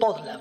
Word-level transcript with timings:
Podlab. 0.00 0.40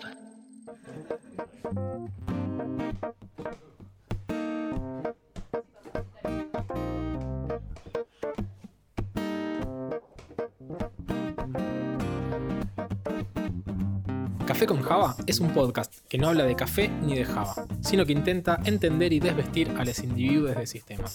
Café 14.45 14.65
con 14.65 14.81
Java 14.81 15.15
es 15.25 15.39
un 15.39 15.53
podcast 15.53 15.93
que 16.09 16.17
no 16.17 16.27
habla 16.27 16.43
de 16.43 16.55
café 16.57 16.89
ni 16.89 17.15
de 17.15 17.23
Java, 17.23 17.55
sino 17.79 18.05
que 18.05 18.11
intenta 18.11 18.59
entender 18.65 19.13
y 19.13 19.21
desvestir 19.21 19.69
a 19.77 19.85
los 19.85 19.99
individuos 19.99 20.57
del 20.57 20.67
sistema. 20.67 21.05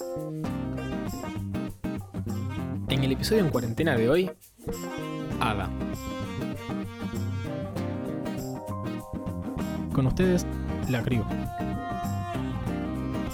En 2.89 3.05
el 3.05 3.13
episodio 3.13 3.45
en 3.45 3.51
cuarentena 3.51 3.95
de 3.95 4.09
hoy, 4.09 4.31
Ada. 5.41 5.69
Con 9.99 10.07
ustedes, 10.07 10.47
la 10.89 11.03
crew. 11.03 11.25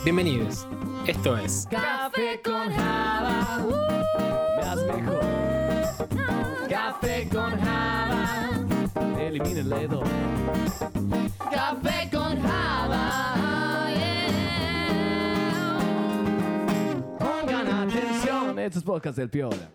Bienvenidos. 0.02 0.66
Esto 1.06 1.36
es 1.36 1.68
Café 1.70 2.40
con 2.42 2.72
Java. 2.72 3.66
uh, 3.66 4.64
Más 4.64 4.78
mejor. 4.86 5.20
Café 6.66 7.28
con 7.28 7.50
Java. 7.60 8.50
Elimina 9.20 9.60
el 9.60 9.68
dedo. 9.68 10.02
Café 11.50 12.08
con 12.10 12.40
Java. 12.40 13.90
yeah. 13.94 15.78
Pongan 17.18 17.90
atención. 17.90 18.58
Estos 18.58 18.82
podcasts 18.82 19.18
del 19.18 19.28
Piola. 19.28 19.68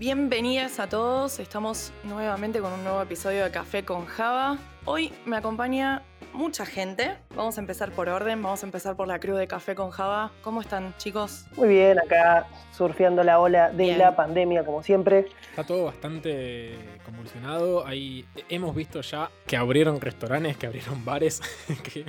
Bienvenidas 0.00 0.80
a 0.80 0.88
todos, 0.88 1.40
estamos 1.40 1.92
nuevamente 2.04 2.58
con 2.60 2.72
un 2.72 2.82
nuevo 2.84 3.02
episodio 3.02 3.44
de 3.44 3.50
Café 3.50 3.84
con 3.84 4.06
Java. 4.06 4.56
Hoy 4.86 5.12
me 5.26 5.36
acompaña 5.36 6.02
mucha 6.32 6.64
gente. 6.64 7.18
Vamos 7.36 7.58
a 7.58 7.60
empezar 7.60 7.92
por 7.92 8.08
orden, 8.08 8.42
vamos 8.42 8.62
a 8.62 8.66
empezar 8.66 8.96
por 8.96 9.06
la 9.06 9.20
crew 9.20 9.36
de 9.36 9.46
Café 9.46 9.74
con 9.74 9.90
Java. 9.90 10.32
¿Cómo 10.42 10.62
están, 10.62 10.94
chicos? 10.96 11.44
Muy 11.54 11.68
bien, 11.68 11.98
acá 11.98 12.46
surfeando 12.72 13.22
la 13.22 13.40
ola 13.40 13.72
de 13.72 13.84
Bien. 13.84 13.98
la 13.98 14.16
pandemia, 14.16 14.64
como 14.64 14.82
siempre. 14.82 15.26
Está 15.50 15.64
todo 15.64 15.84
bastante 15.84 16.78
convulsionado. 17.04 17.86
Ahí 17.86 18.24
hemos 18.48 18.74
visto 18.74 19.02
ya 19.02 19.30
que 19.46 19.58
abrieron 19.58 20.00
restaurantes, 20.00 20.56
que 20.56 20.64
abrieron 20.64 21.04
bares. 21.04 21.42
que 21.82 22.06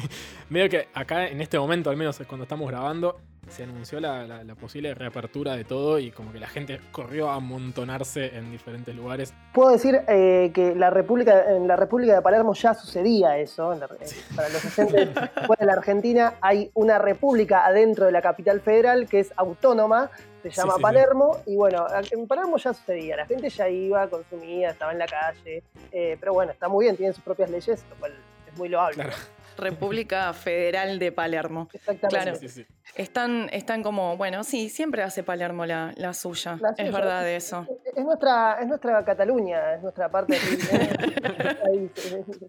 medio 0.47 0.69
que 0.69 0.87
acá 0.93 1.27
en 1.27 1.41
este 1.41 1.59
momento, 1.59 1.89
al 1.89 1.97
menos 1.97 2.21
cuando 2.25 2.43
estamos 2.43 2.69
grabando, 2.69 3.19
se 3.51 3.63
anunció 3.63 3.99
la, 3.99 4.25
la- 4.25 4.43
la 4.43 4.55
posible 4.55 4.93
reapertura 4.95 5.55
de 5.55 5.63
todo 5.65 5.99
y 5.99 6.09
como 6.11 6.31
que 6.31 6.39
la 6.39 6.47
gente 6.47 6.79
corrió 6.91 7.29
a 7.29 7.35
amontonarse 7.35 8.35
en 8.37 8.49
diferentes 8.51 8.95
lugares. 8.95 9.33
Puedo 9.53 9.71
decir 9.71 10.01
eh, 10.07 10.51
que 10.53 10.73
la 10.75 10.89
República, 10.89 11.51
en 11.51 11.67
la 11.67 11.75
República 11.75 12.15
de 12.15 12.21
Palermo 12.21 12.53
ya 12.53 12.73
sucedía 12.73 13.37
eso. 13.37 13.73
en 13.73 13.81
la- 13.81 13.85
eh, 13.87 14.07
para 14.35 14.49
los 14.49 14.63
docentes 14.63 15.09
fuera 15.45 15.59
de 15.59 15.65
la 15.65 15.73
Argentina 15.73 16.33
hay 16.41 16.71
una 16.73 16.97
república 16.97 17.65
adentro 17.65 18.05
de 18.05 18.11
la 18.11 18.21
capital 18.21 18.61
federal 18.61 19.07
que 19.07 19.19
es 19.19 19.31
autónoma, 19.35 20.09
se 20.41 20.49
Sí, 20.49 20.57
llama 20.57 20.73
sí, 20.73 20.77
sí. 20.77 20.81
Palermo. 20.83 21.37
Y 21.45 21.55
bueno, 21.55 21.85
en 22.09 22.27
Palermo 22.27 22.57
ya 22.57 22.73
sucedía, 22.73 23.15
la 23.17 23.25
gente 23.25 23.49
ya 23.49 23.69
iba, 23.69 24.07
consumía, 24.07 24.71
estaba 24.71 24.91
en 24.91 24.99
la 24.99 25.05
calle. 25.07 25.63
eh, 25.91 26.17
pero 26.19 26.33
bueno, 26.33 26.51
está 26.53 26.67
muy 26.69 26.85
bien, 26.85 26.95
tienen 26.95 27.13
sus 27.13 27.23
propias 27.23 27.49
leyes, 27.49 27.83
lo 27.89 27.95
cual 27.97 28.13
es 28.51 28.57
muy 28.57 28.69
loable. 28.69 28.95
Claro. 28.95 29.11
República 29.57 30.33
Federal 30.33 30.99
de 30.99 31.11
Palermo. 31.11 31.69
Exactamente. 31.73 32.07
Claro. 32.07 32.35
Sí, 32.35 32.47
sí, 32.49 32.63
sí. 32.63 32.67
Están, 32.95 33.49
están 33.53 33.83
como, 33.83 34.17
bueno, 34.17 34.43
sí, 34.43 34.69
siempre 34.69 35.01
hace 35.03 35.23
Palermo 35.23 35.65
la, 35.65 35.93
la 35.95 36.13
suya. 36.13 36.57
La 36.61 36.69
Es 36.71 36.77
suya. 36.77 36.91
verdad 36.91 37.23
de 37.23 37.35
eso. 37.37 37.65
Es 37.95 38.03
nuestra, 38.03 38.57
es 38.61 38.67
nuestra 38.67 39.03
Cataluña, 39.05 39.75
es 39.75 39.81
nuestra 39.81 40.09
parte 40.09 40.37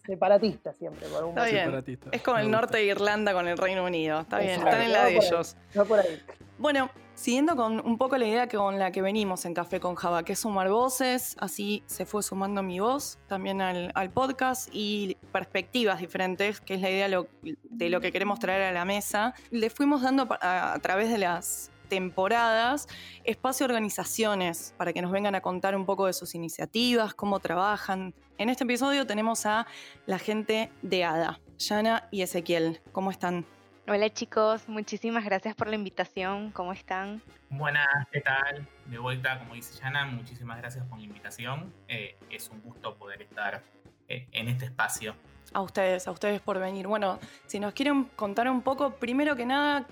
separatista 0.07 0.73
siempre. 0.75 1.07
Por 1.09 1.29
Está 1.29 1.45
bien. 1.45 1.65
Separatista. 1.65 2.09
Es 2.13 2.23
como 2.23 2.39
el 2.39 2.51
norte 2.51 2.79
de 2.79 2.85
Irlanda 2.85 3.33
con 3.33 3.49
el 3.49 3.57
Reino 3.59 3.85
Unido. 3.85 4.21
Está 4.21 4.39
bien, 4.39 4.59
están 4.59 4.83
en 4.83 4.93
la 4.93 5.05
de 5.05 5.15
va 5.15 5.21
por 5.21 5.23
ahí. 5.23 5.27
ellos. 5.29 5.57
Va 5.79 5.85
por 5.85 5.99
ahí. 6.01 6.23
Bueno, 6.59 6.91
siguiendo 7.15 7.57
con 7.57 7.85
un 7.85 7.99
poco 7.99 8.17
la 8.17 8.27
idea 8.27 8.47
que 8.47 8.57
con 8.57 8.79
la 8.79 8.91
que 8.91 9.03
venimos 9.03 9.45
en 9.45 9.55
Café 9.55 9.81
con 9.81 9.95
Java, 9.95 10.25
que 10.25 10.33
es 10.33 10.41
sumar 10.41 10.71
voces, 10.71 11.37
así 11.39 11.83
se 11.87 12.07
fue 12.07 12.23
sumando 12.23 12.63
mi 12.63 12.81
voz 12.81 13.19
también 13.29 13.61
al, 13.61 14.11
podcast 14.13 14.69
y 14.73 15.17
perspectivas 15.33 16.01
diferentes, 16.01 16.61
que 16.61 16.75
es 16.75 16.81
la 16.81 16.91
idea 16.91 17.09
de 17.43 17.91
lo 17.91 18.01
que 18.01 18.13
queremos 18.13 18.39
traer 18.39 18.63
a 18.63 18.73
la 18.73 18.85
mesa. 18.85 19.35
Le 19.51 19.71
fuimos 19.71 20.03
dando 20.03 20.29
a, 20.41 20.75
a 20.75 20.79
través 20.81 21.11
de 21.11 21.19
las 21.19 21.71
temporadas 21.93 22.89
espacio 23.25 23.65
a 23.65 23.69
organizaciones 23.69 24.75
para 24.79 24.95
que 24.95 25.03
nos 25.03 25.13
vengan 25.13 25.35
a 25.35 25.43
contar 25.43 25.77
un 25.77 25.85
poco 25.85 26.07
de 26.07 26.15
sus 26.15 26.35
iniciativas, 26.35 27.13
cómo 27.13 27.39
trabajan. 27.39 28.15
En 28.39 28.49
este 28.49 28.65
episodio 28.65 29.07
tenemos 29.07 29.45
a 29.45 29.67
la 30.07 30.19
gente 30.19 30.73
de 30.81 31.05
ADA, 31.05 31.39
Yana 31.59 32.09
y 32.11 32.23
Ezequiel. 32.23 32.81
¿Cómo 32.93 33.11
están? 33.11 33.45
Hola 33.89 34.11
chicos, 34.11 34.69
muchísimas 34.69 35.25
gracias 35.25 35.55
por 35.57 35.67
la 35.69 35.75
invitación. 35.75 36.53
¿Cómo 36.53 36.73
están? 36.73 37.21
Buenas, 37.51 37.87
¿qué 38.13 38.21
tal? 38.21 38.67
De 38.87 38.99
vuelta, 38.99 39.39
como 39.41 39.55
dice 39.55 39.79
Yana, 39.81 40.07
muchísimas 40.07 40.59
gracias 40.59 40.87
por 40.87 40.99
la 40.99 41.05
invitación. 41.05 41.73
Eh, 41.89 42.17
es 42.31 42.49
un 42.51 42.61
gusto 42.63 42.95
poder 42.97 43.23
estar 43.23 43.63
eh, 44.09 44.29
en 44.33 44.49
este 44.49 44.67
espacio. 44.67 45.17
A 45.53 45.61
ustedes, 45.61 46.07
a 46.07 46.13
ustedes 46.13 46.41
por 46.41 46.59
venir. 46.61 46.87
Bueno, 46.87 47.19
si 47.47 47.59
nos 47.59 47.75
quieren 47.75 48.05
contar 48.17 48.49
un 48.49 48.63
poco, 48.63 48.95
primero 48.95 49.35
que 49.35 49.45
nada, 49.45 49.85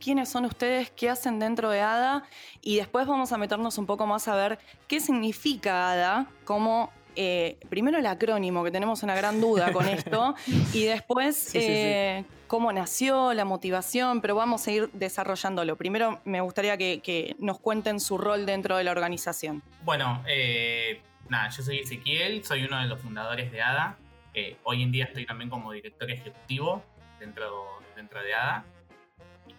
quiénes 0.00 0.28
son 0.28 0.44
ustedes, 0.44 0.90
qué 0.92 1.10
hacen 1.10 1.40
dentro 1.40 1.70
de 1.70 1.80
ADA 1.80 2.22
y 2.62 2.76
después 2.76 3.06
vamos 3.06 3.32
a 3.32 3.36
meternos 3.38 3.76
un 3.78 3.86
poco 3.86 4.06
más 4.06 4.28
a 4.28 4.36
ver 4.36 4.58
qué 4.86 5.00
significa 5.00 5.90
ADA 5.90 6.26
como... 6.44 6.92
eh, 7.16 7.58
primero 7.68 7.98
el 7.98 8.06
acrónimo, 8.06 8.62
que 8.64 8.70
tenemos 8.70 9.02
una 9.02 9.14
gran 9.16 9.40
duda 9.40 9.72
con 9.72 9.88
esto, 9.88 10.34
y 10.72 10.84
después 10.84 11.36
Sí, 11.36 11.60
sí, 11.60 11.66
sí. 11.66 11.66
eh, 11.68 12.24
cómo 12.54 12.72
nació, 12.72 13.34
la 13.34 13.44
motivación, 13.44 14.20
pero 14.20 14.36
vamos 14.36 14.68
a 14.68 14.70
ir 14.70 14.88
desarrollándolo. 14.92 15.74
Primero 15.74 16.20
me 16.24 16.40
gustaría 16.40 16.76
que, 16.76 17.00
que 17.02 17.34
nos 17.40 17.58
cuenten 17.58 17.98
su 17.98 18.16
rol 18.16 18.46
dentro 18.46 18.76
de 18.76 18.84
la 18.84 18.92
organización. 18.92 19.60
Bueno, 19.82 20.22
eh, 20.28 21.02
nada, 21.28 21.48
yo 21.48 21.64
soy 21.64 21.80
Ezequiel, 21.80 22.44
soy 22.44 22.62
uno 22.62 22.80
de 22.80 22.86
los 22.86 23.00
fundadores 23.00 23.50
de 23.50 23.60
ADA. 23.60 23.98
Eh, 24.34 24.56
hoy 24.62 24.84
en 24.84 24.92
día 24.92 25.06
estoy 25.06 25.26
también 25.26 25.50
como 25.50 25.72
director 25.72 26.08
ejecutivo 26.08 26.84
dentro, 27.18 27.66
dentro 27.96 28.22
de 28.22 28.34
ADA. 28.34 28.64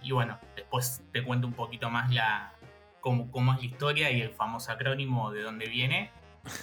Y 0.01 0.13
bueno, 0.13 0.39
después 0.55 1.03
te 1.11 1.21
cuento 1.21 1.47
un 1.47 1.53
poquito 1.53 1.89
más 1.89 2.13
la, 2.13 2.53
cómo, 3.01 3.29
cómo 3.29 3.51
es 3.55 3.59
la 3.59 3.65
historia 3.65 4.09
y 4.11 4.21
el 4.21 4.29
famoso 4.29 4.71
acrónimo 4.71 5.33
de 5.33 5.41
dónde 5.41 5.65
viene. 5.67 6.11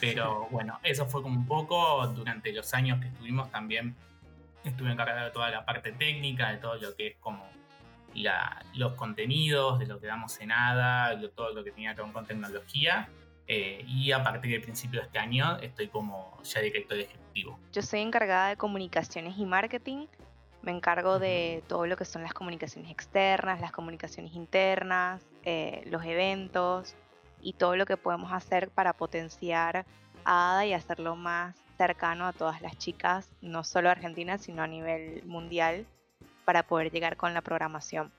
Pero 0.01 0.49
bueno, 0.51 0.81
eso 0.83 1.05
fue 1.05 1.21
como 1.21 1.39
un 1.39 1.47
poco 1.47 2.07
durante 2.07 2.55
los 2.55 2.73
años 2.73 3.03
que 3.03 3.09
estuvimos 3.09 3.51
también. 3.51 3.95
Estuve 4.65 4.93
encargado 4.93 5.25
de 5.25 5.31
toda 5.33 5.51
la 5.51 5.65
parte 5.65 5.93
técnica, 5.93 6.51
de 6.51 6.59
todo 6.59 6.77
lo 6.77 6.95
que 6.95 7.09
es 7.09 7.17
como 7.19 7.45
la- 8.15 8.65
los 8.75 8.93
contenidos, 8.95 9.79
de 9.79 9.87
lo 9.87 9.99
que 9.99 10.07
damos 10.07 10.39
en 10.41 10.53
ADA, 10.53 11.15
lo- 11.15 11.31
todo 11.31 11.53
lo 11.55 11.65
que 11.65 11.71
tenía 11.73 11.95
que 11.95 12.03
ver 12.03 12.13
con 12.13 12.27
tecnología. 12.27 13.09
Eh, 13.49 13.85
y 13.89 14.13
a 14.13 14.23
partir 14.23 14.53
del 14.53 14.63
principio 14.63 15.01
de 15.01 15.07
este 15.07 15.19
año 15.19 15.57
estoy 15.59 15.89
como 15.89 16.41
ya 16.45 16.61
director 16.61 16.97
ejecutivo. 16.99 17.59
Yo 17.73 17.83
soy 17.83 18.01
encargada 18.01 18.49
de 18.51 18.57
comunicaciones 18.57 19.37
y 19.37 19.45
marketing. 19.45 20.07
Me 20.63 20.71
encargo 20.71 21.19
de 21.19 21.65
todo 21.67 21.87
lo 21.87 21.97
que 21.97 22.05
son 22.05 22.23
las 22.23 22.33
comunicaciones 22.35 22.89
externas, 22.91 23.61
las 23.61 23.73
comunicaciones 23.73 24.33
internas, 24.35 25.27
eh, 25.43 25.83
los 25.87 26.05
eventos 26.05 26.95
y 27.41 27.55
todo 27.55 27.75
lo 27.75 27.85
que 27.85 27.97
podemos 27.97 28.33
hacer 28.33 28.71
para 28.71 28.93
potenciar 28.93 29.85
a 30.25 30.53
ADA 30.53 30.67
y 30.67 30.73
hacerlo 30.73 31.17
más 31.17 31.57
cercano 31.87 32.27
a 32.27 32.33
todas 32.33 32.63
las 32.63 32.79
chicas, 32.79 33.29
no 33.41 33.65
solo 33.65 33.91
argentinas, 33.91 34.43
sino 34.43 34.63
a 34.63 34.69
nivel 34.69 35.25
mundial, 35.25 35.85
para 36.45 36.63
poder 36.63 36.93
llegar 36.93 37.17
con 37.17 37.35
la 37.35 37.41
programación. 37.41 38.13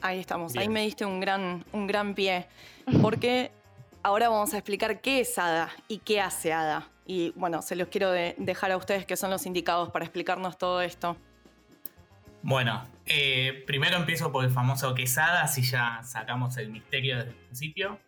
Ahí 0.00 0.20
estamos, 0.20 0.56
ahí 0.56 0.68
me 0.68 0.82
diste 0.82 1.04
un 1.04 1.18
gran, 1.20 1.64
un 1.72 1.86
gran 1.88 2.14
pie, 2.14 2.46
porque 3.02 3.50
ahora 4.04 4.28
vamos 4.28 4.54
a 4.54 4.58
explicar 4.58 5.00
qué 5.00 5.20
es 5.20 5.36
ADA 5.36 5.70
y 5.88 5.98
qué 5.98 6.20
hace 6.20 6.52
ADA. 6.52 6.88
Y 7.06 7.30
bueno, 7.34 7.60
se 7.60 7.74
los 7.74 7.88
quiero 7.88 8.12
de- 8.12 8.36
dejar 8.38 8.70
a 8.70 8.76
ustedes 8.76 9.04
que 9.04 9.16
son 9.16 9.30
los 9.30 9.44
indicados 9.44 9.90
para 9.90 10.04
explicarnos 10.04 10.56
todo 10.56 10.80
esto. 10.80 11.16
Bueno, 12.44 12.84
eh, 13.06 13.64
primero 13.66 13.96
empiezo 13.96 14.30
por 14.30 14.44
el 14.44 14.50
famoso 14.50 14.94
que 14.94 15.02
es 15.04 15.18
ADA, 15.18 15.48
si 15.48 15.62
ya 15.62 16.00
sacamos 16.04 16.56
el 16.56 16.68
misterio 16.70 17.16
desde 17.16 17.30
el 17.30 17.36
principio. 17.36 17.98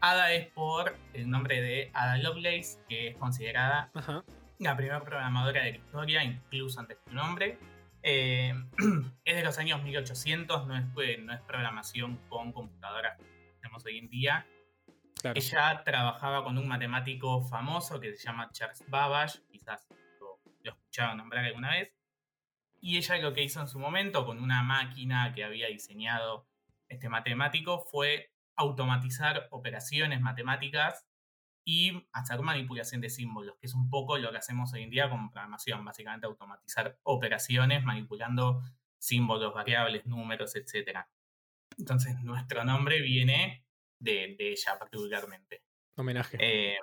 ADA 0.00 0.32
es 0.32 0.46
por 0.48 0.96
el 1.12 1.28
nombre 1.28 1.60
de 1.60 1.90
Ada 1.92 2.16
Lovelace, 2.18 2.80
que 2.88 3.08
es 3.08 3.16
considerada 3.16 3.90
Ajá. 3.94 4.24
la 4.58 4.76
primera 4.76 5.00
programadora 5.02 5.62
de 5.62 5.72
la 5.72 5.76
historia, 5.76 6.24
incluso 6.24 6.80
antes 6.80 6.98
de 6.98 7.04
su 7.04 7.14
nombre. 7.14 7.58
Eh, 8.02 8.54
es 9.24 9.36
de 9.36 9.42
los 9.42 9.58
años 9.58 9.82
1800, 9.82 10.66
no 10.66 10.76
es, 10.76 10.84
eh, 11.02 11.18
no 11.18 11.34
es 11.34 11.40
programación 11.42 12.16
con 12.28 12.52
computadoras 12.52 13.18
que 13.18 13.54
tenemos 13.60 13.84
hoy 13.84 13.98
en 13.98 14.08
día. 14.08 14.46
Claro. 15.20 15.38
Ella 15.38 15.82
trabajaba 15.84 16.44
con 16.44 16.56
un 16.56 16.66
matemático 16.66 17.42
famoso 17.42 18.00
que 18.00 18.14
se 18.14 18.24
llama 18.24 18.50
Charles 18.52 18.82
Babbage, 18.88 19.42
quizás 19.50 19.86
lo, 20.18 20.40
lo 20.62 20.70
escucharon 20.70 21.18
nombrar 21.18 21.44
alguna 21.44 21.72
vez. 21.72 21.92
Y 22.80 22.96
ella 22.96 23.18
lo 23.18 23.34
que 23.34 23.42
hizo 23.42 23.60
en 23.60 23.68
su 23.68 23.78
momento 23.78 24.24
con 24.24 24.42
una 24.42 24.62
máquina 24.62 25.34
que 25.34 25.44
había 25.44 25.66
diseñado 25.66 26.48
este 26.88 27.10
matemático 27.10 27.80
fue 27.80 28.32
automatizar 28.56 29.48
operaciones 29.50 30.20
matemáticas 30.20 31.06
y 31.64 32.08
hacer 32.12 32.40
manipulación 32.40 33.00
de 33.00 33.10
símbolos, 33.10 33.56
que 33.58 33.66
es 33.66 33.74
un 33.74 33.90
poco 33.90 34.16
lo 34.18 34.30
que 34.32 34.38
hacemos 34.38 34.72
hoy 34.72 34.82
en 34.84 34.90
día 34.90 35.08
con 35.10 35.30
programación, 35.30 35.84
básicamente 35.84 36.26
automatizar 36.26 36.98
operaciones 37.02 37.84
manipulando 37.84 38.62
símbolos, 38.98 39.54
variables, 39.54 40.06
números, 40.06 40.56
etc. 40.56 41.00
Entonces 41.78 42.20
nuestro 42.22 42.64
nombre 42.64 43.00
viene 43.00 43.64
de, 43.98 44.34
de 44.38 44.52
ella 44.52 44.78
particularmente. 44.78 45.62
Homenaje. 45.96 46.36
Eh, 46.40 46.78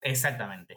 exactamente. 0.00 0.76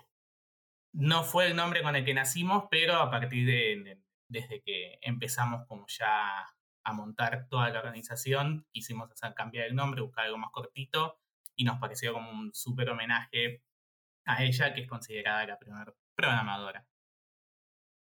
No 0.94 1.24
fue 1.24 1.48
el 1.48 1.56
nombre 1.56 1.81
con 1.83 1.95
el 1.95 2.04
que 2.06 2.13
nacimos, 2.13 2.66
pero 2.69 2.95
a 2.95 3.10
partir 3.10 3.45
de, 3.45 3.83
de- 3.83 4.01
desde 4.30 4.62
que 4.62 5.00
empezamos 5.01 5.66
como 5.68 5.86
ya 5.88 6.45
a 6.88 6.94
montar 6.94 7.50
toda 7.50 7.69
la 7.69 7.80
organización, 7.80 8.66
quisimos 8.72 9.12
hacer 9.12 9.34
cambiar 9.34 9.68
el 9.68 9.75
nombre, 9.75 10.01
buscar 10.01 10.25
algo 10.25 10.38
más 10.38 10.51
cortito 10.51 11.19
y 11.54 11.66
nos 11.66 11.80
pareció 11.80 12.13
como 12.13 12.31
un 12.31 12.54
súper 12.54 12.89
homenaje 12.89 13.62
a 14.25 14.42
ella, 14.42 14.74
que 14.74 14.81
es 14.81 14.88
considerada 14.88 15.45
la 15.45 15.60
primera 15.60 15.94
programadora. 16.16 16.88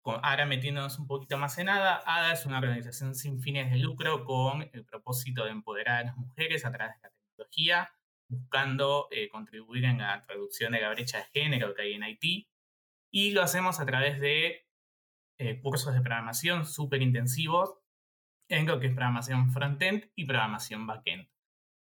Ahora 0.04 0.44
metiéndonos 0.44 0.98
un 0.98 1.06
poquito 1.06 1.38
más 1.38 1.56
en 1.58 1.68
ADA, 1.68 2.02
ADA 2.04 2.32
es 2.32 2.46
una 2.46 2.58
organización 2.58 3.14
sin 3.14 3.40
fines 3.40 3.70
de 3.70 3.78
lucro 3.78 4.24
con 4.24 4.68
el 4.72 4.84
propósito 4.84 5.44
de 5.44 5.52
empoderar 5.52 6.00
a 6.00 6.04
las 6.06 6.16
mujeres 6.16 6.64
a 6.64 6.72
través 6.72 6.96
de 6.96 7.08
la 7.08 7.14
tecnología, 7.14 7.90
buscando 8.28 9.06
eh, 9.12 9.28
contribuir 9.28 9.84
en 9.84 9.98
la 9.98 10.24
reducción 10.26 10.72
de 10.72 10.80
la 10.80 10.90
brecha 10.90 11.18
de 11.18 11.26
género 11.32 11.74
que 11.74 11.82
hay 11.82 11.92
en 11.92 12.02
Haití. 12.02 12.48
Y 13.12 13.30
lo 13.30 13.42
hacemos 13.42 13.78
a 13.78 13.86
través 13.86 14.20
de 14.20 14.66
eh, 15.38 15.60
cursos 15.60 15.94
de 15.94 16.00
programación 16.00 16.66
súper 16.66 17.02
intensivos 17.02 17.83
en 18.48 18.66
lo 18.66 18.80
que 18.80 18.88
es 18.88 18.94
programación 18.94 19.50
frontend 19.50 20.10
y 20.14 20.24
programación 20.24 20.86
backend. 20.86 21.28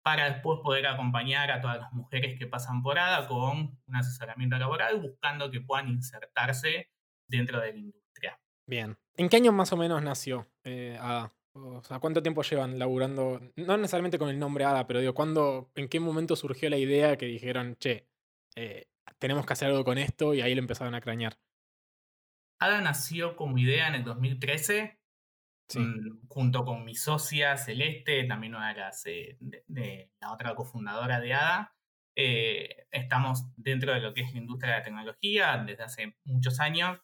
Para 0.04 0.32
después 0.32 0.60
poder 0.64 0.88
acompañar 0.88 1.52
a 1.52 1.62
todas 1.62 1.80
las 1.80 1.94
mujeres 1.94 2.38
que 2.40 2.48
pasan 2.48 2.82
por 2.82 2.98
ADA 2.98 3.28
con 3.28 3.80
un 3.86 3.96
asesoramiento 3.96 4.58
laboral, 4.58 5.00
buscando 5.00 5.52
que 5.52 5.62
puedan 5.62 5.90
insertarse 5.90 6.90
dentro 7.28 7.60
de 7.60 7.74
la 7.74 7.80
industria. 7.80 8.40
Bien. 8.66 8.98
¿En 9.16 9.30
qué 9.30 9.38
año 9.38 9.52
más 9.52 9.74
o 9.74 9.78
menos 9.78 10.02
nació 10.02 10.48
eh, 10.64 10.98
ADA? 11.00 11.32
O 11.54 11.84
sea, 11.84 12.00
¿cuánto 12.00 12.22
tiempo 12.22 12.42
llevan 12.44 12.80
laburando? 12.80 13.42
No 13.56 13.78
necesariamente 13.78 14.18
con 14.18 14.30
el 14.30 14.40
nombre 14.40 14.64
ADA, 14.64 14.88
pero 14.88 15.00
digo, 15.00 15.14
¿cuándo, 15.14 15.72
¿en 15.76 15.90
qué 15.90 16.00
momento 16.00 16.36
surgió 16.36 16.70
la 16.70 16.78
idea 16.78 17.18
que 17.18 17.26
dijeron, 17.26 17.76
che, 17.78 18.08
eh, 18.56 18.88
tenemos 19.18 19.46
que 19.46 19.54
hacer 19.54 19.70
algo 19.70 19.84
con 19.84 19.98
esto 19.98 20.34
y 20.34 20.42
ahí 20.42 20.56
lo 20.56 20.62
empezaron 20.62 20.96
a 20.96 21.02
crañar? 21.02 21.38
ADA 22.60 22.82
nació 22.82 23.36
como 23.36 23.58
idea 23.58 23.88
en 23.88 23.96
el 23.96 24.04
2013 24.04 24.99
Sí. 25.70 25.80
mm, 25.80 26.28
junto 26.28 26.66
con 26.66 26.84
mi 26.84 26.96
socia 26.96 27.56
Celeste, 27.58 28.24
también 28.26 28.56
una 28.56 28.74
de 28.74 28.80
las 28.80 29.06
eh, 29.06 29.38
de, 29.40 29.64
de 29.68 30.12
la 30.20 30.32
otra 30.34 30.56
cofundadora 30.56 31.20
de 31.20 31.34
ADA. 31.34 31.76
Eh, 32.18 32.88
estamos 32.92 33.46
dentro 33.56 33.94
de 33.94 34.02
lo 34.02 34.14
que 34.14 34.22
es 34.22 34.34
la 34.34 34.40
industria 34.40 34.74
de 34.74 34.80
la 34.80 34.84
tecnología 34.84 35.64
desde 35.66 35.84
hace 35.84 36.18
muchos 36.26 36.60
años 36.60 37.00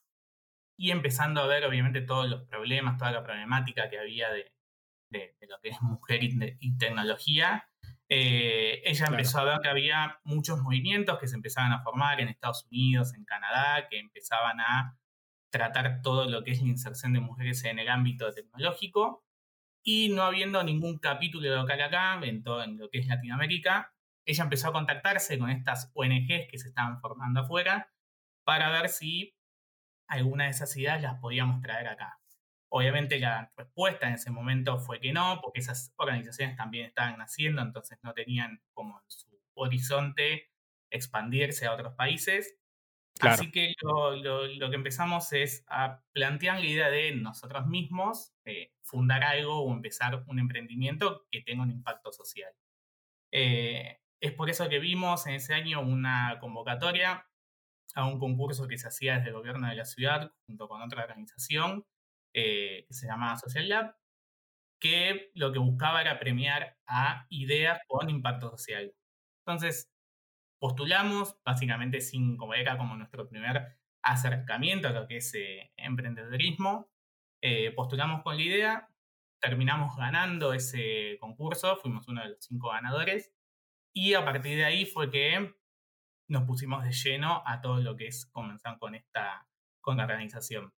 y 0.77 0.91
empezando 0.91 1.41
a 1.41 1.47
ver 1.47 1.63
obviamente 1.65 2.01
todos 2.01 2.27
los 2.29 2.43
problemas, 2.47 2.97
toda 2.97 3.11
la 3.11 3.23
problemática 3.23 3.89
que 3.89 3.99
había 3.99 4.29
de, 4.31 4.51
de- 5.11 5.37
de 5.39 5.47
lo 5.47 5.59
que 5.61 5.69
es 5.69 5.81
mujer 5.81 6.23
y, 6.23 6.37
y 6.59 6.77
tecnología. 6.77 7.69
Eh, 8.09 8.81
ella 8.83 9.05
Claro. 9.05 9.13
empezó 9.13 9.39
a 9.39 9.43
ver 9.45 9.59
que 9.61 9.69
había 9.69 10.19
muchos 10.25 10.59
movimientos 10.61 11.17
que 11.19 11.27
se 11.27 11.35
empezaban 11.35 11.71
a 11.71 11.81
formar 11.81 12.19
en 12.19 12.27
Estados 12.27 12.65
Unidos, 12.69 13.13
en 13.13 13.23
Canadá, 13.25 13.87
que 13.89 13.99
empezaban 13.99 14.59
a 14.59 14.97
tratar 15.57 16.01
todo 16.01 16.29
lo 16.29 16.43
que 16.43 16.51
es 16.51 16.61
la 16.61 16.67
inserción 16.67 17.13
de 17.13 17.21
mujeres 17.21 17.63
en 17.63 17.79
el 17.79 17.87
ámbito 17.87 18.33
tecnológico 18.33 19.23
y 19.83 20.09
no 20.09 20.23
habiendo 20.23 20.61
ningún 20.63 20.97
capítulo 20.97 21.55
local 21.55 21.81
acá, 21.81 22.19
en 22.23 22.43
todo 22.43 22.61
en 22.63 22.77
lo 22.77 22.89
que 22.89 22.99
es 22.99 23.07
Latinoamérica, 23.07 23.93
ella 24.25 24.43
empezó 24.43 24.67
a 24.69 24.73
contactarse 24.73 25.39
con 25.39 25.49
estas 25.49 25.91
ONGs 25.93 26.47
que 26.49 26.57
se 26.57 26.67
estaban 26.67 26.99
formando 26.99 27.41
afuera 27.41 27.89
para 28.43 28.69
ver 28.69 28.89
si 28.89 29.35
alguna 30.07 30.45
de 30.45 30.49
esas 30.51 30.75
ideas 30.75 31.01
las 31.01 31.19
podíamos 31.19 31.61
traer 31.61 31.87
acá. 31.87 32.19
Obviamente 32.69 33.19
la 33.19 33.51
respuesta 33.55 34.07
en 34.07 34.15
ese 34.15 34.31
momento 34.31 34.79
fue 34.79 34.99
que 34.99 35.13
no, 35.13 35.39
porque 35.41 35.59
esas 35.59 35.93
organizaciones 35.95 36.57
también 36.57 36.87
estaban 36.87 37.17
naciendo, 37.17 37.61
entonces 37.61 37.97
no 38.01 38.13
tenían 38.13 38.61
como 38.73 39.01
su 39.07 39.39
horizonte 39.53 40.51
expandirse 40.89 41.67
a 41.67 41.73
otros 41.73 41.93
países. 41.93 42.57
Claro. 43.19 43.41
Así 43.41 43.51
que 43.51 43.73
lo, 43.81 44.15
lo- 44.15 44.69
que 44.69 44.75
empezamos 44.75 45.31
es 45.33 45.63
a 45.67 46.03
plantear 46.13 46.59
la 46.59 46.65
idea 46.65 46.89
de 46.89 47.15
nosotros 47.15 47.65
mismos 47.67 48.33
eh, 48.45 48.71
fundar 48.83 49.23
algo 49.23 49.61
o 49.63 49.73
empezar 49.73 50.23
un 50.27 50.39
emprendimiento 50.39 51.25
que 51.31 51.41
tenga 51.41 51.63
un 51.63 51.71
impacto 51.71 52.11
social. 52.11 52.51
Eh, 53.31 53.99
es 54.21 54.33
por 54.33 54.49
eso 54.49 54.69
que 54.69 54.79
vimos 54.79 55.27
en 55.27 55.35
ese 55.35 55.53
año 55.55 55.81
una 55.81 56.39
convocatoria 56.39 57.27
a 57.95 58.05
un 58.07 58.19
concurso 58.19 58.67
que 58.67 58.77
se 58.77 58.87
hacía 58.89 59.15
desde 59.17 59.29
el 59.29 59.35
gobierno 59.35 59.67
de 59.69 59.75
la 59.75 59.85
ciudad 59.85 60.33
junto 60.47 60.67
con 60.69 60.81
otra 60.81 61.03
organización 61.03 61.85
eh, 62.33 62.85
que 62.87 62.93
se 62.93 63.07
llamaba 63.07 63.37
Social 63.37 63.69
Lab, 63.69 63.95
que 64.79 65.31
lo 65.35 65.51
que 65.51 65.59
buscaba 65.59 66.01
era 66.01 66.19
premiar 66.19 66.77
a 66.87 67.25
ideas 67.29 67.79
con 67.87 68.09
impacto 68.09 68.49
social. 68.51 68.93
Entonces, 69.45 69.91
postulamos, 70.59 71.37
básicamente 71.43 72.01
sin, 72.01 72.37
como 72.37 72.53
era 72.53 72.77
como 72.77 72.95
nuestro 72.95 73.27
primer 73.27 73.77
acercamiento 74.01 74.87
a 74.87 74.91
lo 74.91 75.07
que 75.07 75.17
es 75.17 75.33
eh, 75.33 75.71
emprendedorismo, 75.77 76.89
eh, 77.41 77.71
postulamos 77.71 78.23
con 78.23 78.37
la 78.37 78.43
idea, 78.43 78.89
terminamos 79.41 79.95
ganando 79.95 80.53
ese 80.53 81.17
concurso, 81.19 81.77
fuimos 81.77 82.07
uno 82.07 82.21
de 82.21 82.29
los 82.29 82.45
cinco 82.45 82.69
ganadores, 82.69 83.33
y 83.93 84.13
a 84.13 84.25
partir 84.25 84.57
de 84.57 84.65
ahí 84.65 84.85
fue 84.85 85.09
que 85.09 85.55
nos 86.27 86.43
pusimos 86.43 86.83
de 86.83 86.91
lleno 86.91 87.43
a 87.45 87.61
todo 87.61 87.79
lo 87.79 87.95
que 87.95 88.07
es 88.07 88.25
comenzar 88.27 88.77
con 88.79 88.95
esta 88.95 89.47
con 89.85 89.97
la 89.97 90.03
organización. 90.05 90.73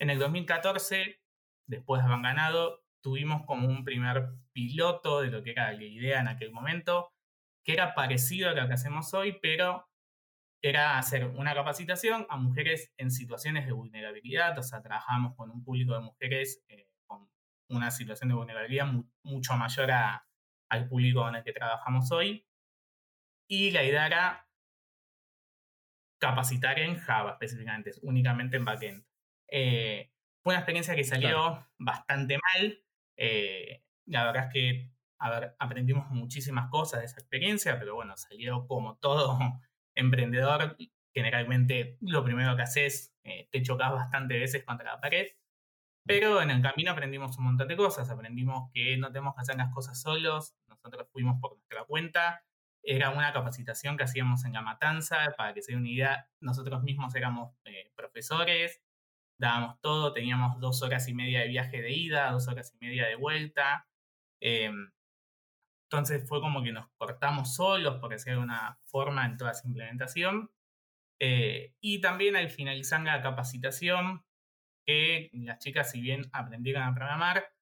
En 0.00 0.08
el 0.08 0.18
2014, 0.18 1.20
después 1.66 2.00
de 2.00 2.08
haber 2.08 2.22
ganado, 2.22 2.82
tuvimos 3.02 3.44
como 3.44 3.68
un 3.68 3.84
primer 3.84 4.30
piloto 4.52 5.20
de 5.20 5.30
lo 5.30 5.42
que 5.42 5.50
era 5.50 5.72
la 5.72 5.84
idea 5.84 6.20
en 6.20 6.28
aquel 6.28 6.50
momento, 6.50 7.12
que 7.68 7.74
era 7.74 7.94
parecido 7.94 8.48
a 8.48 8.54
lo 8.54 8.66
que 8.66 8.72
hacemos 8.72 9.12
hoy, 9.12 9.38
pero 9.42 9.86
era 10.64 10.96
hacer 10.96 11.26
una 11.26 11.52
capacitación 11.54 12.26
a 12.30 12.38
mujeres 12.38 12.94
en 12.96 13.10
situaciones 13.10 13.66
de 13.66 13.72
vulnerabilidad, 13.72 14.58
o 14.58 14.62
sea, 14.62 14.80
trabajamos 14.80 15.36
con 15.36 15.50
un 15.50 15.62
público 15.62 15.92
de 15.92 16.00
mujeres 16.00 16.64
eh, 16.68 16.88
con 17.06 17.30
una 17.68 17.90
situación 17.90 18.30
de 18.30 18.36
vulnerabilidad 18.36 18.86
mu- 18.86 19.04
mucho 19.22 19.54
mayor 19.58 19.90
a- 19.90 20.26
al 20.70 20.88
público 20.88 21.20
con 21.20 21.36
el 21.36 21.44
que 21.44 21.52
trabajamos 21.52 22.10
hoy. 22.10 22.46
Y 23.50 23.70
la 23.70 23.84
idea 23.84 24.06
era 24.06 24.48
capacitar 26.18 26.78
en 26.78 26.96
Java 26.96 27.32
específicamente, 27.32 27.92
únicamente 28.02 28.56
en 28.56 28.64
backend. 28.64 29.04
Eh, 29.50 30.10
fue 30.42 30.52
una 30.54 30.60
experiencia 30.60 30.94
que 30.94 31.04
salió 31.04 31.68
bastante 31.78 32.38
mal. 32.38 32.82
eh, 33.20 33.84
la 34.06 34.24
verdad 34.24 34.46
es 34.46 34.52
que 34.52 34.92
a 35.18 35.30
ver, 35.30 35.56
aprendimos 35.58 36.08
muchísimas 36.10 36.70
cosas 36.70 37.00
de 37.00 37.06
esa 37.06 37.18
experiencia, 37.18 37.78
pero 37.78 37.94
bueno, 37.94 38.16
salió 38.16 38.66
como 38.66 38.96
todo 38.98 39.38
emprendedor. 39.94 40.76
Generalmente 41.14 41.98
lo 42.00 42.22
primero 42.22 42.54
que 42.56 42.62
haces, 42.62 43.14
eh, 43.24 43.48
te 43.50 43.62
chocas 43.62 43.92
bastante 43.92 44.38
veces 44.38 44.64
contra 44.64 44.92
la 44.92 45.00
pared. 45.00 45.26
Pero 46.06 46.40
en 46.40 46.50
el 46.50 46.62
camino 46.62 46.92
aprendimos 46.92 47.36
un 47.38 47.44
montón 47.44 47.68
de 47.68 47.76
cosas. 47.76 48.08
Aprendimos 48.10 48.70
que 48.72 48.96
no 48.96 49.12
tenemos 49.12 49.34
que 49.34 49.42
hacer 49.42 49.56
las 49.56 49.72
cosas 49.74 50.00
solos. 50.00 50.54
Nosotros 50.66 51.08
fuimos 51.12 51.38
por 51.40 51.54
nuestra 51.56 51.84
cuenta. 51.84 52.44
Era 52.82 53.10
una 53.10 53.32
capacitación 53.32 53.96
que 53.96 54.04
hacíamos 54.04 54.44
en 54.44 54.54
La 54.54 54.62
Matanza. 54.62 55.34
Para 55.36 55.52
que 55.52 55.60
se 55.62 55.72
den 55.72 55.80
una 55.80 55.90
idea, 55.90 56.30
nosotros 56.40 56.82
mismos 56.82 57.14
éramos 57.14 57.52
eh, 57.64 57.92
profesores, 57.94 58.80
dábamos 59.38 59.80
todo. 59.82 60.12
Teníamos 60.14 60.58
dos 60.60 60.82
horas 60.82 61.08
y 61.08 61.14
media 61.14 61.40
de 61.40 61.48
viaje 61.48 61.82
de 61.82 61.92
ida, 61.92 62.30
dos 62.30 62.48
horas 62.48 62.72
y 62.74 62.84
media 62.84 63.06
de 63.06 63.16
vuelta. 63.16 63.86
Eh, 64.40 64.70
entonces 65.90 66.28
fue 66.28 66.42
como 66.42 66.62
que 66.62 66.70
nos 66.70 66.86
cortamos 66.98 67.54
solos, 67.54 67.98
por 67.98 68.10
decir 68.10 68.26
de 68.26 68.32
alguna 68.32 68.78
forma, 68.84 69.24
en 69.24 69.38
toda 69.38 69.52
esa 69.52 69.66
implementación. 69.66 70.50
Eh, 71.18 71.74
y 71.80 72.02
también 72.02 72.36
al 72.36 72.50
finalizar 72.50 73.00
la 73.00 73.22
capacitación, 73.22 74.22
que 74.86 75.30
las 75.32 75.58
chicas, 75.60 75.90
si 75.90 76.02
bien 76.02 76.28
aprendieron 76.32 76.82
a 76.82 76.94
programar, 76.94 77.54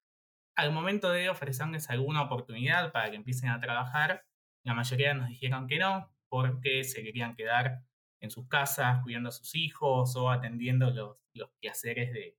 al 0.57 0.73
momento 0.73 1.11
de 1.13 1.29
ofrecerles 1.29 1.89
alguna 1.89 2.23
oportunidad 2.23 2.91
para 2.91 3.11
que 3.11 3.17
empiecen 3.17 3.51
a 3.51 3.61
trabajar, 3.61 4.25
la 4.65 4.75
mayoría 4.75 5.15
nos 5.15 5.29
dijeron 5.29 5.69
que 5.69 5.79
no, 5.79 6.13
porque 6.29 6.83
se 6.83 7.05
querían 7.05 7.37
quedar 7.37 7.85
en 8.21 8.31
sus 8.31 8.49
casas 8.49 9.03
cuidando 9.05 9.29
a 9.29 9.33
sus 9.33 9.55
hijos 9.55 10.17
o 10.17 10.31
atendiendo 10.31 10.91
los, 10.91 11.17
los 11.33 11.51
quehaceres 11.61 12.13
de, 12.13 12.37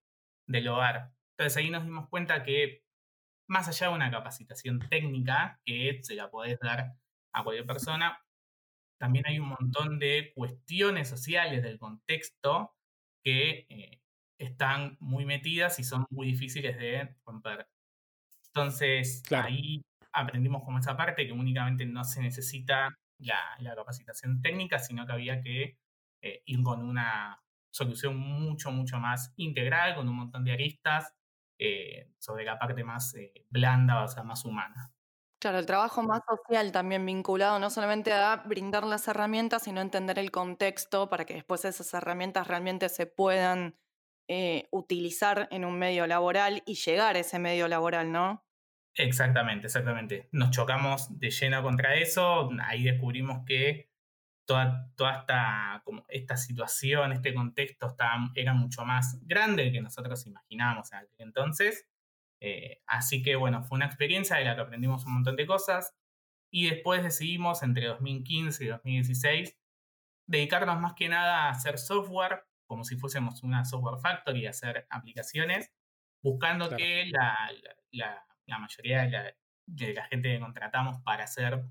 del 0.47 0.67
hogar. 0.67 1.13
Entonces 1.37 1.55
ahí 1.57 1.69
nos 1.69 1.85
dimos 1.85 2.09
cuenta 2.09 2.43
que 2.43 2.83
más 3.47 3.67
allá 3.67 3.87
de 3.89 3.93
una 3.95 4.11
capacitación 4.11 4.79
técnica 4.89 5.61
que 5.65 5.99
se 6.03 6.15
la 6.15 6.29
podés 6.29 6.59
dar 6.59 6.93
a 7.33 7.43
cualquier 7.43 7.65
persona, 7.65 8.19
también 8.99 9.25
hay 9.27 9.39
un 9.39 9.49
montón 9.49 9.99
de 9.99 10.31
cuestiones 10.35 11.09
sociales 11.09 11.63
del 11.63 11.79
contexto 11.79 12.75
que 13.23 13.67
eh, 13.69 14.01
están 14.39 14.97
muy 14.99 15.25
metidas 15.25 15.79
y 15.79 15.83
son 15.83 16.05
muy 16.09 16.27
difíciles 16.27 16.77
de 16.77 17.15
romper. 17.25 17.67
Entonces, 18.47 19.23
Claro. 19.27 19.47
ahí 19.47 19.81
aprendimos 20.11 20.63
como 20.63 20.79
esa 20.79 20.97
parte 20.97 21.25
que 21.27 21.33
únicamente 21.33 21.85
no 21.85 22.03
se 22.03 22.21
necesita 22.21 22.95
la, 23.19 23.39
la 23.59 23.75
capacitación 23.75 24.41
técnica, 24.41 24.79
sino 24.79 25.05
que 25.05 25.13
había 25.13 25.41
que 25.41 25.77
eh, 26.21 26.41
ir 26.45 26.63
con 26.63 26.83
una 26.83 27.39
solución 27.71 28.17
mucho, 28.17 28.71
mucho 28.71 28.99
más 28.99 29.33
integral, 29.37 29.95
con 29.95 30.07
un 30.09 30.15
montón 30.15 30.43
de 30.43 30.53
aristas 30.53 31.13
eh, 31.59 32.13
sobre 32.19 32.45
la 32.45 32.59
parte 32.59 32.83
más 32.83 33.15
eh, 33.15 33.45
blanda, 33.49 34.03
o 34.03 34.07
sea, 34.07 34.23
más 34.23 34.45
humana. 34.45 34.93
Claro, 35.39 35.59
el 35.59 35.67
trabajo 35.67 36.01
más 36.01 36.21
social 36.27 36.71
también 36.71 37.05
vinculado 37.05 37.59
no 37.59 37.69
solamente 37.69 38.11
a 38.11 38.37
brindar 38.37 38.83
las 38.85 39.07
herramientas, 39.07 39.63
sino 39.63 39.81
entender 39.81 40.17
el 40.17 40.31
contexto 40.31 41.09
para 41.09 41.25
que 41.25 41.35
después 41.35 41.63
esas 41.63 41.93
herramientas 41.93 42.47
realmente 42.47 42.89
se 42.89 43.05
puedan 43.05 43.77
eh, 44.27 44.67
utilizar 44.71 45.47
en 45.51 45.63
un 45.63 45.77
medio 45.77 46.07
laboral 46.07 46.63
y 46.65 46.73
llegar 46.73 47.15
a 47.15 47.19
ese 47.19 47.37
medio 47.37 47.67
laboral, 47.67 48.11
¿no? 48.11 48.45
Exactamente, 48.95 49.67
exactamente. 49.67 50.27
Nos 50.31 50.49
chocamos 50.49 51.19
de 51.19 51.29
lleno 51.29 51.61
contra 51.61 51.95
eso, 51.95 52.49
ahí 52.63 52.83
descubrimos 52.83 53.45
que 53.45 53.86
toda, 54.47 54.89
toda 54.95 55.19
esta, 55.19 55.81
como 55.85 56.03
esta 56.09 56.37
situación, 56.37 57.11
este 57.11 57.33
contexto 57.35 57.87
estaba- 57.87 58.31
era 58.35 58.53
mucho 58.53 58.83
más 58.85 59.19
grande 59.21 59.71
que 59.71 59.81
nosotros 59.81 60.25
imaginábamos 60.25 60.91
en 60.93 60.99
aquel 60.99 61.15
entonces. 61.19 61.87
Eh, 62.41 62.81
así 62.87 63.21
que 63.23 63.35
bueno, 63.35 63.63
fue 63.63 63.75
una 63.77 63.85
experiencia 63.87 64.37
de 64.37 64.45
la 64.45 64.55
que 64.55 64.61
aprendimos 64.61 65.05
un 65.05 65.13
montón 65.15 65.35
de 65.35 65.45
cosas 65.45 65.95
y 66.51 66.69
después 66.69 67.03
decidimos 67.03 67.61
entre 67.63 67.85
2015 67.87 68.63
y 68.65 68.67
2016 68.67 69.57
dedicarnos 70.27 70.79
más 70.79 70.93
que 70.93 71.09
nada 71.09 71.45
a 71.45 71.49
hacer 71.51 71.77
software, 71.77 72.43
como 72.67 72.83
si 72.83 72.97
fuésemos 72.97 73.43
una 73.43 73.65
software 73.65 73.99
factory, 74.01 74.45
a 74.47 74.51
hacer 74.51 74.87
aplicaciones, 74.89 75.71
buscando 76.23 76.67
Claro. 76.67 76.83
que 76.83 77.05
la, 77.07 77.37
la- 77.63 77.75
la- 77.91 78.25
la 78.45 78.59
mayoría 78.59 79.01
de 79.03 79.09
la, 79.09 79.35
de 79.67 79.93
la 79.93 80.05
gente 80.05 80.29
que 80.33 80.39
contratamos 80.39 81.01
para 81.03 81.25
hacer 81.25 81.63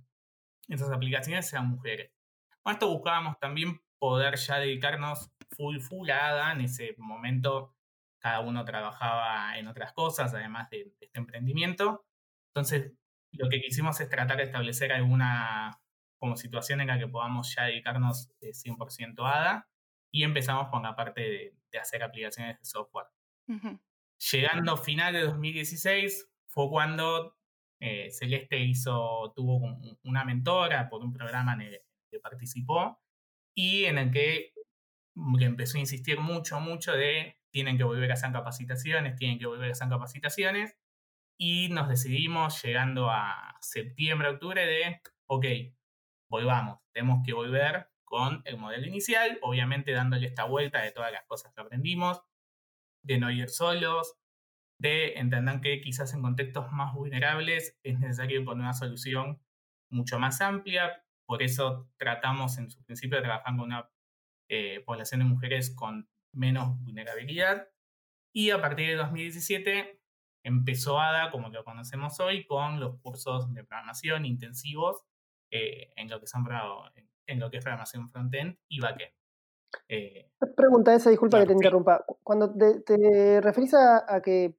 esas 0.69 0.91
aplicaciones 0.91 1.49
sean 1.49 1.69
mujeres. 1.69 2.13
Con 2.67 2.73
esto 2.73 2.89
buscábamos 2.91 3.39
también 3.39 3.81
poder 4.01 4.35
ya 4.37 4.59
dedicarnos 4.59 5.31
full 5.51 5.79
full 5.79 6.11
a 6.11 6.31
ADA. 6.31 6.53
En 6.55 6.63
ese 6.63 6.97
momento 6.99 7.77
cada 8.21 8.41
uno 8.41 8.65
trabajaba 8.65 9.57
en 9.57 9.69
otras 9.69 9.93
cosas, 9.93 10.35
además 10.35 10.69
de, 10.71 10.79
de 10.99 11.07
este 11.07 11.21
emprendimiento. 11.21 12.05
Entonces, 12.53 12.93
lo 13.31 13.49
que 13.49 13.61
quisimos 13.61 14.01
es 14.01 14.09
tratar 14.09 14.39
de 14.39 14.43
establecer 14.43 14.93
alguna 14.93 15.81
como 16.19 16.37
situación 16.37 16.81
en 16.81 16.89
la 16.89 16.99
que 16.99 17.07
podamos 17.07 17.55
ya 17.55 17.67
dedicarnos 17.67 18.33
eh, 18.41 18.53
100% 18.53 19.25
a 19.25 19.37
ADA 19.37 19.69
y 20.13 20.25
empezamos 20.25 20.69
con 20.69 20.83
la 20.83 20.97
parte 20.97 21.21
de, 21.21 21.57
de 21.71 21.79
hacer 21.79 22.03
aplicaciones 22.03 22.59
de 22.59 22.65
software. 22.65 23.07
Ujú. 23.49 23.79
Llegando 24.33 24.73
a 24.73 24.77
final 24.79 25.13
de 25.13 25.21
2016 25.21 26.29
fue 26.49 26.69
cuando 26.69 27.37
eh, 27.81 28.11
Celeste 28.11 28.59
hizo, 28.59 29.33
tuvo 29.37 29.59
un- 29.59 29.99
una 30.05 30.25
mentora 30.25 30.89
por 30.89 31.05
un 31.05 31.13
programa 31.13 31.53
en 31.53 31.61
el 31.61 31.81
participó 32.21 33.01
y 33.55 33.85
en 33.85 33.99
el 33.99 34.11
que 34.11 34.53
le 35.39 35.47
empezó 35.47 35.79
a 35.79 35.81
insistir 35.81 36.21
mucho, 36.21 36.61
mucho 36.61 36.93
de 36.93 37.39
tienen 37.51 37.79
que 37.79 37.85
volver 37.85 38.11
a 38.11 38.15
hacer 38.15 38.33
capacitaciones, 38.33 39.17
tienen 39.17 39.39
que 39.39 39.47
volver 39.47 39.71
a 39.71 39.73
hacer 39.73 39.89
capacitaciones 39.89 40.77
y 41.39 41.69
nos 41.71 41.89
decidimos 41.89 42.63
llegando 42.63 43.11
a 43.11 43.57
septiembre, 43.61 44.29
octubre 44.29 44.67
de, 44.67 45.01
ok, 45.27 45.47
volvamos, 46.29 46.81
tenemos 46.93 47.23
que 47.25 47.33
volver 47.33 47.89
con 48.05 48.43
el 48.45 48.59
modelo 48.59 48.87
inicial, 48.87 49.39
obviamente 49.43 49.93
dándole 49.93 50.27
esta 50.27 50.45
vuelta 50.45 50.83
de 50.83 50.93
todas 50.93 51.13
las 51.13 51.25
cosas 51.25 51.53
que 51.55 51.61
aprendimos, 51.61 52.23
de 53.03 53.19
no 53.19 53.31
ir 53.31 53.49
solos, 53.49 54.17
de 54.79 55.15
entender 55.15 55.61
que 55.61 55.81
quizás 55.81 56.13
en 56.15 56.23
contextos 56.23 56.71
más 56.73 56.95
vulnerables 56.95 57.79
es 57.83 57.99
necesario 57.99 58.45
poner 58.45 58.65
una 58.65 58.75
solución 58.75 59.41
mucho 59.91 60.19
más 60.19 60.41
amplia, 60.41 61.05
por 61.27 61.43
eso 61.43 61.89
tratamos 61.97 62.59
en 62.59 62.71
su 62.71 62.83
principio 62.85 63.19
de 63.19 63.25
trabajar 63.25 63.57
con 63.57 63.67
una 63.67 63.91
eh, 64.49 64.83
población 64.85 65.21
de 65.21 65.27
mujeres 65.27 65.75
con 65.75 66.09
menos 66.33 66.81
vulnerabilidad 66.83 67.69
y 68.33 68.51
a 68.51 68.61
partir 68.61 68.89
de 68.89 68.97
2017 68.97 70.01
empezó 70.45 71.01
ADA, 71.01 71.31
como 71.31 71.49
lo 71.49 71.65
conocemos 71.65 72.21
hoy, 72.21 72.47
con 72.47 72.79
los 72.79 73.01
cursos 73.01 73.53
de 73.53 73.65
programación 73.65 74.25
intensivos 74.25 75.05
eh, 75.51 75.93
en, 75.97 76.09
lo 76.09 76.21
que 76.21 76.27
son, 76.27 76.45
en 77.27 77.41
lo 77.41 77.51
que 77.51 77.57
es 77.57 77.65
programación 77.65 78.09
frontend 78.11 78.57
y 78.69 78.81
backend. 78.81 79.13
Eh, 79.89 80.31
Pregunta 80.57 80.95
esa, 80.95 81.11
disculpa 81.11 81.39
que 81.39 81.47
Claro, 81.47 81.49
te 81.49 81.53
sí. 81.55 81.65
interrumpa. 81.65 82.05
Cuando 82.23 82.55
te, 82.55 82.81
te 82.83 83.41
referís 83.41 83.75
a, 83.75 84.05
a 84.07 84.23
que 84.23 84.55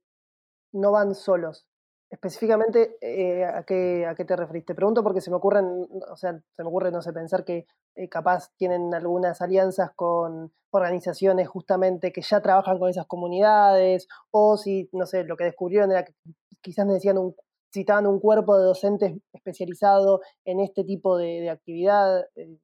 no 0.74 0.92
van 0.92 1.16
solos, 1.16 1.68
específicamente, 2.10 2.98
eh, 3.02 3.44
¿a, 3.46 3.64
qué, 3.64 4.06
¿a 4.06 4.16
qué 4.16 4.26
te 4.26 4.36
referís? 4.36 4.66
Te 4.66 4.76
pregunto 4.76 5.04
porque 5.04 5.22
se 5.22 5.30
me 5.30 5.38
ocurren, 5.38 5.66
o 6.10 6.16
sea, 6.16 6.40
se 6.56 6.64
me 6.64 6.70
ocurre, 6.70 6.92
no 6.92 7.02
sé, 7.02 7.12
pensar 7.14 7.44
que 7.44 7.66
eh, 7.96 8.10
capaz 8.10 8.52
tienen 8.58 8.94
algunas 8.94 9.42
alianzas 9.42 9.92
con 9.96 10.54
organizaciones 10.70 11.48
justamente 11.48 12.12
que 12.12 12.22
ya 12.22 12.42
trabajan 12.42 12.80
con 12.80 12.90
esas 12.90 13.08
comunidades, 13.08 14.08
o 14.32 14.58
si, 14.58 14.90
no 14.94 15.06
sé, 15.06 15.24
lo 15.24 15.36
que 15.38 15.46
descubrieron 15.46 15.92
era 15.92 16.06
que 16.06 16.14
quizás 16.62 16.86
necesitan 16.86 17.18
un, 17.18 17.36
necesitaban 17.68 18.08
un 18.08 18.20
cuerpo 18.20 18.58
de 18.58 18.66
docentes 18.66 19.18
especializado 19.34 20.22
en 20.46 20.60
este 20.62 20.84
tipo 20.84 21.18
de, 21.18 21.42
de 21.42 21.50
actividad. 21.50 22.26
eh, 22.36 22.58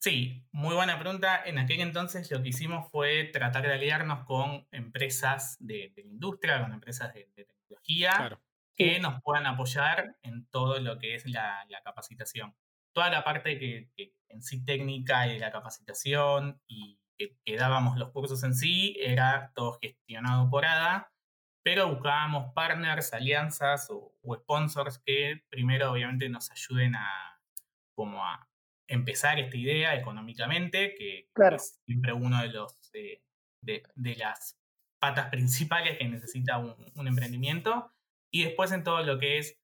Sí, 0.00 0.44
muy 0.50 0.74
buena 0.74 0.98
pregunta. 0.98 1.40
En 1.46 1.58
aquel 1.58 1.78
entonces 1.78 2.28
lo 2.32 2.42
que 2.42 2.48
hicimos 2.48 2.90
fue 2.90 3.30
tratar 3.32 3.62
de 3.62 3.72
aliarnos 3.72 4.24
con 4.24 4.66
empresas 4.72 5.56
de, 5.60 5.92
industria, 5.96 6.60
con 6.60 6.72
empresas 6.72 7.14
de, 7.14 7.30
de 7.36 7.46
tecnología, 7.74 8.12
Claro. 8.16 8.42
que 8.76 8.98
nos 9.00 9.22
puedan 9.22 9.46
apoyar 9.46 10.16
en 10.22 10.46
todo 10.50 10.78
lo 10.80 10.98
que 10.98 11.14
es 11.14 11.26
la, 11.26 11.64
la 11.68 11.82
capacitación. 11.82 12.54
Toda 12.94 13.10
la 13.10 13.24
parte 13.24 13.58
que, 13.58 13.90
que 13.96 14.14
en 14.28 14.42
sí 14.42 14.64
técnica 14.64 15.26
y 15.26 15.34
de 15.34 15.38
la 15.38 15.50
capacitación 15.50 16.60
y 16.66 16.98
que, 17.18 17.36
que 17.44 17.56
dábamos 17.56 17.96
los 17.98 18.10
cursos 18.10 18.42
en 18.44 18.54
sí 18.54 18.96
era 19.00 19.52
todo 19.54 19.78
gestionado 19.80 20.48
por 20.50 20.64
ADA, 20.64 21.12
pero 21.64 21.88
buscábamos 21.88 22.52
partners, 22.54 23.12
alianzas 23.12 23.88
o, 23.90 24.16
o 24.22 24.34
sponsors 24.36 24.98
que 24.98 25.44
primero 25.48 25.92
obviamente 25.92 26.28
nos 26.28 26.50
ayuden 26.50 26.96
a 26.96 27.38
como 27.94 28.24
a 28.26 28.48
empezar 28.88 29.38
esta 29.38 29.56
idea 29.56 29.94
económicamente, 29.94 30.94
que, 30.94 31.26
que 31.26 31.30
Claro. 31.34 31.56
es 31.56 31.80
siempre 31.86 32.12
uno 32.12 32.40
de 32.42 32.48
los 32.48 32.90
eh, 32.94 33.22
de, 33.62 33.82
de 33.94 34.16
las 34.16 34.58
patas 35.02 35.30
principales 35.30 35.98
que 35.98 36.06
necesita 36.08 36.58
un, 36.58 36.76
un 36.94 37.08
emprendimiento. 37.08 37.92
Y 38.32 38.44
después 38.44 38.70
en 38.70 38.84
todo 38.84 39.02
lo 39.02 39.18
que 39.18 39.38
es 39.38 39.58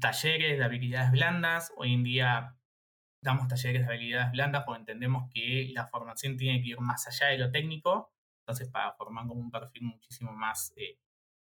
talleres 0.00 0.58
de 0.58 0.64
habilidades 0.64 1.10
blandas. 1.12 1.72
Hoy 1.76 1.92
en 1.92 2.02
día 2.02 2.56
damos 3.22 3.46
talleres 3.48 3.86
de 3.86 3.92
habilidades 3.92 4.32
blandas 4.32 4.64
porque 4.64 4.80
entendemos 4.80 5.30
que 5.32 5.70
la 5.72 5.86
formación 5.86 6.36
tiene 6.38 6.62
que 6.62 6.68
ir 6.70 6.80
más 6.80 7.06
allá 7.06 7.28
de 7.32 7.38
lo 7.38 7.50
técnico. 7.50 8.12
Entonces, 8.40 8.68
para 8.70 8.92
formar 8.94 9.26
como 9.26 9.40
un 9.40 9.50
perfil 9.50 9.82
muchísimo 9.84 10.32
más, 10.32 10.72
eh, 10.76 10.98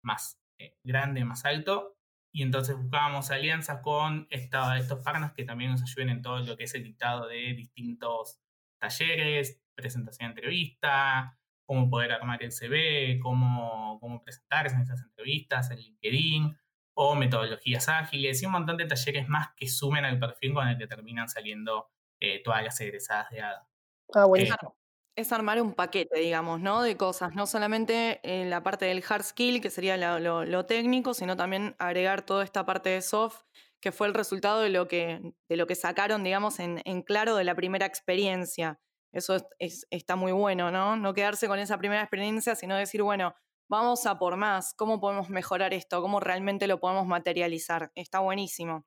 más 0.04 0.40
eh, 0.60 0.78
grande, 0.84 1.26
más 1.26 1.46
alto. 1.46 1.98
Y 2.34 2.44
entonces 2.44 2.78
buscábamos 2.78 3.32
alianzas 3.32 3.82
con 3.82 4.28
esta- 4.30 4.78
estos 4.78 5.04
partners 5.04 5.34
que 5.34 5.44
también 5.46 5.72
nos 5.72 5.82
ayuden 5.82 6.10
en 6.10 6.22
todo 6.22 6.40
lo 6.40 6.56
que 6.58 6.66
es 6.66 6.76
el 6.76 6.84
dictado 6.84 7.28
de 7.28 7.54
distintos 7.54 8.40
talleres, 8.80 9.62
presentación 9.76 10.30
de 10.30 10.40
entrevista, 10.40 11.37
cómo 11.68 11.90
poder 11.90 12.14
armar 12.14 12.42
el 12.44 12.52
CV, 12.52 13.20
cómo, 13.22 14.00
cómo 14.02 14.24
presentarse 14.24 14.76
en 14.76 14.82
esas 14.84 15.04
entrevistas, 15.04 15.70
en 15.72 15.80
LinkedIn, 15.80 16.58
o 16.96 17.16
metodologías 17.16 17.90
ágiles 17.90 18.42
y 18.42 18.48
un 18.48 18.54
montón 18.54 18.78
de 18.78 18.86
talleres 18.88 19.28
más 19.30 19.50
que 19.56 19.68
sumen 19.68 20.06
al 20.06 20.20
perfil 20.20 20.54
con 20.56 20.68
el 20.68 20.78
que 20.80 20.88
terminan 20.88 21.30
saliendo 21.30 21.90
eh, 22.20 22.42
todas 22.44 22.64
las 22.64 22.80
egresadas 22.82 23.30
de 23.30 23.42
ADA. 23.42 23.70
ah, 24.16 24.26
buenísimo. 24.26 24.58
Claro. 24.60 24.78
Es 25.16 25.32
armar 25.34 25.60
un 25.62 25.74
paquete, 25.74 26.20
digamos, 26.20 26.60
¿no? 26.60 26.84
De 26.84 26.96
cosas, 26.96 27.34
no 27.36 27.48
solamente 27.48 28.20
en 28.24 28.52
la 28.52 28.62
parte 28.64 28.86
del 28.86 29.04
hard 29.08 29.24
skill, 29.24 29.62
que 29.62 29.72
sería 29.72 29.98
lo, 29.98 30.20
lo- 30.20 30.46
lo 30.46 30.66
técnico, 30.68 31.14
sino 31.16 31.36
también 31.36 31.76
agregar 31.80 32.24
toda 32.24 32.44
esta 32.44 32.66
parte 32.66 32.90
de 32.90 33.02
soft, 33.02 33.42
que 33.82 33.92
fue 33.92 34.08
el 34.08 34.14
resultado 34.14 34.62
de 34.62 34.70
lo 34.70 34.88
que, 34.88 35.22
de 35.50 35.58
lo 35.58 35.66
que 35.68 35.74
sacaron, 35.76 36.24
digamos, 36.24 36.60
en, 36.60 36.82
en 36.86 37.02
claro 37.02 37.36
de 37.36 37.44
la 37.46 37.56
primera 37.56 37.86
experiencia. 37.88 38.80
Eso 39.12 39.36
es- 39.36 39.46
es- 39.60 39.88
está 39.92 40.16
muy 40.16 40.32
bueno, 40.32 40.72
¿no? 40.72 40.96
No 40.98 41.14
quedarse 41.14 41.48
con 41.48 41.60
esa 41.60 41.78
primera 41.78 42.02
experiencia, 42.02 42.56
sino 42.56 42.76
decir, 42.76 43.02
bueno, 43.04 43.36
vamos 43.70 44.06
a 44.06 44.18
por 44.20 44.38
más, 44.38 44.74
¿cómo 44.76 45.00
podemos 45.00 45.30
mejorar 45.30 45.74
esto? 45.74 46.02
¿Cómo 46.02 46.20
realmente 46.20 46.68
lo 46.68 46.80
podemos 46.80 47.08
materializar? 47.08 47.92
Está 47.96 48.20
buenísimo. 48.20 48.86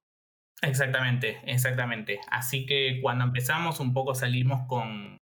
Exactamente, 0.63 1.41
exactamente. 1.45 2.21
Así 2.31 2.67
que 2.67 2.99
cuando 3.03 3.25
empezamos 3.25 3.81
un 3.81 3.95
poco 3.95 4.15
salimos 4.15 4.67
con, 4.69 5.19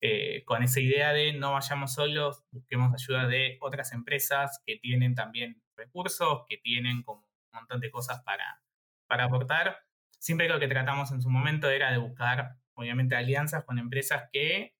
eh, 0.00 0.44
con 0.46 0.62
esa 0.62 0.80
idea 0.80 1.12
de 1.12 1.34
no 1.34 1.52
vayamos 1.52 1.92
solos, 1.94 2.44
busquemos 2.50 2.92
ayuda 2.94 3.26
de 3.26 3.58
otras 3.60 3.92
empresas 3.92 4.62
que 4.64 4.76
tienen 4.78 5.14
también 5.14 5.62
recursos, 5.76 6.44
que 6.48 6.56
tienen 6.58 7.02
como 7.02 7.20
un 7.52 7.58
montón 7.60 7.80
de 7.80 7.90
cosas 7.90 8.22
para, 8.24 8.62
para 9.06 9.24
aportar. 9.24 9.78
Siempre 10.18 10.48
lo 10.48 10.58
que 10.58 10.68
tratamos 10.68 11.12
en 11.12 11.20
su 11.20 11.28
momento 11.30 11.68
era 11.70 11.92
de 11.92 11.98
buscar, 11.98 12.56
obviamente, 12.78 13.16
alianzas 13.16 13.64
con 13.64 13.78
empresas 13.78 14.28
que 14.32 14.74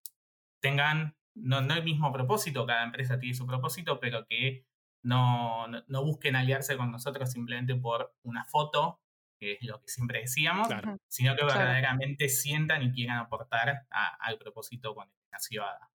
tengan, 0.61 1.17
no, 1.35 1.61
no 1.61 1.75
el 1.75 1.85
mismo 1.85 2.13
propósito, 2.13 2.67
cada 2.67 2.85
empresa 2.85 3.19
tiene 3.19 3.35
su 3.35 3.47
propósito, 3.47 4.01
pero 4.01 4.27
que 4.27 4.67
no, 5.05 5.69
no, 5.69 5.85
no 5.87 6.05
busquen 6.05 6.37
aliarse 6.37 6.77
con 6.77 6.91
nosotros 6.91 7.31
simplemente 7.31 7.75
por 7.77 8.15
una 8.23 8.45
foto 8.45 9.01
que 9.41 9.53
es 9.53 9.63
lo 9.63 9.81
que 9.81 9.89
siempre 9.89 10.21
decíamos, 10.23 10.67
Claro. 10.67 10.97
Sino 11.09 11.37
que 11.37 11.43
Claro. 11.43 11.61
verdaderamente 11.61 12.29
sientan 12.29 12.83
y 12.83 12.93
quieran 12.93 13.19
aportar 13.19 13.87
a- 13.91 14.17
al 14.21 14.37
propósito 14.37 14.97
con 14.97 15.07
el 15.09 15.15
que 15.15 15.29
nació 15.31 15.65
ADA. 15.65 15.91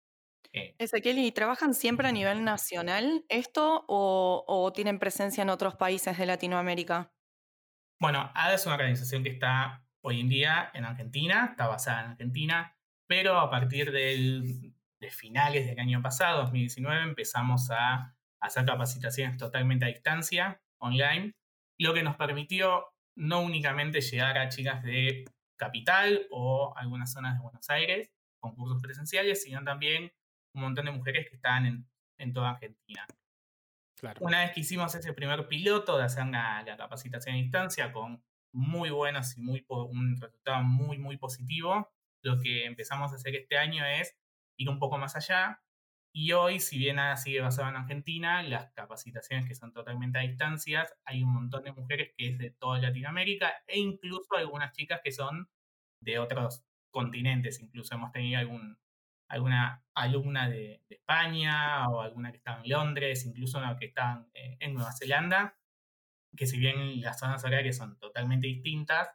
Eh, 0.53 0.75
Ezequiel, 0.79 1.17
¿y 1.19 1.31
trabajan 1.33 1.74
siempre 1.74 2.07
a 2.07 2.12
nivel 2.13 2.45
nacional 2.45 3.25
esto 3.27 3.83
o, 3.89 4.45
o 4.48 4.72
tienen 4.72 4.98
presencia 5.00 5.41
en 5.41 5.50
otros 5.50 5.75
países 5.75 6.17
de 6.17 6.25
Latinoamérica? 6.25 7.12
Bueno, 8.00 8.31
ADA 8.33 8.53
es 8.55 8.65
una 8.65 8.75
organización 8.75 9.24
que 9.24 9.29
está 9.31 9.82
hoy 10.03 10.19
en 10.19 10.29
día 10.29 10.69
en 10.74 10.86
Argentina, 10.86 11.48
está 11.51 11.67
basada 11.67 12.01
en 12.05 12.12
Argentina, 12.12 12.75
pero 13.07 13.39
a 13.39 13.50
partir 13.50 13.91
del- 13.91 14.74
de 15.00 15.10
finales 15.10 15.65
del 15.67 15.79
año 15.79 16.01
pasado, 16.01 16.41
2019, 16.43 17.01
empezamos 17.03 17.69
a 17.72 18.15
hacer 18.41 18.65
capacitaciones 18.65 19.38
totalmente 19.38 19.86
a 19.86 19.89
distancia, 19.89 20.62
online, 20.79 21.33
lo 21.79 21.93
que 21.93 22.03
nos 22.03 22.15
permitió 22.15 22.86
no 23.15 23.41
únicamente 23.41 24.01
llegar 24.01 24.38
a 24.38 24.50
chicas 24.50 24.83
de 24.83 25.25
capital 25.57 26.25
o 26.31 26.74
algunas 26.77 27.12
zonas 27.12 27.36
de 27.36 27.41
Buenos 27.41 27.69
Aires 27.69 28.12
con 28.41 28.55
cursos 28.55 28.81
presenciales, 28.81 29.43
sino 29.43 29.63
también 29.63 30.12
un 30.55 30.62
montón 30.62 30.86
de 30.86 30.91
mujeres 30.91 31.29
que 31.29 31.36
están 31.36 31.65
en, 31.65 31.88
en 32.17 32.33
toda 32.33 32.51
Argentina. 32.51 33.05
Claro. 33.98 34.19
Una 34.25 34.39
vez 34.41 34.51
que 34.51 34.60
hicimos 34.62 34.93
ese 34.95 35.13
primer 35.13 35.48
piloto 35.48 35.98
de 35.98 36.03
hacer 36.03 36.25
la, 36.27 36.63
la 36.63 36.75
capacitación 36.75 37.36
a 37.36 37.39
distancia 37.39 37.91
con 37.93 38.22
muy 38.53 38.91
buenos 38.91 39.38
y 39.38 39.41
muy, 39.41 39.65
un 39.67 40.15
resultado 40.22 40.63
muy, 40.63 40.98
muy 40.98 41.17
positivo, 41.17 41.91
lo 42.22 42.39
que 42.39 42.65
empezamos 42.65 43.12
a 43.12 43.15
hacer 43.15 43.36
este 43.36 43.57
año 43.57 43.86
es 43.86 44.15
ir 44.57 44.69
un 44.69 44.79
poco 44.79 44.98
más 44.98 45.15
allá. 45.15 45.62
Y 46.15 46.31
hoy, 46.33 46.60
si 46.60 46.77
bien 46.77 46.98
sigue 47.17 47.41
basado 47.41 47.69
en 47.69 47.75
Argentina, 47.75 48.43
las 48.43 48.72
capacitaciones 48.74 49.48
que 49.48 49.55
son 49.55 49.74
totalmente 49.74 50.19
a 50.19 50.22
distancias, 50.22 50.93
hay 51.05 51.24
un 51.24 51.33
montón 51.33 51.63
de 51.63 51.74
mujeres 51.74 52.12
que 52.15 52.29
es 52.29 52.38
de 52.38 52.51
toda 52.51 52.79
Latinoamérica 52.79 53.51
e 53.67 53.79
incluso 53.79 54.36
algunas 54.38 54.74
chicas 54.74 55.01
que 55.03 55.12
son 55.12 55.50
de 56.00 56.19
otros 56.19 56.63
continentes. 56.91 57.60
Incluso 57.60 57.95
hemos 57.95 58.12
tenido 58.12 58.39
algún, 58.39 58.77
alguna 59.27 59.83
alumna 59.95 60.48
de, 60.48 60.83
de 60.88 60.95
España 60.95 61.89
o 61.89 62.01
alguna 62.01 62.31
que 62.31 62.38
estaba 62.38 62.62
en 62.62 62.69
Londres, 62.69 63.25
incluso 63.25 63.57
una 63.57 63.75
que 63.75 63.88
estaba 63.88 64.27
en, 64.36 64.57
en 64.60 64.74
Nueva 64.75 64.91
Zelanda, 64.93 65.57
que 66.35 66.47
si 66.47 66.57
bien 66.57 67.01
las 67.01 67.19
zonas 67.19 67.43
horarias 67.43 67.77
son 67.77 67.97
totalmente 67.99 68.47
distintas, 68.47 69.09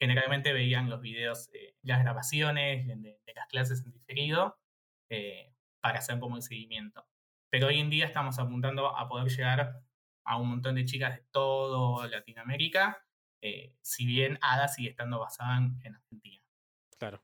generalmente 0.00 0.52
veían 0.52 0.90
los 0.90 1.00
videos, 1.00 1.48
eh, 1.54 1.74
las 1.82 2.00
grabaciones 2.00 2.86
de, 2.86 3.18
las 3.34 3.46
clases 3.48 3.84
en 3.84 3.92
diferido 3.92 4.58
eh, 5.10 5.54
para 5.80 5.98
hacer 5.98 6.18
como 6.18 6.36
el 6.36 6.42
seguimiento. 6.42 7.06
Pero 7.50 7.68
hoy 7.68 7.78
en 7.78 7.90
día 7.90 8.06
estamos 8.06 8.38
apuntando 8.38 8.96
a 8.96 9.08
poder 9.08 9.30
llegar 9.30 9.82
a 10.24 10.36
un 10.36 10.48
montón 10.48 10.74
de 10.74 10.84
chicas 10.84 11.16
de 11.16 11.24
todo 11.30 12.06
Latinoamérica, 12.08 13.04
eh, 13.42 13.74
si 13.80 14.06
bien 14.06 14.38
ADA 14.42 14.68
sigue 14.68 14.90
estando 14.90 15.20
basada 15.20 15.58
en, 15.58 15.78
en 15.84 15.94
Argentina. 15.94 16.42
Claro. 16.98 17.22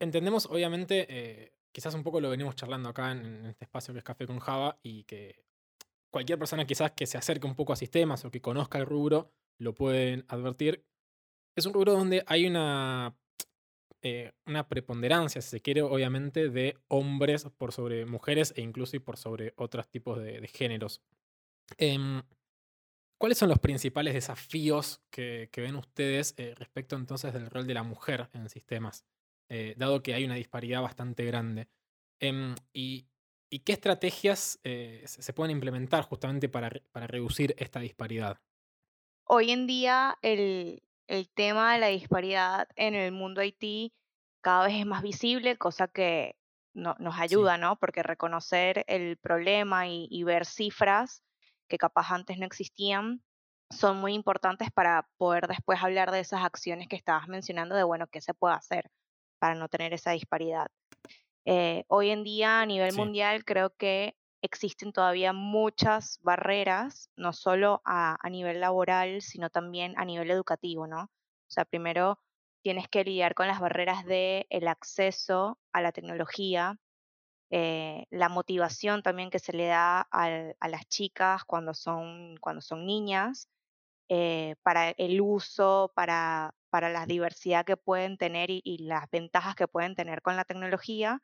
Entendemos, 0.00 0.46
obviamente, 0.46 1.06
eh, 1.08 1.54
quizás 1.72 1.94
un 1.94 2.02
poco 2.02 2.20
lo 2.20 2.30
venimos 2.30 2.56
charlando 2.56 2.88
acá 2.88 3.12
en 3.12 3.46
este 3.46 3.64
espacio 3.64 3.94
que 3.94 3.98
es 3.98 4.04
Café 4.04 4.26
con 4.26 4.40
Java 4.40 4.78
y 4.82 5.04
que 5.04 5.44
cualquier 6.10 6.38
persona 6.38 6.66
quizás 6.66 6.92
que 6.92 7.06
se 7.06 7.18
acerque 7.18 7.46
un 7.46 7.54
poco 7.54 7.72
a 7.72 7.76
sistemas 7.76 8.24
o 8.24 8.30
que 8.30 8.40
conozca 8.40 8.78
el 8.78 8.86
rubro 8.86 9.32
lo 9.58 9.74
pueden 9.74 10.24
advertir. 10.28 10.84
Es 11.56 11.66
un 11.66 11.74
rubro 11.74 11.92
donde 11.92 12.24
hay 12.26 12.46
una, 12.46 13.14
eh, 14.02 14.32
una 14.46 14.68
preponderancia, 14.68 15.42
si 15.42 15.50
se 15.50 15.60
quiere, 15.60 15.82
obviamente, 15.82 16.48
de 16.48 16.78
hombres 16.88 17.44
por 17.56 17.72
sobre 17.72 18.06
mujeres 18.06 18.54
e 18.56 18.62
incluso 18.62 18.98
por 19.00 19.16
sobre 19.16 19.52
otros 19.56 19.88
tipos 19.88 20.18
de, 20.20 20.46
géneros. 20.48 21.02
Em, 21.76 22.22
¿Cuáles 23.18 23.36
son 23.36 23.50
los 23.50 23.58
principales 23.58 24.14
desafíos 24.14 25.02
que, 25.10 25.50
que 25.52 25.60
ven 25.60 25.76
ustedes 25.76 26.32
eh, 26.38 26.54
respecto 26.56 26.96
entonces 26.96 27.34
del 27.34 27.50
rol 27.50 27.66
de 27.66 27.74
la 27.74 27.82
mujer 27.82 28.30
en 28.32 28.48
sistemas? 28.48 29.04
Eh, 29.50 29.74
dado 29.76 30.02
que 30.02 30.14
hay 30.14 30.24
una 30.24 30.36
disparidad 30.36 30.80
bastante 30.80 31.24
grande. 31.26 31.68
Em, 32.20 32.54
y, 32.72 33.09
y 33.50 33.60
qué 33.60 33.72
estrategias 33.72 34.60
eh, 34.64 35.04
se 35.06 35.32
pueden 35.32 35.52
implementar 35.52 36.04
justamente 36.04 36.48
para, 36.48 36.70
para 36.92 37.06
reducir 37.06 37.54
esta 37.58 37.80
disparidad? 37.80 38.40
Hoy 39.24 39.50
en 39.50 39.66
día 39.66 40.16
el, 40.22 40.82
el 41.06 41.30
tema 41.32 41.72
de 41.74 41.78
la 41.80 41.86
disparidad 41.88 42.68
en 42.76 42.94
el 42.94 43.12
mundo 43.12 43.42
IT 43.42 43.92
cada 44.42 44.66
vez 44.66 44.74
es 44.76 44.86
más 44.86 45.02
visible, 45.02 45.56
cosa 45.58 45.88
que 45.88 46.36
no- 46.74 46.96
nos 46.98 47.18
ayuda, 47.18 47.56
¿no? 47.58 47.76
Porque 47.78 48.02
reconocer 48.02 48.84
el 48.88 49.16
problema 49.18 49.86
y, 49.88 50.06
y 50.10 50.24
ver 50.24 50.46
cifras 50.46 51.22
que 51.68 51.78
capaz 51.78 52.10
antes 52.10 52.38
no 52.38 52.46
existían 52.46 53.22
son 53.70 53.98
muy 53.98 54.14
importantes 54.14 54.70
para 54.72 55.08
poder 55.16 55.46
después 55.46 55.80
hablar 55.82 56.10
de 56.10 56.20
esas 56.20 56.42
acciones 56.44 56.88
que 56.88 56.96
estabas 56.96 57.28
mencionando, 57.28 57.76
de, 57.76 57.84
bueno, 57.84 58.08
qué 58.08 58.20
se 58.20 58.34
puede 58.34 58.54
hacer 58.54 58.90
para 59.38 59.54
no 59.54 59.68
tener 59.68 59.92
esa 59.94 60.10
disparidad. 60.12 60.68
Eh, 61.46 61.84
hoy 61.88 62.10
en 62.10 62.24
día 62.24 62.60
a 62.60 62.66
nivel 62.66 62.92
Sí. 62.92 62.92
mundial 62.92 63.44
creo 63.44 63.74
que 63.76 64.16
existen 64.42 64.92
todavía 64.92 65.32
muchas 65.32 66.18
barreras, 66.22 67.10
no 67.16 67.32
solo 67.32 67.82
a, 67.84 68.16
a 68.20 68.30
nivel 68.30 68.60
laboral, 68.60 69.22
sino 69.22 69.50
también 69.50 69.94
a 69.98 70.04
nivel 70.04 70.30
educativo, 70.30 70.86
¿no? 70.86 71.04
O 71.04 71.10
sea, 71.52 71.64
primero 71.64 72.20
tienes 72.62 72.88
que 72.88 73.04
lidiar 73.04 73.34
con 73.34 73.48
las 73.48 73.60
barreras 73.60 74.04
del 74.06 74.46
el 74.50 74.68
acceso 74.68 75.58
a 75.72 75.80
la 75.82 75.92
tecnología, 75.92 76.78
eh, 77.50 78.06
la 78.10 78.28
motivación 78.28 79.02
también 79.02 79.30
que 79.30 79.38
se 79.38 79.52
le 79.52 79.66
da 79.66 80.00
al- 80.02 80.56
a 80.60 80.68
las 80.68 80.86
chicas 80.88 81.44
cuando 81.44 81.74
son, 81.74 82.36
cuando 82.40 82.62
son 82.62 82.86
niñas, 82.86 83.48
eh, 84.10 84.56
para 84.62 84.90
el 84.90 85.20
uso, 85.22 85.92
para, 85.96 86.54
para 86.70 86.88
la 86.90 87.06
diversidad 87.06 87.64
que 87.66 87.76
pueden 87.76 88.16
tener 88.18 88.50
y, 88.50 88.60
y 88.64 88.78
las 88.84 89.10
ventajas 89.10 89.54
que 89.56 89.68
pueden 89.68 89.94
tener 89.96 90.22
con 90.22 90.36
la 90.36 90.44
tecnología. 90.44 91.20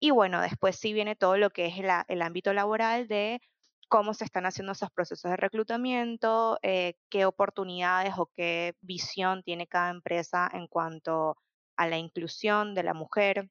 Y 0.00 0.10
bueno, 0.10 0.40
después 0.40 0.76
sí 0.76 0.92
viene 0.92 1.16
todo 1.16 1.36
lo 1.36 1.50
que 1.50 1.66
es 1.66 1.78
la- 1.78 2.04
el 2.08 2.22
ámbito 2.22 2.52
laboral 2.54 3.08
de 3.08 3.40
cómo 3.88 4.14
se 4.14 4.24
están 4.24 4.46
haciendo 4.46 4.72
esos 4.72 4.90
procesos 4.92 5.30
de 5.30 5.36
reclutamiento, 5.36 6.58
eh, 6.62 6.94
qué 7.10 7.26
oportunidades 7.26 8.14
o 8.18 8.30
qué 8.36 8.74
visión 8.80 9.42
tiene 9.42 9.66
cada 9.66 9.90
empresa 9.90 10.48
en 10.52 10.66
cuanto 10.68 11.36
a 11.76 11.88
la 11.88 11.98
inclusión 11.98 12.74
de 12.74 12.82
la 12.84 12.94
mujer 12.94 13.50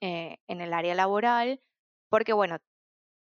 eh, 0.00 0.38
en 0.48 0.60
el 0.60 0.72
área 0.72 0.94
laboral, 0.94 1.60
porque 2.08 2.32
bueno, 2.32 2.58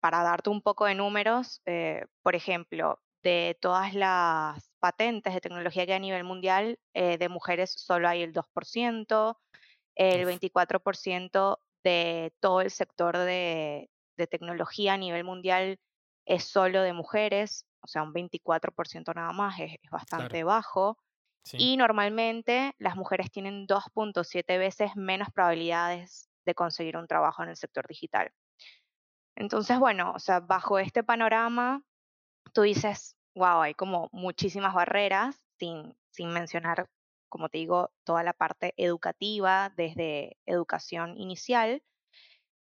para 0.01 0.23
darte 0.23 0.51
un 0.51 0.62
poco 0.62 0.87
de 0.87 0.95
números, 0.95 1.62
eh, 1.67 2.07
por 2.23 2.35
ejemplo, 2.37 3.01
de 3.25 3.57
todas 3.61 3.95
las 3.95 4.71
patentes 4.79 5.35
de 5.35 5.41
tecnología 5.41 5.87
que 5.87 5.93
hay 5.93 5.97
a 5.97 6.01
nivel 6.01 6.25
mundial, 6.25 6.79
eh, 6.93 7.19
de 7.19 7.29
mujeres 7.29 7.73
solo 7.73 8.07
hay 8.07 8.23
el 8.23 8.33
2%, 8.33 9.39
el 9.97 10.27
Uf. 10.27 10.31
24% 10.31 11.59
de 11.83 12.33
todo 12.41 12.61
el 12.61 12.71
sector 12.71 13.17
de, 13.17 13.91
de 14.17 14.27
tecnología 14.27 14.95
a 14.95 14.99
nivel 14.99 15.25
mundial 15.25 15.79
es 16.27 16.45
solo 16.45 16.83
de 16.83 16.93
mujeres, 16.93 17.67
o 17.81 17.87
sea, 17.87 18.03
un 18.03 18.13
24% 18.13 19.15
nada 19.15 19.33
más, 19.33 19.59
es, 19.59 19.73
es 19.83 19.91
bastante 19.91 20.45
bajo. 20.45 20.99
Sí. 21.45 21.57
Y 21.61 21.77
normalmente 21.77 22.75
las 22.79 22.97
mujeres 22.97 23.31
tienen 23.31 23.67
2.7 23.67 24.59
veces 24.59 24.97
menos 24.97 25.29
probabilidades 25.31 26.31
de 26.47 26.55
conseguir 26.55 26.97
un 26.97 27.07
trabajo 27.07 27.43
en 27.43 27.51
el 27.51 27.57
sector 27.57 27.87
digital. 27.87 28.31
Entonces, 29.37 29.79
bueno, 29.79 30.13
o 30.15 30.19
sea, 30.19 30.41
bajo 30.41 30.79
este 30.79 31.03
panorama, 31.03 31.83
tú 32.52 32.62
dices, 32.62 33.16
wow, 33.35 33.62
hay 33.62 33.74
como 33.74 34.09
muchísimas 34.12 34.74
barreras, 34.74 35.42
sin, 35.59 35.96
sin 36.11 36.30
mencionar, 36.33 36.88
como 37.28 37.48
te 37.48 37.59
digo, 37.59 37.90
toda 38.04 38.22
la 38.22 38.33
parte 38.33 38.74
educativa, 38.76 39.72
desde 39.76 40.38
educación 40.46 41.16
inicial, 41.16 41.83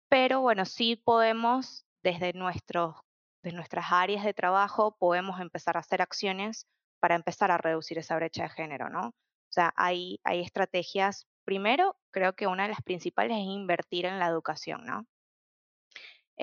pero 0.09 0.41
bueno, 0.41 0.65
sí 0.65 0.97
podemos, 0.97 1.85
desde, 2.03 2.33
nuestros, 2.33 2.95
de 3.43 3.53
nuestras 3.53 3.91
áreas 3.91 4.25
de 4.25 4.33
trabajo, 4.33 4.97
podemos 4.97 5.39
empezar 5.39 5.77
a 5.77 5.79
hacer 5.79 6.01
acciones 6.01 6.67
para 6.99 7.15
empezar 7.15 7.49
a 7.49 7.57
reducir 7.57 7.97
esa 7.97 8.15
brecha 8.17 8.43
de 8.43 8.49
género, 8.49 8.89
¿no? 8.89 9.07
O 9.07 9.53
sea, 9.53 9.73
hay, 9.75 10.19
hay 10.23 10.41
estrategias, 10.41 11.27
primero, 11.45 11.97
creo 12.11 12.33
que 12.33 12.47
una 12.47 12.63
de 12.63 12.69
las 12.69 12.81
principales 12.81 13.37
es 13.37 13.45
invertir 13.45 14.05
en 14.05 14.19
la 14.19 14.27
educación, 14.27 14.85
¿no? 14.85 15.05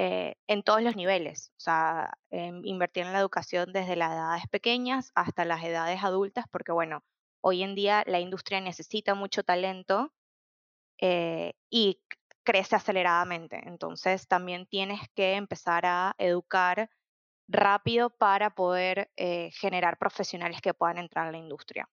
Eh, 0.01 0.37
en 0.47 0.63
todos 0.63 0.81
los 0.81 0.95
niveles, 0.95 1.51
o 1.57 1.61
sea, 1.61 2.13
em, 2.31 2.61
invertir 2.65 3.03
en 3.05 3.13
la 3.13 3.19
educación 3.19 3.73
desde 3.73 3.97
las 3.97 4.13
edades 4.13 4.45
pequeñas 4.49 5.11
hasta 5.17 5.45
las 5.45 5.65
edades 5.65 6.05
adultas, 6.05 6.45
porque 6.53 6.71
bueno, 6.71 7.03
hoy 7.41 7.65
en 7.65 7.75
día 7.75 8.05
la 8.07 8.21
industria 8.21 8.61
necesita 8.61 9.17
mucho 9.17 9.43
talento 9.43 10.13
eh, 11.01 11.55
y 11.69 12.01
crece 12.45 12.77
aceleradamente, 12.77 13.61
entonces 13.67 14.29
también 14.29 14.67
tienes 14.67 15.01
que 15.17 15.35
empezar 15.35 15.85
a 15.85 16.15
educar 16.19 16.91
rápido 17.49 18.11
para 18.11 18.51
poder 18.51 19.11
eh, 19.17 19.51
generar 19.53 19.99
profesionales 19.99 20.61
que 20.61 20.75
puedan 20.75 20.99
entrar 20.99 21.27
a 21.27 21.33
la 21.33 21.39
industria. 21.39 21.89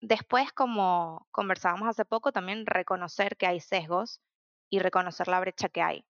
Después, 0.00 0.52
como 0.52 1.28
conversábamos 1.30 1.88
hace 1.88 2.04
poco, 2.04 2.32
también 2.32 2.66
reconocer 2.66 3.36
que 3.36 3.46
hay 3.46 3.60
sesgos 3.60 4.20
y 4.68 4.80
reconocer 4.80 5.28
la 5.28 5.40
brecha 5.40 5.68
que 5.68 5.82
hay. 5.82 6.04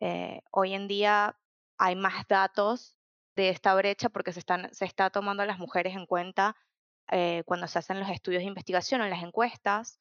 Eh, 0.00 0.40
hoy 0.50 0.74
en 0.74 0.88
día 0.88 1.36
hay 1.78 1.96
más 1.96 2.26
datos 2.28 2.96
de 3.36 3.48
esta 3.48 3.74
brecha 3.74 4.08
porque 4.08 4.32
se, 4.32 4.40
están, 4.40 4.72
se 4.74 4.84
está 4.84 5.10
tomando 5.10 5.42
a 5.42 5.46
las 5.46 5.58
mujeres 5.58 5.94
en 5.96 6.06
cuenta 6.06 6.56
eh, 7.10 7.42
cuando 7.46 7.66
se 7.66 7.78
hacen 7.78 8.00
los 8.00 8.08
estudios 8.08 8.40
de 8.42 8.48
investigación 8.48 9.00
o 9.00 9.06
las 9.08 9.22
encuestas. 9.22 9.98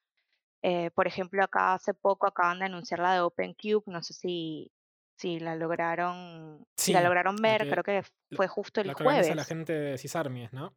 Eh, 0.62 0.92
por 0.92 1.08
ejemplo, 1.08 1.44
acá 1.44 1.74
hace 1.74 1.94
poco 1.94 2.26
acaban 2.28 2.60
de 2.60 2.66
anunciar 2.66 3.00
la 3.00 3.14
de 3.14 3.22
OpenCube, 3.22 3.84
no 3.88 4.02
sé 4.02 4.14
si, 4.14 4.72
si 5.18 5.40
la 5.40 5.56
lograron, 5.56 6.66
si 6.78 6.94
la 6.94 7.02
lograron 7.02 7.36
ver, 7.36 7.64
que- 7.64 7.70
creo 7.70 7.84
que 7.84 8.04
fue 8.36 8.48
justo 8.48 8.80
el 8.82 8.88
La 8.88 8.96
que 8.96 9.04
jueves. 9.04 9.36
la 9.36 9.44
gente 9.44 9.74
de 9.74 9.98
Cisarmies, 9.98 10.54
¿no? 10.54 10.74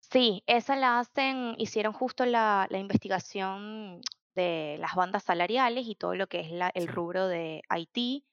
Sí, 0.00 0.42
esa 0.46 0.76
la 0.76 0.98
hacen, 0.98 1.54
hicieron 1.58 1.92
justo 1.92 2.24
la, 2.24 2.66
la 2.70 2.78
investigación 2.78 4.00
de 4.34 4.76
las 4.78 4.94
bandas 4.94 5.24
salariales 5.24 5.86
y 5.86 5.94
todo 5.94 6.14
lo 6.14 6.26
que 6.28 6.40
es 6.40 6.50
la- 6.50 6.70
el 6.74 6.84
Sí. 6.84 6.88
rubro 6.88 7.26
de 7.28 7.62
IT. 7.76 8.24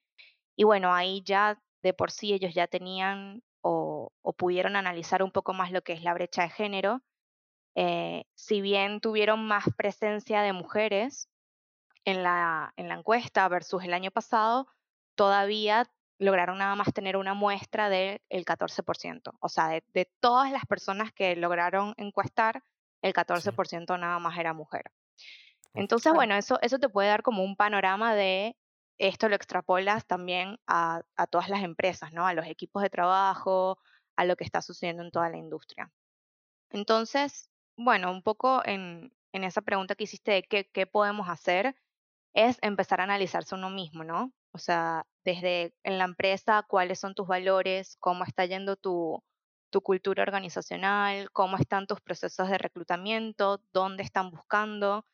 Y 0.58 0.64
bueno, 0.64 0.92
ahí 0.92 1.22
ya 1.24 1.62
de 1.82 1.94
por 1.94 2.10
sí 2.10 2.32
ellos 2.32 2.52
ya 2.52 2.66
tenían 2.66 3.44
o, 3.60 4.10
o 4.22 4.32
pudieron 4.32 4.74
analizar 4.74 5.22
un 5.22 5.30
poco 5.30 5.54
más 5.54 5.70
lo 5.70 5.82
que 5.82 5.92
es 5.92 6.02
la 6.02 6.12
brecha 6.14 6.42
de 6.42 6.50
género. 6.50 7.00
Eh, 7.76 8.24
si 8.34 8.60
bien 8.60 9.00
tuvieron 9.00 9.46
más 9.46 9.66
presencia 9.76 10.42
de 10.42 10.52
mujeres 10.52 11.28
en 12.04 12.24
la, 12.24 12.72
en 12.76 12.88
la 12.88 12.96
encuesta 12.96 13.46
versus 13.46 13.84
el 13.84 13.94
año 13.94 14.10
pasado, 14.10 14.66
todavía 15.14 15.88
lograron 16.18 16.58
nada 16.58 16.74
más 16.74 16.92
tener 16.92 17.16
una 17.16 17.34
muestra 17.34 17.88
del 17.88 18.20
14%. 18.28 19.34
O 19.38 19.48
sea, 19.48 19.68
de, 19.68 19.84
de 19.94 20.10
todas 20.18 20.50
las 20.50 20.66
personas 20.66 21.12
que 21.12 21.36
lograron 21.36 21.94
encuestar, 21.98 22.64
el 23.00 23.12
14% 23.12 23.96
nada 23.96 24.18
más 24.18 24.36
era 24.36 24.54
mujer. 24.54 24.90
Entonces, 25.72 26.12
bueno, 26.12 26.34
eso, 26.34 26.58
eso 26.62 26.80
te 26.80 26.88
puede 26.88 27.10
dar 27.10 27.22
como 27.22 27.44
un 27.44 27.54
panorama 27.54 28.16
de 28.16 28.56
esto 28.98 29.28
lo 29.28 29.36
extrapolas 29.36 30.06
también 30.06 30.58
a, 30.66 31.02
todas 31.30 31.48
las 31.48 31.62
empresas, 31.62 32.12
¿no? 32.12 32.26
A 32.26 32.34
los 32.34 32.46
equipos 32.46 32.82
de 32.82 32.90
trabajo, 32.90 33.78
a 34.16 34.24
lo 34.24 34.36
que 34.36 34.44
está 34.44 34.60
sucediendo 34.62 35.02
en 35.02 35.10
toda 35.10 35.30
la 35.30 35.38
industria. 35.38 35.90
Entonces, 36.70 37.50
bueno, 37.76 38.10
un 38.10 38.22
poco 38.22 38.62
en, 38.64 39.12
esa 39.32 39.62
pregunta 39.62 39.94
que 39.94 40.04
hiciste 40.04 40.32
de 40.32 40.42
qué, 40.42 40.68
qué 40.72 40.86
podemos 40.86 41.28
hacer, 41.28 41.76
es 42.34 42.58
empezar 42.62 43.00
a 43.00 43.04
analizarse 43.04 43.54
uno 43.54 43.70
mismo, 43.70 44.04
¿no? 44.04 44.32
O 44.52 44.58
sea, 44.58 45.06
desde 45.24 45.74
en 45.84 45.98
la 45.98 46.04
empresa, 46.04 46.64
cuáles 46.68 46.98
son 46.98 47.14
tus 47.14 47.28
valores, 47.28 47.96
cómo 48.00 48.24
está 48.24 48.44
yendo 48.46 48.76
tu, 48.76 49.22
tu 49.70 49.80
cultura 49.82 50.22
organizacional, 50.22 51.30
cómo 51.32 51.56
están 51.56 51.86
tus 51.86 52.00
procesos 52.00 52.48
de 52.48 52.58
reclutamiento, 52.58 53.62
dónde 53.72 54.02
están 54.02 54.30
buscando. 54.30 55.04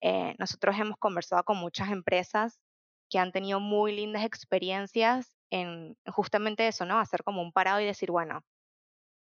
Eh, 0.00 0.34
nosotros 0.38 0.76
hemos 0.78 0.96
conversado 0.98 1.44
con 1.44 1.58
muchas 1.58 1.90
empresas 1.90 2.58
que 3.10 3.18
han 3.18 3.32
tenido 3.32 3.60
muy 3.60 3.94
lindas 3.94 4.24
experiencias 4.24 5.36
en 5.50 5.96
justamente 6.06 6.68
eso, 6.68 6.84
¿no? 6.84 6.98
Hacer 6.98 7.24
como 7.24 7.42
un 7.42 7.52
parado 7.52 7.80
y 7.80 7.86
decir, 7.86 8.10
bueno, 8.10 8.44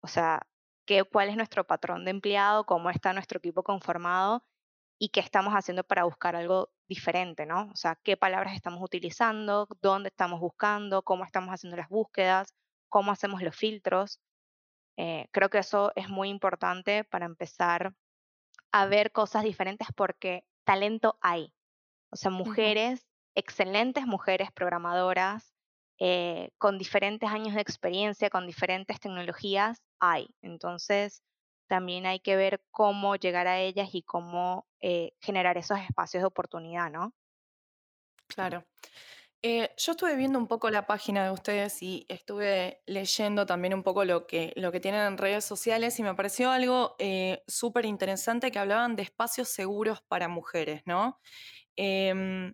o 0.01 0.07
sea, 0.07 0.41
¿qué, 0.85 1.03
¿cuál 1.03 1.29
es 1.29 1.37
nuestro 1.37 1.65
patrón 1.65 2.05
de 2.05 2.11
empleado? 2.11 2.65
¿Cómo 2.65 2.89
está 2.89 3.13
nuestro 3.13 3.39
equipo 3.39 3.63
conformado? 3.63 4.43
¿Y 4.99 5.09
qué 5.09 5.19
estamos 5.19 5.53
haciendo 5.53 5.83
para 5.83 6.05
buscar 6.05 6.35
algo 6.35 6.69
diferente, 6.87 7.45
¿no? 7.45 7.69
O 7.71 7.75
sea, 7.75 7.95
¿qué 8.03 8.17
palabras 8.17 8.55
estamos 8.55 8.81
utilizando? 8.81 9.67
¿Dónde 9.81 10.09
estamos 10.09 10.39
buscando? 10.39 11.03
¿Cómo 11.03 11.25
estamos 11.25 11.51
haciendo 11.53 11.77
las 11.77 11.89
búsquedas? 11.89 12.53
¿Cómo 12.89 13.11
hacemos 13.11 13.41
los 13.41 13.55
filtros? 13.55 14.21
Eh, 14.97 15.27
creo 15.31 15.49
que 15.49 15.57
eso 15.59 15.91
es 15.95 16.09
muy 16.09 16.29
importante 16.29 17.03
para 17.03 17.25
empezar 17.25 17.93
a 18.71 18.85
ver 18.85 19.11
cosas 19.11 19.43
diferentes 19.43 19.87
porque 19.95 20.45
talento 20.63 21.17
hay. 21.21 21.53
O 22.11 22.15
sea, 22.15 22.31
mujeres, 22.31 23.05
excelentes 23.35 24.05
mujeres 24.07 24.51
programadoras, 24.53 25.53
eh, 25.99 26.49
con 26.57 26.77
diferentes 26.77 27.29
años 27.29 27.55
de 27.55 27.61
experiencia, 27.61 28.29
con 28.29 28.47
diferentes 28.47 28.99
tecnologías, 28.99 29.81
hay. 29.99 30.29
Entonces, 30.41 31.23
también 31.67 32.05
hay 32.05 32.19
que 32.19 32.35
ver 32.35 32.63
cómo 32.71 33.15
llegar 33.15 33.47
a 33.47 33.59
ellas 33.59 33.89
y 33.93 34.03
cómo 34.03 34.67
eh, 34.81 35.11
generar 35.21 35.57
esos 35.57 35.79
espacios 35.79 36.21
de 36.23 36.27
oportunidad, 36.27 36.91
¿no? 36.91 37.13
Claro. 38.27 38.65
Eh, 39.43 39.71
yo 39.77 39.93
estuve 39.93 40.15
viendo 40.15 40.39
un 40.39 40.47
poco 40.47 40.69
la 40.71 40.87
página 40.87 41.25
de 41.25 41.31
ustedes 41.31 41.83
y 41.83 42.05
estuve 42.09 42.83
leyendo 42.87 43.45
también 43.45 43.73
un 43.75 43.83
poco 43.83 44.05
lo 44.05 44.27
que, 44.27 44.53
lo 44.55 44.71
que 44.71 44.79
tienen 44.79 45.01
en 45.01 45.17
redes 45.17 45.45
sociales 45.45 45.99
y 45.99 46.03
me 46.03 46.15
pareció 46.15 46.51
algo 46.51 46.95
eh, 46.99 47.43
súper 47.47 47.85
interesante 47.85 48.51
que 48.51 48.59
hablaban 48.59 48.95
de 48.95 49.03
espacios 49.03 49.49
seguros 49.49 50.01
para 50.07 50.27
mujeres, 50.29 50.83
¿no? 50.85 51.19
Em, 51.75 52.53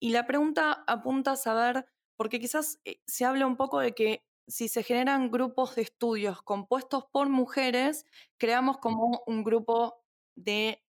y 0.00 0.10
la 0.10 0.26
pregunta 0.26 0.84
apunta 0.86 1.32
a 1.32 1.36
saber, 1.36 1.86
porque 2.16 2.40
quizás 2.40 2.80
eh, 2.84 3.00
se 3.06 3.24
habla 3.24 3.46
un 3.46 3.56
poco 3.56 3.80
de 3.80 3.94
que 3.94 4.24
si 4.48 4.68
se 4.68 4.82
generan 4.82 5.30
grupos 5.30 5.74
de 5.76 5.82
estudios 5.82 6.42
compuestos 6.42 7.04
por 7.12 7.28
mujeres, 7.28 8.04
creamos 8.38 8.78
como 8.78 9.22
un 9.26 9.42
grupo 9.44 10.02
de 10.36 10.82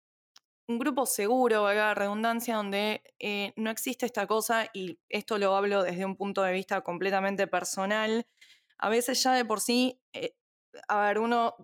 un 0.69 0.79
grupo 0.79 1.07
seguro, 1.07 1.73
la 1.73 1.95
redundancia, 1.95 2.57
donde 2.57 3.03
eh, 3.19 3.53
no 3.57 3.71
existe 3.71 4.07
esta 4.07 4.27
cosa, 4.27 4.69
y 4.73 4.99
esto 5.11 5.39
lo 5.39 5.55
hablo 5.57 5.83
desde 5.83 6.05
un 6.07 6.17
punto 6.17 6.43
de 6.43 6.53
vista 6.53 6.81
completamente 6.83 7.47
personal. 7.47 8.27
A 8.79 8.89
veces 8.89 9.23
ya 9.23 9.35
de 9.35 9.45
por 9.45 9.61
sí, 9.61 10.01
eh, 10.15 10.35
a 10.89 11.01
ver, 11.07 11.19
uno 11.19 11.55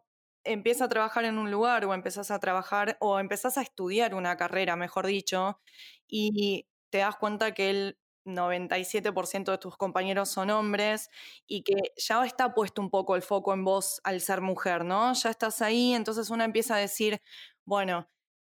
empieza 0.45 0.85
a 0.87 0.89
trabajar 0.89 1.25
en 1.25 1.39
un 1.39 1.51
lugar 1.51 1.85
o 1.85 1.95
empezás 1.95 2.31
a 2.31 2.41
trabajar 2.41 2.97
o 3.01 3.19
empezás 3.21 3.59
a 3.59 3.63
estudiar 3.63 4.15
una 4.15 4.37
carrera, 4.37 4.77
mejor 4.77 5.07
dicho, 5.07 5.61
y 6.09 6.67
te 6.91 6.99
das 6.99 7.17
cuenta 7.17 7.53
que 7.53 7.71
el 7.71 7.99
97% 8.25 9.51
de 9.51 9.59
tus 9.59 9.77
compañeros 9.77 10.29
son 10.29 10.51
hombres 10.51 11.09
y 11.47 11.63
que 11.63 11.93
ya 11.97 12.25
está 12.25 12.55
puesto 12.55 12.83
un 12.83 12.91
poco 12.91 13.17
el 13.17 13.23
foco 13.23 13.55
en 13.55 13.65
vos 13.65 14.01
al 14.05 14.21
ser 14.21 14.41
mujer, 14.41 14.85
¿no? 14.85 15.13
Ya 15.15 15.31
estás 15.31 15.63
ahí, 15.63 15.95
entonces 15.95 16.31
uno 16.31 16.45
empieza 16.45 16.75
a 16.77 16.79
decir, 16.79 17.21
bueno, 17.65 18.09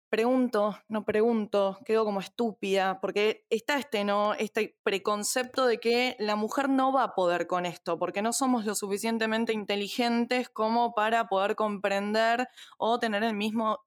pregunto, 0.10 0.78
no 0.90 1.06
pregunto, 1.06 1.80
quedo 1.86 2.06
como 2.06 2.20
estúpida, 2.20 3.00
porque 3.02 3.46
está 3.50 3.80
este, 3.80 4.04
¿no? 4.04 4.36
Este 4.36 4.78
preconcepto 4.84 5.66
de 5.66 5.80
que 5.80 6.16
la 6.20 6.36
mujer 6.36 6.70
no 6.70 6.94
va 6.94 7.04
a 7.04 7.16
poder 7.16 7.48
con 7.48 7.66
esto, 7.66 7.98
porque 7.98 8.22
no 8.22 8.32
somos 8.32 8.66
lo 8.66 8.76
suficientemente 8.76 9.54
inteligentes 9.54 10.50
como 10.50 10.94
para 10.94 11.28
poder 11.30 11.56
comprender 11.56 12.48
o 12.78 13.00
tener 13.00 13.24
el 13.24 13.34
mismo 13.34 13.80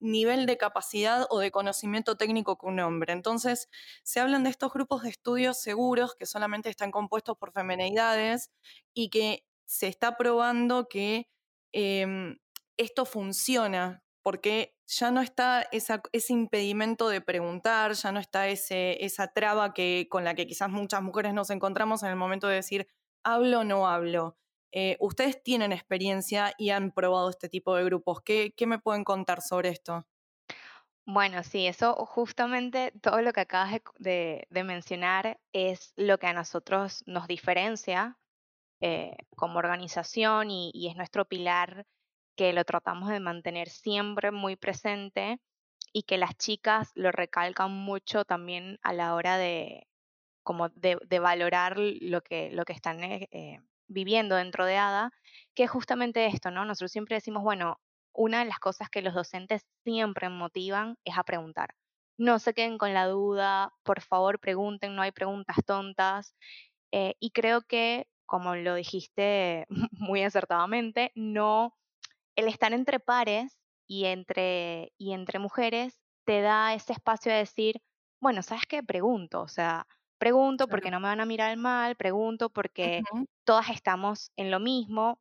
nivel 0.00 0.46
de 0.46 0.56
capacidad 0.56 1.26
o 1.30 1.40
de 1.40 1.50
conocimiento 1.50 2.16
técnico 2.16 2.56
que 2.58 2.66
un 2.66 2.80
hombre. 2.80 3.12
Entonces, 3.12 3.68
se 4.02 4.20
hablan 4.20 4.44
de 4.44 4.50
estos 4.50 4.72
grupos 4.72 5.02
de 5.02 5.10
estudios 5.10 5.60
seguros 5.60 6.14
que 6.16 6.26
solamente 6.26 6.70
están 6.70 6.90
compuestos 6.90 7.36
por 7.38 7.52
femenidades 7.52 8.50
y 8.94 9.10
que 9.10 9.44
se 9.66 9.88
está 9.88 10.16
probando 10.16 10.88
que 10.88 11.28
em, 11.72 12.38
esto 12.76 13.04
funciona 13.04 14.02
porque 14.22 14.74
ya 14.86 15.10
no 15.10 15.20
está 15.20 15.66
ese 15.72 16.32
impedimento 16.32 17.08
de 17.08 17.20
preguntar, 17.20 17.92
ya 17.92 18.12
no 18.12 18.20
está 18.20 18.48
ese, 18.48 19.04
esa 19.04 19.28
traba 19.28 19.74
que, 19.74 20.06
con 20.10 20.24
la 20.24 20.34
que 20.34 20.46
quizás 20.46 20.70
muchas 20.70 21.02
mujeres 21.02 21.34
nos 21.34 21.50
encontramos 21.50 22.02
en 22.02 22.10
el 22.10 22.16
momento 22.16 22.46
de 22.48 22.56
decir, 22.56 22.88
hablo 23.24 23.60
o 23.60 23.64
no 23.64 23.88
hablo. 23.88 24.36
Eh, 24.72 24.96
ustedes 25.00 25.42
tienen 25.42 25.72
experiencia 25.72 26.52
y 26.58 26.70
han 26.70 26.92
probado 26.92 27.30
este 27.30 27.48
tipo 27.48 27.74
de 27.74 27.84
grupos. 27.84 28.20
¿Qué, 28.22 28.52
me 28.66 28.78
pueden 28.78 29.04
contar 29.04 29.40
sobre 29.40 29.70
esto? 29.70 30.06
Bueno, 31.06 31.42
sí, 31.42 31.66
eso 31.66 31.94
justamente 32.06 32.92
todo 33.02 33.22
lo 33.22 33.32
que 33.32 33.40
acabas 33.40 33.80
de, 33.98 34.46
mencionar 34.50 35.40
es 35.52 35.92
lo 35.96 36.18
que 36.18 36.26
a 36.26 36.34
nosotros 36.34 37.02
nos 37.06 37.26
diferencia 37.26 38.18
eh, 38.80 39.16
como 39.36 39.58
organización 39.58 40.50
y, 40.50 40.88
es 40.88 40.96
nuestro 40.96 41.24
pilar 41.24 41.86
que 42.36 42.52
lo 42.52 42.64
tratamos 42.64 43.08
de 43.08 43.20
mantener 43.20 43.68
siempre 43.68 44.30
muy 44.30 44.54
presente 44.56 45.40
y 45.92 46.02
que 46.02 46.18
las 46.18 46.36
chicas 46.36 46.92
lo 46.94 47.10
recalcan 47.10 47.72
mucho 47.72 48.24
también 48.24 48.78
a 48.82 48.92
la 48.92 49.14
hora 49.14 49.38
de, 49.38 49.88
como 50.44 50.68
de, 50.68 51.18
valorar 51.18 51.78
lo 51.78 52.20
que, 52.20 52.50
lo 52.52 52.64
que 52.64 52.74
están 52.74 53.02
eh, 53.02 53.60
viviendo 53.88 54.36
dentro 54.36 54.64
de 54.66 54.76
ADA, 54.76 55.10
que 55.54 55.64
es 55.64 55.70
justamente 55.70 56.26
esto, 56.26 56.50
¿no? 56.50 56.64
Nosotros 56.64 56.92
siempre 56.92 57.16
decimos, 57.16 57.42
bueno, 57.42 57.80
una 58.12 58.40
de 58.40 58.46
las 58.46 58.58
cosas 58.58 58.90
que 58.90 59.02
los 59.02 59.14
docentes 59.14 59.66
siempre 59.84 60.28
motivan 60.28 60.96
es 61.04 61.16
a 61.16 61.24
preguntar. 61.24 61.74
No 62.18 62.38
se 62.38 62.52
queden 62.52 62.78
con 62.78 62.94
la 62.94 63.06
duda, 63.06 63.72
por 63.84 64.00
favor 64.00 64.40
pregunten, 64.40 64.96
no 64.96 65.02
hay 65.02 65.12
preguntas 65.12 65.56
tontas. 65.64 66.34
Eh, 66.92 67.14
y 67.20 67.30
creo 67.30 67.62
que, 67.62 68.06
como 68.26 68.56
lo 68.56 68.74
dijiste 68.74 69.66
muy 69.92 70.22
acertadamente, 70.22 71.12
no, 71.14 71.76
el 72.36 72.48
estar 72.48 72.72
entre 72.72 73.00
pares 73.00 73.58
y 73.86 74.06
entre, 74.06 74.92
y 74.98 75.12
entre 75.12 75.38
mujeres 75.38 76.00
te 76.24 76.40
da 76.40 76.74
ese 76.74 76.92
espacio 76.92 77.32
de 77.32 77.38
decir, 77.38 77.80
bueno, 78.20 78.42
¿sabes 78.42 78.64
qué? 78.66 78.82
Pregunto, 78.82 79.40
o 79.42 79.48
sea, 79.48 79.86
pregunto 80.18 80.68
porque 80.68 80.90
no 80.90 81.00
me 81.00 81.08
van 81.08 81.20
a 81.20 81.26
mirar 81.26 81.56
mal, 81.56 81.96
pregunto 81.96 82.50
porque 82.50 83.06
todas 83.44 83.70
estamos 83.70 84.32
en 84.36 84.50
lo 84.50 84.60
mismo. 84.60 85.20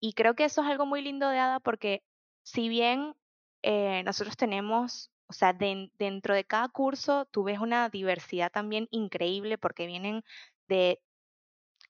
Y 0.00 0.12
creo 0.14 0.34
que 0.34 0.44
eso 0.44 0.62
es 0.62 0.68
algo 0.68 0.86
muy 0.86 1.02
lindo 1.02 1.28
de 1.28 1.38
ADA 1.38 1.60
porque 1.60 2.04
si 2.42 2.68
bien 2.68 3.16
eh, 3.62 4.02
nosotros 4.04 4.36
tenemos, 4.36 5.12
o 5.28 5.32
sea, 5.32 5.52
den- 5.52 5.92
dentro 5.98 6.34
de 6.34 6.44
cada 6.46 6.68
curso 6.68 7.26
tú 7.26 7.44
ves 7.44 7.58
una 7.60 7.88
diversidad 7.90 8.52
también 8.52 8.88
increíble 8.90 9.58
porque 9.58 9.86
vienen 9.86 10.24
de, 10.68 11.02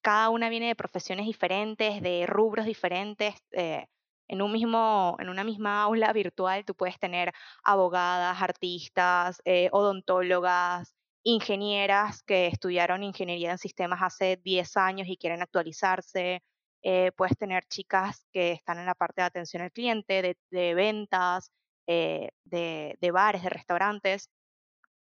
cada 0.03 0.31
una 0.31 0.49
viene 0.49 0.69
de 0.69 0.77
profesiones 0.77 1.27
diferentes, 1.27 2.01
de 2.03 2.27
rubros 2.27 2.67
diferentes. 2.67 3.35
eh, 3.53 3.87
en 4.29 4.43
un 4.43 4.51
mismo, 4.53 5.17
en 5.21 5.29
una 5.29 5.45
misma 5.45 5.83
aula 5.83 6.13
virtual 6.13 6.65
tú 6.65 6.75
puedes 6.75 6.99
tener 6.99 7.33
abogadas, 7.63 8.43
artistas, 8.43 9.41
eh, 9.45 9.69
odontólogas, 9.73 10.96
ingenieras 11.27 12.23
que 12.23 12.47
estudiaron 12.47 13.03
ingeniería 13.03 13.51
en 13.51 13.59
sistemas 13.59 14.01
hace 14.03 14.37
10 14.45 14.77
años 14.77 15.09
y 15.09 15.17
quieren 15.17 15.43
actualizarse. 15.43 16.43
eh, 16.83 17.11
puedes 17.17 17.37
tener 17.37 17.65
chicas 17.67 18.27
que 18.33 18.53
están 18.53 18.79
en 18.79 18.87
la 18.87 18.95
parte 18.95 19.21
de 19.23 19.27
atención 19.27 19.63
al 19.63 19.73
cliente, 19.73 20.37
de, 20.51 20.75
ventas, 20.75 21.51
eh, 21.89 22.31
de, 22.45 22.97
de 23.01 23.11
bares, 23.11 23.43
de 23.43 23.49
restaurantes. 23.51 24.31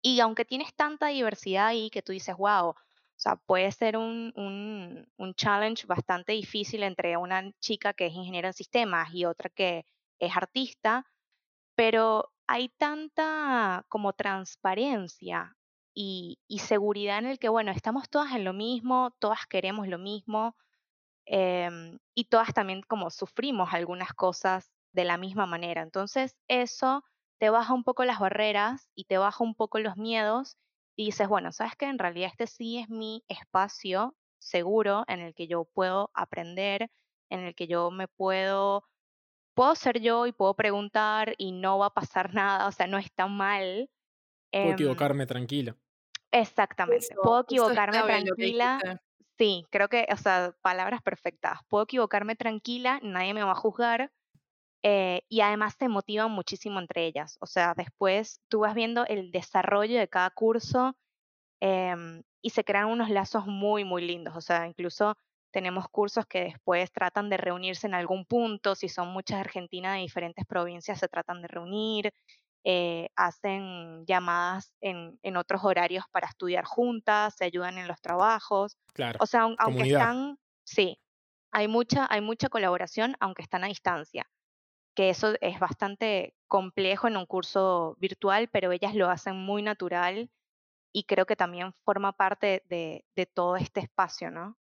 Y 0.02 0.20
aunque 0.20 0.44
tienes 0.44 0.74
tanta 0.74 1.08
diversidad 1.08 1.68
ahí 1.68 1.90
que 1.90 2.02
tú 2.02 2.12
dices, 2.12 2.36
wow, 2.36 2.70
o 2.70 2.76
sea, 3.16 3.36
puede 3.36 3.72
ser 3.72 3.96
un, 3.96 4.32
un, 4.36 5.08
un 5.16 5.34
challenge 5.34 5.86
bastante 5.86 6.32
difícil 6.32 6.82
entre 6.84 7.16
una 7.16 7.52
chica 7.60 7.94
que 7.94 8.06
es 8.06 8.14
ingeniera 8.14 8.48
en 8.48 8.54
sistemas 8.54 9.10
y 9.14 9.24
otra 9.26 9.50
que 9.50 9.86
es 10.20 10.36
artista, 10.36 11.06
pero 11.76 12.32
hay 12.46 12.70
tanta 12.70 13.84
como 13.88 14.12
transparencia 14.14 15.55
y, 15.96 16.40
y 16.48 16.60
seguridad 16.60 17.18
en 17.20 17.26
el 17.26 17.40
que, 17.40 17.50
bueno, 17.50 17.72
estamos 17.72 18.10
todas 18.10 18.34
en 18.36 18.44
lo 18.44 18.54
mismo, 18.54 19.16
todas 19.20 19.46
queremos 19.48 19.88
lo 19.88 19.98
mismo 19.98 20.56
em, 21.26 21.98
y 22.14 22.26
todas 22.26 22.54
también 22.54 22.82
como 22.82 23.10
sufrimos 23.10 23.72
algunas 23.74 24.12
cosas 24.14 24.72
de 24.92 25.04
la 25.04 25.18
misma 25.18 25.46
manera. 25.46 25.82
Entonces, 25.82 26.36
eso 26.48 27.04
te 27.38 27.50
baja 27.50 27.74
un 27.74 27.84
poco 27.84 28.04
las 28.04 28.18
barreras 28.20 28.90
y 28.94 29.04
te 29.04 29.18
baja 29.18 29.44
un 29.44 29.54
poco 29.54 29.78
los 29.78 29.96
miedos 29.96 30.56
y 30.96 31.06
dices, 31.06 31.28
bueno, 31.28 31.52
sabes 31.52 31.76
que 31.76 31.86
en 31.86 31.98
realidad 31.98 32.30
este 32.30 32.46
sí 32.46 32.78
es 32.78 32.88
mi 32.88 33.24
espacio 33.28 34.16
seguro 34.38 35.04
en 35.08 35.20
el 35.20 35.34
que 35.34 35.46
yo 35.48 35.64
puedo 35.66 36.10
aprender, 36.14 36.90
en 37.30 37.40
el 37.40 37.54
que 37.54 37.66
yo 37.66 37.90
me 37.90 38.08
puedo, 38.08 38.84
puedo 39.54 39.74
ser 39.76 40.00
yo 40.00 40.26
y 40.26 40.32
puedo 40.32 40.54
preguntar 40.54 41.34
y 41.38 41.52
no 41.52 41.78
va 41.78 41.86
a 41.86 41.94
pasar 41.94 42.34
nada, 42.34 42.68
o 42.68 42.72
sea, 42.72 42.86
no 42.86 42.98
está 42.98 43.26
mal. 43.28 43.90
Puedo 44.60 44.72
Em, 44.72 44.74
equivocarme 44.74 45.24
tranquila. 45.26 45.78
Exactamente, 46.40 47.06
Eso, 47.06 47.20
puedo 47.22 47.40
equivocarme 47.40 48.02
tranquila. 48.02 48.78
Sí, 49.38 49.64
creo 49.70 49.88
que, 49.88 50.06
o 50.10 50.16
sea, 50.16 50.54
palabras 50.62 51.02
perfectas. 51.02 51.60
Puedo 51.68 51.84
equivocarme 51.84 52.36
tranquila, 52.36 53.00
nadie 53.02 53.34
me 53.34 53.42
va 53.42 53.52
a 53.52 53.54
juzgar. 53.56 54.10
eh, 54.82 55.22
y 55.28 55.40
además 55.40 55.74
se 55.78 55.88
motivan 55.88 56.30
muchísimo 56.30 56.78
entre 56.80 57.06
ellas. 57.06 57.38
O 57.40 57.46
sea, 57.46 57.74
después 57.76 58.40
tú 58.48 58.60
vas 58.60 58.74
viendo 58.74 59.04
el 59.06 59.32
desarrollo 59.32 59.98
de 59.98 60.08
cada 60.08 60.30
curso 60.30 60.96
em, 61.60 62.22
y 62.42 62.50
se 62.50 62.64
crean 62.64 62.88
unos 62.88 63.10
lazos 63.10 63.46
muy, 63.46 63.84
muy 63.84 64.06
lindos. 64.06 64.36
O 64.36 64.40
sea, 64.40 64.66
incluso 64.68 65.14
tenemos 65.52 65.88
cursos 65.90 66.26
que 66.26 66.40
después 66.44 66.92
tratan 66.92 67.30
de 67.30 67.36
reunirse 67.38 67.86
en 67.86 67.94
algún 67.94 68.26
punto. 68.26 68.74
Si 68.74 68.88
son 68.88 69.08
muchas 69.08 69.40
argentinas 69.40 69.94
de 69.96 70.02
diferentes 70.02 70.44
provincias, 70.46 70.98
se 71.00 71.08
tratan 71.08 71.42
de 71.42 71.48
reunir. 71.48 72.12
Eh, 72.68 73.10
hacen 73.14 74.04
llamadas 74.06 74.74
en, 74.80 75.20
en 75.22 75.36
otros 75.36 75.62
horarios 75.62 76.04
para 76.10 76.26
estudiar 76.26 76.64
juntas, 76.64 77.36
se 77.36 77.44
ayudan 77.44 77.78
en 77.78 77.86
los 77.86 78.00
trabajos. 78.00 78.76
Claro. 78.92 79.18
O 79.22 79.26
sea, 79.26 79.42
aun- 79.42 79.54
aunque 79.60 79.82
comunidad. 79.82 80.00
están, 80.00 80.38
sí, 80.64 80.98
hay 81.52 81.68
mucha, 81.68 82.08
hay 82.10 82.20
mucha 82.20 82.48
colaboración, 82.48 83.14
aunque 83.20 83.42
están 83.42 83.62
a 83.62 83.68
distancia, 83.68 84.28
que 84.96 85.10
eso 85.10 85.34
es 85.40 85.60
bastante 85.60 86.34
complejo 86.48 87.06
en 87.06 87.16
un 87.16 87.26
curso 87.26 87.94
virtual, 88.00 88.48
pero 88.48 88.72
ellas 88.72 88.96
lo 88.96 89.08
hacen 89.10 89.36
muy 89.36 89.62
natural 89.62 90.28
y 90.92 91.04
creo 91.04 91.24
que 91.24 91.36
también 91.36 91.72
forma 91.84 92.14
parte 92.14 92.64
de, 92.68 93.04
de 93.14 93.26
todo 93.26 93.54
este 93.56 93.78
espacio, 93.78 94.32
¿no? 94.32 94.56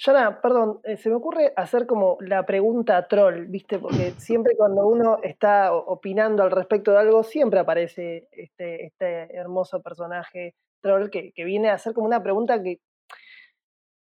Yana, 0.00 0.40
perdón, 0.40 0.80
eh, 0.84 0.96
se 0.96 1.08
me 1.10 1.16
ocurre 1.16 1.52
hacer 1.56 1.86
como 1.86 2.18
la 2.20 2.46
pregunta 2.46 3.06
troll, 3.08 3.46
¿viste? 3.46 3.78
Porque 3.80 4.12
siempre 4.18 4.56
cuando 4.56 4.86
uno 4.86 5.18
está 5.22 5.72
opinando 5.74 6.42
al 6.44 6.52
respecto 6.52 6.92
de 6.92 6.98
algo, 6.98 7.24
siempre 7.24 7.58
aparece 7.58 8.28
este, 8.30 8.86
este 8.86 9.34
hermoso 9.36 9.82
personaje 9.82 10.54
troll 10.80 11.10
que, 11.10 11.32
que 11.32 11.44
viene 11.44 11.68
a 11.70 11.74
hacer 11.74 11.94
como 11.94 12.06
una 12.06 12.22
pregunta 12.22 12.62
que 12.62 12.78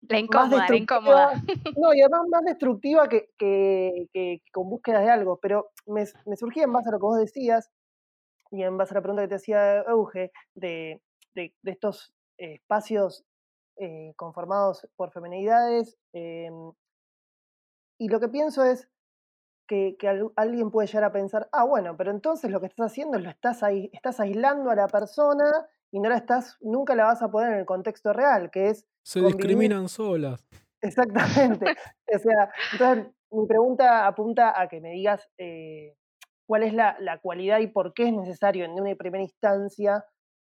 La 0.07 0.19
incómoda, 0.19 0.67
la 0.69 0.75
incómoda. 0.75 1.31
no, 1.77 1.93
y 1.93 2.01
además 2.01 2.27
más 2.29 2.43
destructiva 2.43 3.09
que, 3.09 3.29
que- 3.37 4.07
que- 4.13 4.41
con 4.53 4.69
búsquedas 4.69 5.03
de 5.03 5.09
algo, 5.09 5.39
pero 5.41 5.71
me, 5.87 6.05
me 6.25 6.35
surgía 6.37 6.63
en 6.65 6.73
base 6.73 6.89
a 6.89 6.91
lo 6.91 6.99
que 6.99 7.05
vos 7.05 7.17
decías 7.17 7.71
y 8.51 8.61
en 8.63 8.77
base 8.77 8.93
a 8.93 8.95
la 8.95 9.01
pregunta 9.01 9.23
que 9.23 9.27
te 9.29 9.35
hacía 9.35 9.79
Euge, 9.87 10.31
de, 10.53 11.01
de- 11.33 11.53
de 11.63 11.71
estos 11.71 12.13
espacios 12.37 13.25
eh, 13.79 14.13
conformados 14.15 14.87
por 14.95 15.11
feminidades, 15.11 15.97
em, 16.13 16.71
y 17.99 18.07
lo 18.09 18.19
que 18.19 18.29
pienso 18.29 18.63
es 18.63 18.87
que, 19.67 19.95
que 19.99 20.07
al- 20.07 20.31
alguien 20.35 20.71
puede 20.71 20.87
llegar 20.87 21.03
a 21.05 21.11
pensar, 21.11 21.49
ah, 21.51 21.63
bueno, 21.63 21.95
pero 21.97 22.11
entonces 22.11 22.49
lo 22.51 22.59
que 22.59 22.67
estás 22.67 22.91
haciendo 22.91 23.17
es 23.17 23.23
lo 23.23 23.29
estás, 23.29 23.61
ai- 23.63 23.89
estás 23.93 24.19
aislando 24.19 24.71
a 24.71 24.75
la 24.75 24.87
persona 24.87 25.67
y 25.91 25.99
no 25.99 26.09
la 26.09 26.17
estás, 26.17 26.57
nunca 26.61 26.95
la 26.95 27.05
vas 27.05 27.21
a 27.21 27.29
poner 27.29 27.53
en 27.53 27.59
el 27.59 27.65
contexto 27.65 28.13
real, 28.13 28.49
que 28.51 28.69
es 28.69 28.85
Se 29.03 29.19
convivir 29.21 29.37
discriminan 29.47 29.89
solas. 29.89 30.47
Exactamente. 30.81 31.65
O 32.11 32.17
sea, 32.17 32.49
entonces 32.71 33.13
mi 33.31 33.45
pregunta 33.45 34.07
apunta 34.07 34.59
a 34.59 34.67
que 34.67 34.81
me 34.81 34.89
digas 34.91 35.29
eh, 35.37 35.95
cuál 36.47 36.63
es 36.63 36.73
la, 36.73 36.95
la 36.99 37.19
cualidad 37.19 37.59
y 37.59 37.67
por 37.67 37.93
qué 37.93 38.07
es 38.07 38.13
necesario 38.13 38.65
en 38.65 38.71
una 38.71 38.95
primera 38.95 39.23
instancia 39.23 40.03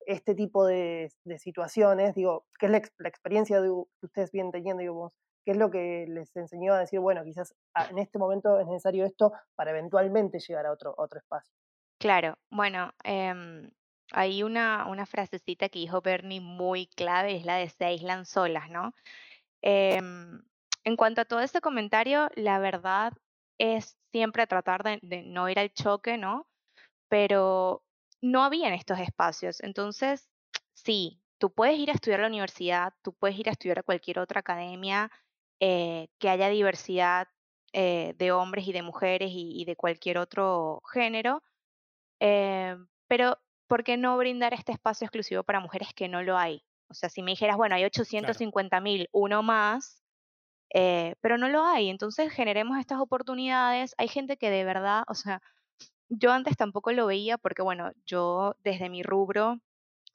este 0.05 0.35
tipo 0.35 0.65
de, 0.65 1.11
de 1.25 1.39
situaciones, 1.39 2.15
digo, 2.15 2.45
qué 2.59 2.67
es 2.67 2.71
la, 2.71 2.77
ex- 2.79 2.93
la 2.97 3.09
experiencia 3.09 3.61
que 3.61 4.05
ustedes 4.05 4.31
vienen 4.31 4.51
teniendo, 4.51 4.81
digo, 4.81 5.13
qué 5.45 5.51
es 5.51 5.57
lo 5.57 5.71
que 5.71 6.05
les 6.07 6.35
enseñó 6.35 6.73
a 6.73 6.79
decir, 6.79 6.99
bueno, 6.99 7.23
quizás 7.23 7.55
en 7.89 7.97
este 7.99 8.19
momento 8.19 8.59
es 8.59 8.67
necesario 8.67 9.05
esto 9.05 9.31
para 9.55 9.71
eventualmente 9.71 10.39
llegar 10.39 10.65
a 10.65 10.71
otro, 10.71 10.93
otro 10.97 11.19
espacio. 11.19 11.53
Claro, 11.99 12.37
bueno, 12.49 12.91
em, 13.03 13.69
hay 14.11 14.43
una, 14.43 14.87
una 14.87 15.05
frasecita 15.05 15.69
que 15.69 15.79
dijo 15.79 16.01
Bernie 16.01 16.41
muy 16.41 16.87
clave, 16.87 17.35
es 17.35 17.45
la 17.45 17.57
de 17.57 17.69
se 17.69 17.85
aíslan 17.85 18.25
solas, 18.25 18.69
¿no? 18.69 18.93
Em, 19.61 20.43
en 20.83 20.97
cuanto 20.97 21.21
a 21.21 21.25
todo 21.25 21.41
ese 21.41 21.61
comentario, 21.61 22.29
la 22.35 22.59
verdad 22.59 23.13
es 23.59 23.97
siempre 24.11 24.47
tratar 24.47 24.83
de, 24.83 24.99
de 25.03 25.23
no 25.23 25.49
ir 25.49 25.59
al 25.59 25.73
choque, 25.73 26.17
¿no? 26.17 26.47
Pero 27.09 27.83
no 28.21 28.43
habían 28.43 28.73
estos 28.73 28.99
espacios. 28.99 29.61
Entonces, 29.61 30.29
sí, 30.73 31.21
tú 31.37 31.51
puedes 31.51 31.77
ir 31.77 31.89
a 31.89 31.93
estudiar 31.93 32.19
a 32.19 32.23
la 32.23 32.29
universidad, 32.29 32.93
tú 33.01 33.13
puedes 33.13 33.37
ir 33.37 33.49
a 33.49 33.51
estudiar 33.53 33.79
a 33.79 33.83
cualquier 33.83 34.19
otra 34.19 34.41
academia 34.41 35.11
eh, 35.59 36.07
que 36.19 36.29
haya 36.29 36.49
diversidad 36.49 37.27
eh, 37.73 38.13
de 38.17 38.31
hombres 38.31 38.67
y 38.67 38.73
de 38.73 38.83
mujeres 38.83 39.31
y, 39.31 39.61
y 39.61 39.65
de 39.65 39.75
cualquier 39.75 40.17
otro 40.17 40.81
género, 40.91 41.43
eh, 42.19 42.75
pero 43.07 43.37
¿por 43.67 43.83
qué 43.83 43.97
no 43.97 44.17
brindar 44.17 44.53
este 44.53 44.71
espacio 44.71 45.05
exclusivo 45.05 45.43
para 45.43 45.59
mujeres 45.59 45.89
que 45.95 46.07
no 46.07 46.23
lo 46.23 46.37
hay? 46.37 46.63
O 46.89 46.93
sea, 46.93 47.09
si 47.09 47.23
me 47.23 47.31
dijeras, 47.31 47.57
bueno, 47.57 47.75
hay 47.75 47.85
850 47.85 48.81
mil, 48.81 49.07
uno 49.11 49.43
más, 49.43 50.03
pero 50.73 51.37
no 51.37 51.49
lo 51.49 51.65
hay. 51.65 51.89
Entonces 51.89 52.31
generemos 52.33 52.77
estas 52.79 52.99
oportunidades. 52.99 53.95
Hay 53.97 54.09
gente 54.09 54.37
que 54.37 54.49
de 54.49 54.65
verdad, 54.65 55.03
o 55.07 55.13
sea, 55.15 55.41
yo 56.11 56.31
antes 56.33 56.57
tampoco 56.57 56.91
lo 56.91 57.07
veía 57.07 57.37
porque, 57.37 57.61
bueno, 57.61 57.91
yo 58.05 58.55
desde 58.63 58.89
mi 58.89 59.01
rubro, 59.01 59.61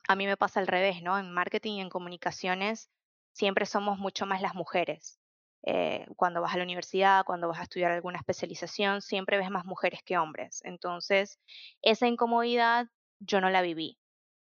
a 0.09 0.14
mí 0.14 0.26
me 0.26 0.37
pasa 0.37 0.61
al 0.61 0.66
revés, 0.66 1.02
¿no? 1.02 1.18
En 1.18 1.32
marketing 1.32 1.74
y 1.74 1.80
en 1.80 1.88
comunicaciones 1.88 2.90
siempre 3.32 3.66
somos 3.66 3.98
mucho 3.98 4.26
más 4.26 4.42
las 4.42 4.54
mujeres. 4.54 5.18
Eh, 5.62 6.06
cuando 6.16 6.42
vas 6.42 6.54
a 6.54 6.59
la 6.59 6.64
universidad, 6.64 7.24
cuando 7.24 7.48
vas 7.48 7.61
a 7.61 7.64
estudiar 7.64 7.92
alguna 7.92 8.18
especialización, 8.18 9.00
siempre 9.00 9.38
ves 9.38 9.50
más 9.50 9.64
mujeres 9.64 10.02
que 10.04 10.18
hombres. 10.18 10.61
Entonces, 10.64 11.40
esa 11.82 12.06
incomodidad 12.06 12.88
yo 13.18 13.40
no 13.40 13.48
la 13.48 13.62
viví. 13.62 13.98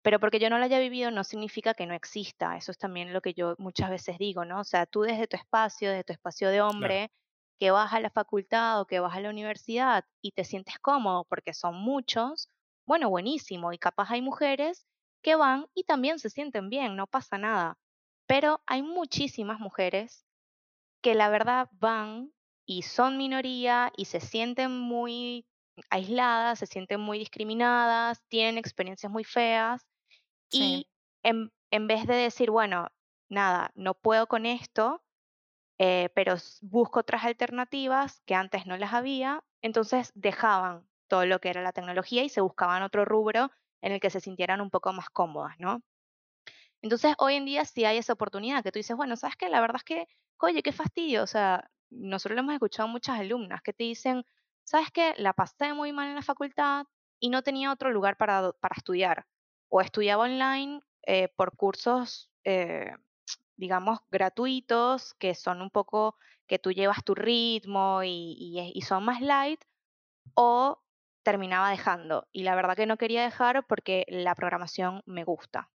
Pero 0.02 0.20
porque 0.20 0.40
yo 0.40 0.50
no 0.50 0.58
la 0.58 0.66
haya 0.66 0.80
vivido 0.80 1.12
no 1.12 1.24
significa 1.24 1.76
que 1.76 1.86
no 1.86 1.94
exista. 1.94 2.58
Eso 2.58 2.72
es 2.72 2.80
también 2.80 3.14
lo 3.14 3.22
que 3.22 3.34
yo 3.36 3.56
muchas 3.60 3.92
veces 3.92 4.18
digo, 4.18 4.44
¿no? 4.44 4.62
O 4.62 4.64
sea, 4.64 4.86
tú 4.88 5.02
desde 5.02 5.28
tu 5.28 5.38
espacio, 5.38 5.90
desde 5.92 6.04
tu 6.04 6.14
espacio 6.14 6.50
de 6.50 6.62
hombre, 6.62 7.12
que 7.60 7.72
vas 7.72 7.94
a 7.94 8.00
la 8.00 8.10
facultad 8.12 8.82
o 8.82 8.88
que 8.88 9.00
vas 9.00 9.16
a 9.16 9.22
la 9.22 9.30
universidad 9.30 10.06
y 10.22 10.32
te 10.32 10.44
sientes 10.46 10.80
cómodo 10.80 11.26
porque 11.30 11.54
son 11.54 11.76
muchos, 11.76 12.50
bueno, 12.86 13.10
buenísimo. 13.10 13.74
Y 13.74 13.80
capaz 13.80 14.12
hay 14.12 14.22
mujeres 14.22 14.88
que 15.24 15.36
van 15.36 15.68
y 15.74 15.84
también 15.86 16.20
se 16.20 16.30
sienten 16.30 16.70
bien, 16.70 16.96
no 16.96 17.08
pasa 17.08 17.38
nada. 17.38 17.80
Pero 18.28 18.62
hay 18.68 18.84
muchísimas 18.84 19.60
mujeres 19.60 20.26
que 21.02 21.16
la 21.16 21.30
verdad 21.30 21.70
van 21.74 22.34
y 22.66 22.84
son 22.84 23.18
minoría 23.18 23.92
y 23.96 24.06
se 24.06 24.20
sienten 24.20 24.72
muy 24.80 25.48
aisladas, 25.90 26.60
se 26.60 26.66
sienten 26.66 27.00
muy 27.00 27.20
discriminadas, 27.20 28.24
tienen 28.30 28.58
experiencias 28.58 29.12
muy 29.12 29.24
feas 29.24 29.88
Sí. 30.50 30.82
y 30.82 30.90
en, 31.24 31.52
en 31.72 31.88
vez 31.88 32.08
de 32.08 32.16
decir, 32.16 32.52
bueno, 32.52 32.90
nada, 33.30 33.72
no 33.76 33.96
puedo 33.96 34.28
con 34.28 34.46
esto, 34.46 35.04
eh, 35.80 36.10
pero 36.16 36.36
busco 36.62 37.00
otras 37.02 37.24
alternativas 37.24 38.22
que 38.26 38.36
antes 38.36 38.66
no 38.66 38.78
las 38.78 38.94
había, 38.94 39.44
entonces 39.62 40.12
dejaban 40.16 40.88
todo 41.08 41.26
lo 41.26 41.40
que 41.40 41.50
era 41.50 41.62
la 41.62 41.72
tecnología 41.72 42.24
y 42.24 42.30
se 42.30 42.42
buscaban 42.42 42.84
otro 42.84 43.06
rubro 43.06 43.52
en 43.82 43.92
el 43.92 44.00
que 44.00 44.10
se 44.10 44.20
sintieran 44.20 44.62
un 44.62 44.70
poco 44.70 44.92
más 44.94 45.10
cómodas, 45.10 45.56
¿no? 45.60 45.84
Entonces, 46.82 47.16
hoy 47.20 47.36
en 47.36 47.46
día 47.46 47.66
sí 47.66 47.86
hay 47.86 47.98
esa 47.98 48.14
oportunidad 48.14 48.64
que 48.64 48.72
tú 48.72 48.80
dices, 48.80 48.96
bueno, 48.96 49.16
¿sabes 49.16 49.36
qué? 49.36 49.50
La 49.50 49.62
verdad 49.62 49.78
es 49.78 49.84
que, 49.84 50.08
oye, 50.40 50.62
qué 50.62 50.72
fastidio, 50.72 51.24
o 51.24 51.28
sea, 51.28 51.70
nosotros 51.90 52.36
lo 52.36 52.42
hemos 52.42 52.54
escuchado 52.54 52.88
muchas 52.88 53.20
alumnas 53.20 53.62
que 53.62 53.74
te 53.74 53.84
dicen, 53.84 54.26
¿sabes 54.64 54.92
qué? 54.92 55.14
La 55.18 55.34
pasé 55.34 55.74
muy 55.74 55.92
mal 55.94 56.10
en 56.10 56.16
la 56.16 56.22
facultad 56.22 56.86
y 57.20 57.30
no 57.30 57.42
tenía 57.44 57.72
otro 57.72 57.92
lugar 57.92 58.18
para, 58.18 58.52
para 58.54 58.76
estudiar. 58.76 59.26
O 59.70 59.82
estudiaba 59.82 60.24
online 60.24 60.82
eh, 61.04 61.30
por 61.36 61.56
cursos, 61.56 62.30
eh, 62.44 62.94
digamos, 63.58 64.00
gratuitos, 64.10 65.14
que 65.16 65.36
son 65.36 65.62
un 65.62 65.70
poco 65.70 66.16
que 66.48 66.60
tú 66.60 66.72
llevas 66.72 67.04
tu 67.04 67.16
ritmo 67.16 68.02
y, 68.04 68.82
son 68.88 69.04
más 69.04 69.22
light, 69.22 69.64
o 70.36 70.82
terminaba 71.24 71.70
dejando. 71.70 72.28
Y 72.32 72.44
la 72.44 72.56
verdad 72.56 72.76
que 72.76 72.86
no 72.86 72.98
quería 72.98 73.24
dejar 73.24 73.66
porque 73.68 74.06
la 74.08 74.36
programación 74.36 75.02
me 75.06 75.24
gusta. 75.24 75.70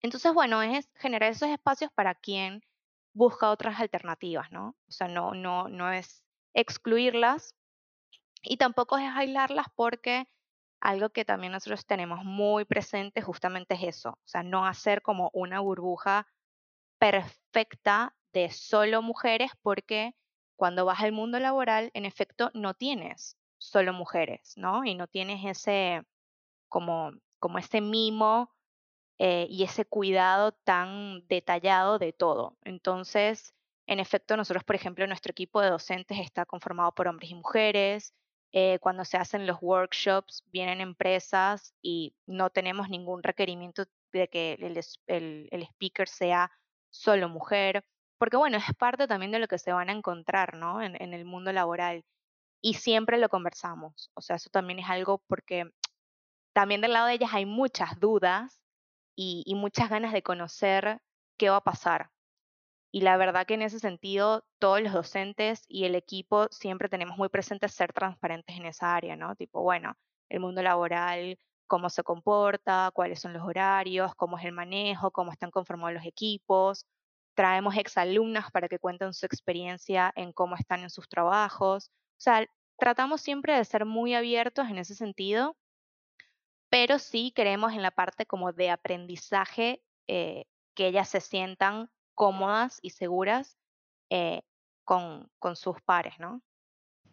Entonces, 0.00 0.34
bueno, 0.34 0.62
es 0.62 0.90
generar 0.96 1.30
esos 1.30 1.48
espacios 1.48 1.90
para 1.94 2.14
quien 2.14 2.62
busca 3.14 3.50
otras 3.50 3.78
alternativas, 3.80 4.50
¿no? 4.50 4.76
O 4.88 4.92
sea, 4.92 5.08
no, 5.08 5.32
no, 5.34 5.68
no 5.68 5.92
es 5.92 6.24
excluirlas 6.54 7.54
y 8.42 8.56
tampoco 8.56 8.98
es 8.98 9.10
aislarlas 9.14 9.66
porque 9.74 10.28
algo 10.80 11.08
que 11.10 11.24
también 11.24 11.52
nosotros 11.52 11.86
tenemos 11.86 12.24
muy 12.24 12.64
presente 12.64 13.22
justamente 13.22 13.74
es 13.74 13.96
eso, 13.96 14.10
o 14.10 14.26
sea, 14.26 14.42
no 14.42 14.66
hacer 14.66 15.00
como 15.00 15.30
una 15.32 15.60
burbuja 15.60 16.26
perfecta 17.10 18.16
de 18.32 18.50
solo 18.50 19.02
mujeres 19.02 19.50
porque 19.62 20.16
cuando 20.56 20.86
vas 20.86 21.00
al 21.02 21.12
mundo 21.12 21.38
laboral, 21.38 21.90
en 21.94 22.06
efecto, 22.06 22.50
no 22.54 22.72
tienes 22.72 23.36
solo 23.58 23.92
mujeres, 23.92 24.54
¿no? 24.56 24.84
Y 24.86 24.94
no 24.94 25.06
tienes 25.06 25.44
ese, 25.44 26.02
como, 26.68 27.12
como 27.40 27.58
ese 27.58 27.80
mimo 27.82 28.54
eh, 29.18 29.46
y 29.50 29.64
ese 29.64 29.84
cuidado 29.86 30.52
tan 30.52 31.26
detallado 31.28 31.98
de 31.98 32.12
todo. 32.12 32.58
Entonces, 32.64 33.54
en 33.86 34.00
efecto, 34.00 34.36
nosotros, 34.36 34.64
por 34.64 34.76
ejemplo, 34.76 35.06
nuestro 35.06 35.32
equipo 35.32 35.60
de 35.60 35.70
docentes 35.70 36.18
está 36.20 36.46
conformado 36.46 36.94
por 36.94 37.08
hombres 37.08 37.30
y 37.30 37.34
mujeres. 37.36 38.14
Eh, 38.52 38.78
cuando 38.80 39.04
se 39.04 39.16
hacen 39.18 39.46
los 39.46 39.58
workshops, 39.60 40.44
vienen 40.46 40.80
empresas 40.80 41.74
y 41.82 42.16
no 42.26 42.50
tenemos 42.50 42.88
ningún 42.88 43.22
requerimiento 43.22 43.84
de 44.12 44.28
que 44.28 44.54
el, 44.54 44.78
el- 45.08 45.48
el 45.52 45.62
speaker 45.64 46.08
sea 46.08 46.50
solo 46.94 47.28
mujer, 47.28 47.84
porque 48.18 48.36
bueno, 48.36 48.56
es 48.56 48.74
parte 48.78 49.08
también 49.08 49.32
de 49.32 49.40
lo 49.40 49.48
que 49.48 49.58
se 49.58 49.72
van 49.72 49.90
a 49.90 49.92
encontrar, 49.92 50.54
¿no? 50.54 50.80
En, 50.82 50.96
el 51.14 51.24
mundo 51.24 51.52
laboral. 51.52 52.04
Y 52.62 52.74
siempre 52.74 53.18
lo 53.18 53.28
conversamos. 53.28 54.10
O 54.14 54.20
sea, 54.22 54.36
eso 54.36 54.50
también 54.50 54.78
es 54.78 54.88
algo 54.88 55.22
porque 55.26 55.70
también 56.54 56.80
del 56.80 56.92
lado 56.94 57.06
de 57.08 57.14
ellas 57.14 57.30
hay 57.34 57.46
muchas 57.46 57.98
dudas 58.00 58.60
y, 59.16 59.42
y 59.46 59.54
muchas 59.56 59.90
ganas 59.90 60.12
de 60.12 60.22
conocer 60.22 61.00
qué 61.38 61.50
va 61.50 61.56
a 61.56 61.64
pasar. 61.64 62.10
Y 62.92 63.00
la 63.00 63.16
verdad 63.16 63.46
que 63.46 63.54
en 63.54 63.62
ese 63.62 63.80
sentido, 63.80 64.46
todos 64.60 64.80
los 64.80 64.92
docentes 64.92 65.64
y 65.68 65.84
el 65.84 65.96
equipo 65.96 66.46
siempre 66.50 66.88
tenemos 66.88 67.18
muy 67.18 67.28
presente 67.28 67.68
ser 67.68 67.92
transparentes 67.92 68.56
en 68.56 68.66
esa 68.66 68.94
área, 68.94 69.16
¿no? 69.16 69.34
Tipo, 69.34 69.62
bueno, 69.62 69.96
el 70.28 70.40
mundo 70.40 70.62
laboral, 70.62 71.38
cómo 71.74 71.90
se 71.90 72.04
comporta, 72.04 72.90
cuáles 72.94 73.20
son 73.20 73.32
los 73.32 73.42
horarios, 73.42 74.14
cómo 74.14 74.38
es 74.38 74.44
el 74.44 74.52
manejo, 74.52 75.10
cómo 75.10 75.32
están 75.32 75.50
conformados 75.50 75.94
los 75.94 76.06
equipos. 76.06 76.86
Traemos 77.34 77.76
exalumnas 77.76 78.50
para 78.52 78.68
que 78.68 78.78
cuenten 78.78 79.12
su 79.12 79.26
experiencia 79.26 80.12
en 80.14 80.32
cómo 80.32 80.54
están 80.54 80.84
en 80.84 80.90
sus 80.90 81.08
trabajos. 81.08 81.90
O 82.12 82.20
sea, 82.20 82.46
tratamos 82.78 83.22
siempre 83.22 83.56
de 83.56 83.64
ser 83.64 83.84
muy 83.86 84.14
abiertos 84.14 84.68
en 84.68 84.78
ese 84.78 84.94
sentido 84.94 85.56
pero 86.74 86.98
sí 86.98 87.30
queremos 87.30 87.72
en 87.72 87.82
la 87.82 87.92
parte 87.92 88.26
como 88.26 88.52
de 88.52 88.70
aprendizaje 88.70 89.80
eh, 90.08 90.46
que 90.74 90.88
ellas 90.88 91.08
se 91.08 91.20
sientan 91.20 91.88
cómodas 92.14 92.80
y 92.82 92.90
seguras 92.90 93.56
eh, 94.10 94.42
con, 94.82 95.30
con 95.38 95.54
sus 95.54 95.80
pares, 95.82 96.14
¿no? 96.18 96.42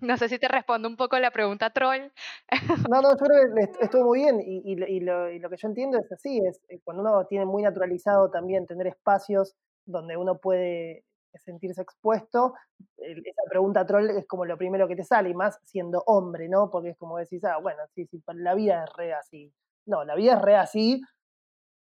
No 0.01 0.17
sé 0.17 0.29
si 0.29 0.39
te 0.39 0.47
respondo 0.47 0.87
un 0.87 0.97
poco 0.97 1.17
la 1.19 1.31
pregunta 1.31 1.69
troll. 1.69 2.11
No, 2.89 3.01
no, 3.01 3.11
yo 3.11 3.17
creo 3.17 3.53
que 3.55 3.61
est- 3.63 3.81
estuvo 3.81 4.05
muy 4.05 4.19
bien 4.19 4.39
y, 4.43 4.75
lo- 4.75 5.49
que 5.49 5.57
yo 5.57 5.67
entiendo 5.67 5.97
es 5.99 6.11
así, 6.11 6.39
es 6.45 6.59
eh, 6.69 6.79
cuando 6.83 7.03
uno 7.03 7.25
tiene 7.27 7.45
muy 7.45 7.63
naturalizado 7.63 8.29
también 8.31 8.65
tener 8.65 8.87
espacios 8.87 9.55
donde 9.85 10.17
uno 10.17 10.37
puede 10.39 11.03
sentirse 11.45 11.81
expuesto, 11.81 12.53
esa 12.97 13.41
pregunta 13.49 13.85
troll 13.85 14.09
es 14.09 14.27
como 14.27 14.45
lo 14.45 14.57
primero 14.57 14.87
que 14.87 14.95
te 14.95 15.03
sale, 15.03 15.29
y 15.29 15.33
más 15.33 15.59
siendo 15.63 16.03
hombre, 16.07 16.49
¿no? 16.49 16.69
Porque 16.69 16.89
es 16.89 16.97
como 16.97 17.17
decís, 17.17 17.43
ah, 17.45 17.57
bueno, 17.61 17.79
sí, 17.95 18.05
sí, 18.07 18.21
la 18.35 18.53
vida 18.55 18.83
es 18.83 18.93
re 18.97 19.13
así. 19.13 19.53
No, 19.85 20.03
la 20.03 20.15
vida 20.15 20.33
es 20.33 20.41
re 20.41 20.55
así 20.57 21.01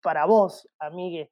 para 0.03 0.27
vos, 0.27 0.69
amigue. 0.79 1.31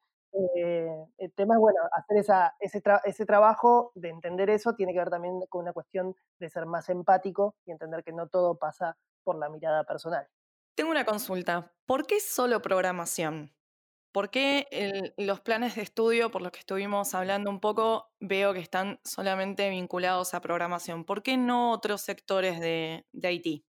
Eh, 0.57 0.89
el 1.19 1.33
tema 1.35 1.55
es, 1.55 1.61
bueno, 1.61 1.79
hacer 1.93 2.17
esa, 2.17 2.55
ese, 2.59 2.83
tra- 2.83 3.03
ese 3.05 3.27
trabajo 3.27 3.93
de 3.95 4.09
entender 4.09 4.49
eso 4.51 4.75
tiene 4.75 4.93
que 4.93 4.99
ver 4.99 5.11
también 5.11 5.41
con 5.49 5.63
una 5.63 5.73
cuestión 5.75 6.15
de 6.39 6.49
ser 6.49 6.65
más 6.67 6.89
empático 6.89 7.55
y 7.67 7.71
entender 7.73 8.03
que 8.03 8.13
no 8.13 8.29
todo 8.29 8.59
pasa 8.59 8.97
por 9.25 9.37
la 9.37 9.49
mirada 9.51 9.85
personal. 9.85 10.27
Tengo 10.75 10.91
una 10.91 11.05
consulta. 11.05 11.73
¿Por 11.87 12.07
qué 12.07 12.19
solo 12.21 12.63
programación? 12.63 13.55
¿Por 14.13 14.31
qué 14.31 14.69
el- 14.71 15.15
los 15.19 15.41
planes 15.41 15.77
de 15.77 15.83
estudio, 15.83 16.31
por 16.31 16.43
los 16.43 16.51
que 16.53 16.61
estuvimos 16.61 17.15
hablando 17.15 17.51
un 17.51 17.61
poco, 17.61 18.11
veo 18.21 18.53
que 18.55 18.61
están 18.61 19.01
solamente 19.05 19.69
vinculados 19.71 20.35
a 20.35 20.41
programación? 20.41 21.05
¿Por 21.05 21.23
qué 21.23 21.37
no 21.37 21.73
otros 21.73 22.01
sectores 22.03 22.59
de, 22.61 23.07
de 23.13 23.33
IT? 23.33 23.65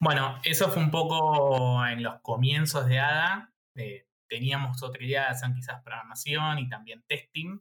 Bueno, 0.00 0.38
eso 0.44 0.68
fue 0.70 0.82
un 0.82 0.90
poco 0.90 1.84
en 1.86 2.02
los 2.02 2.20
comienzos 2.20 2.86
de 2.86 2.98
ADA. 3.00 3.52
eh, 3.76 4.06
teníamos 4.34 4.82
otra 4.82 5.04
idea 5.04 5.22
de 5.24 5.28
hacer 5.28 5.52
quizás 5.54 5.82
programación 5.82 6.58
y 6.58 6.68
también 6.68 7.04
testing. 7.06 7.60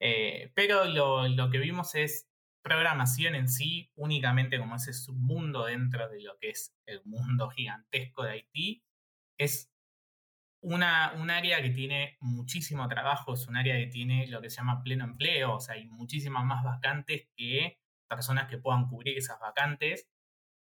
eh, 0.00 0.52
pero 0.54 0.84
lo, 0.84 1.28
lo 1.28 1.50
que 1.50 1.58
vimos 1.58 1.94
es 1.96 2.28
programación 2.62 3.34
en 3.34 3.48
sí, 3.48 3.90
únicamente 3.96 4.58
como 4.58 4.76
ese 4.76 4.92
submundo 4.92 5.64
dentro 5.64 6.08
de 6.08 6.22
lo 6.22 6.38
que 6.38 6.50
es 6.50 6.74
el 6.86 7.02
mundo 7.04 7.50
gigantesco 7.56 8.22
de 8.24 8.46
IT. 8.52 8.82
Es 9.38 9.70
una, 10.62 11.12
un 11.16 11.30
área 11.30 11.62
que 11.62 11.70
tiene 11.70 12.16
muchísimo 12.20 12.88
trabajo, 12.88 13.34
es 13.34 13.48
un 13.48 13.56
área 13.56 13.76
que 13.76 13.86
tiene 13.86 14.26
lo 14.28 14.40
que 14.40 14.50
se 14.50 14.58
llama 14.58 14.82
pleno 14.82 15.04
empleo, 15.04 15.54
o 15.54 15.60
sea, 15.60 15.76
hay 15.76 15.86
muchísimas 15.86 16.44
más 16.44 16.64
vacantes 16.64 17.28
que 17.36 17.78
personas 18.08 18.48
que 18.48 18.58
puedan 18.58 18.88
cubrir 18.88 19.18
esas 19.18 19.40
vacantes. 19.40 20.08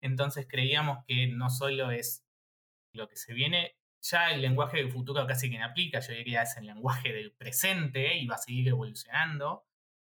Entonces 0.02 0.48
creíamos 0.50 1.04
que 1.06 1.28
no 1.28 1.50
solo 1.50 1.92
es 1.92 2.26
lo 2.94 3.08
que 3.08 3.16
se 3.16 3.34
viene, 3.34 3.76
ya 4.02 4.32
el 4.32 4.42
lenguaje 4.42 4.78
del 4.78 4.92
futuro 4.92 5.26
casi 5.28 5.50
que 5.50 5.60
no 5.60 5.66
aplica, 5.66 6.00
yo 6.00 6.14
diría 6.14 6.44
es 6.44 6.58
el 6.58 6.66
lenguaje 6.66 7.12
del 7.14 7.32
presente 7.34 8.18
y 8.18 8.28
va 8.28 8.36
a 8.36 8.40
seguir 8.40 8.68
evolucionando. 8.70 9.66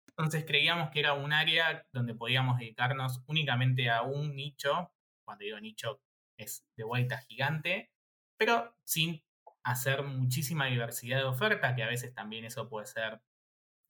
Entonces 0.09 0.45
creíamos 0.45 0.91
que 0.91 1.01
era 1.01 1.15
un 1.15 1.33
área 1.33 1.87
donde 1.93 2.15
podíamos 2.15 2.59
dedicarnos 2.59 3.23
únicamente 3.27 3.91
a 3.91 4.03
un 4.03 4.35
nicho, 4.35 4.93
cuando 5.25 5.45
digo 5.45 5.61
nicho 5.61 6.01
es 6.39 6.65
de 6.77 6.85
vuelta 6.85 7.19
gigante, 7.19 7.91
pero 8.37 8.75
sin 8.85 9.23
hacer 9.65 10.03
muchísima 10.03 10.67
diversidad 10.67 11.19
de 11.19 11.25
oferta, 11.25 11.75
que 11.75 11.83
a 11.83 11.89
veces 11.89 12.15
también 12.15 12.45
eso 12.45 12.69
puede 12.69 12.87
ser 12.87 13.21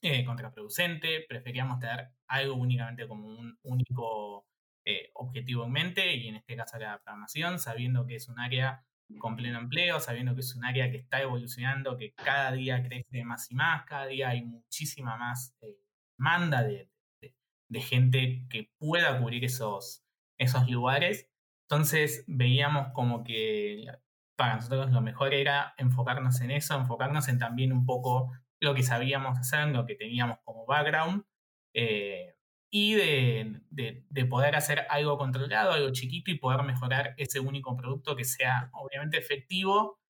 eh, 0.02 0.24
contraproducente. 0.24 1.24
Preferíamos 1.28 1.78
tener 1.80 2.10
algo 2.26 2.54
únicamente 2.54 3.08
como 3.08 3.28
un 3.28 3.58
único 3.62 4.46
eh, 4.84 5.10
objetivo 5.14 5.64
en 5.64 5.72
mente, 5.72 6.14
y 6.14 6.28
en 6.28 6.36
este 6.36 6.56
caso 6.56 6.78
la 6.78 7.00
programación, 7.02 7.58
sabiendo 7.58 8.06
que 8.06 8.16
es 8.16 8.28
un 8.28 8.38
área 8.38 8.84
con 9.18 9.36
pleno 9.36 9.58
empleo, 9.58 10.00
sabiendo 10.00 10.34
que 10.34 10.40
es 10.40 10.54
un 10.54 10.64
área 10.64 10.90
que 10.90 10.98
está 10.98 11.20
evolucionando, 11.20 11.96
que 11.96 12.12
cada 12.12 12.52
día 12.52 12.82
crece 12.82 13.24
más 13.24 13.50
y 13.50 13.54
más, 13.54 13.84
cada 13.84 14.06
día 14.06 14.30
hay 14.30 14.44
muchísima 14.44 15.16
más 15.16 15.56
eh, 15.60 15.76
demanda 16.18 16.62
de, 16.62 16.88
gente 17.74 18.46
que 18.50 18.70
pueda 18.78 19.18
cubrir 19.18 19.44
esos, 19.44 20.04
esos 20.38 20.68
lugares. 20.68 21.28
Entonces 21.62 22.24
veíamos 22.26 22.92
como 22.92 23.24
que 23.24 23.86
para 24.36 24.56
nosotros 24.56 24.90
lo 24.90 25.00
mejor 25.00 25.32
era 25.32 25.74
enfocarnos 25.78 26.40
en 26.42 26.50
eso, 26.50 26.78
enfocarnos 26.78 27.28
en 27.28 27.38
también 27.38 27.72
un 27.72 27.86
poco 27.86 28.30
lo 28.60 28.74
que 28.74 28.82
sabíamos 28.82 29.38
hacer, 29.38 29.68
lo 29.68 29.86
que 29.86 29.94
teníamos 29.94 30.38
como 30.44 30.66
background, 30.66 31.24
eh, 31.74 32.34
y 32.72 32.94
de, 32.94 33.60
de- 33.70 34.06
de 34.10 34.24
poder 34.26 34.56
hacer 34.56 34.86
algo 34.90 35.18
controlado, 35.18 35.72
algo 35.72 35.92
chiquito 35.92 36.30
y 36.30 36.38
poder 36.38 36.62
mejorar 36.64 37.14
ese 37.18 37.40
único 37.40 37.76
producto 37.76 38.16
que 38.16 38.24
sea 38.24 38.70
obviamente 38.74 39.18
efectivo 39.18 40.00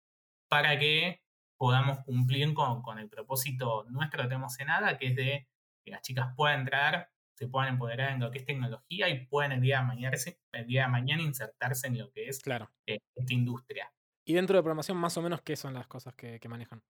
para 0.49 0.79
que 0.79 1.23
podamos 1.59 1.99
cumplir 2.05 2.55
con, 2.55 2.83
con 2.83 2.99
el 2.99 3.09
propósito 3.09 3.85
nuestro 3.91 4.23
que 4.23 4.29
tenemos 4.29 4.59
en 4.61 4.71
ADA, 4.71 4.99
que 4.99 5.09
es 5.09 5.17
de 5.17 5.49
que 5.85 5.91
las 5.93 6.03
chicas 6.03 6.35
puedan 6.37 6.61
entrar, 6.61 7.11
se 7.37 7.49
puedan 7.49 7.71
empoderar 7.75 8.13
en 8.13 8.21
lo 8.21 8.31
que 8.31 8.39
es 8.39 8.45
tecnología 8.47 9.09
y 9.09 9.27
puedan 9.27 9.53
el 9.53 9.61
día 9.61 9.81
de 9.81 9.87
mañana, 9.87 10.17
el 10.53 10.67
día 10.67 10.83
de 10.85 10.89
mañana 10.89 11.23
insertarse 11.23 11.89
en 11.89 11.99
lo 11.99 12.11
que 12.13 12.29
es 12.29 12.41
Claro. 12.41 12.71
eh, 12.87 12.99
esta 13.17 13.33
industria. 13.35 13.93
Y 14.25 14.35
dentro 14.35 14.57
de 14.57 14.63
programación, 14.63 14.97
más 14.99 15.17
o 15.17 15.23
menos, 15.23 15.43
¿qué 15.43 15.57
son 15.57 15.75
las 15.75 15.87
cosas 15.89 16.15
que, 16.15 16.39
que 16.39 16.49
manejan? 16.49 16.83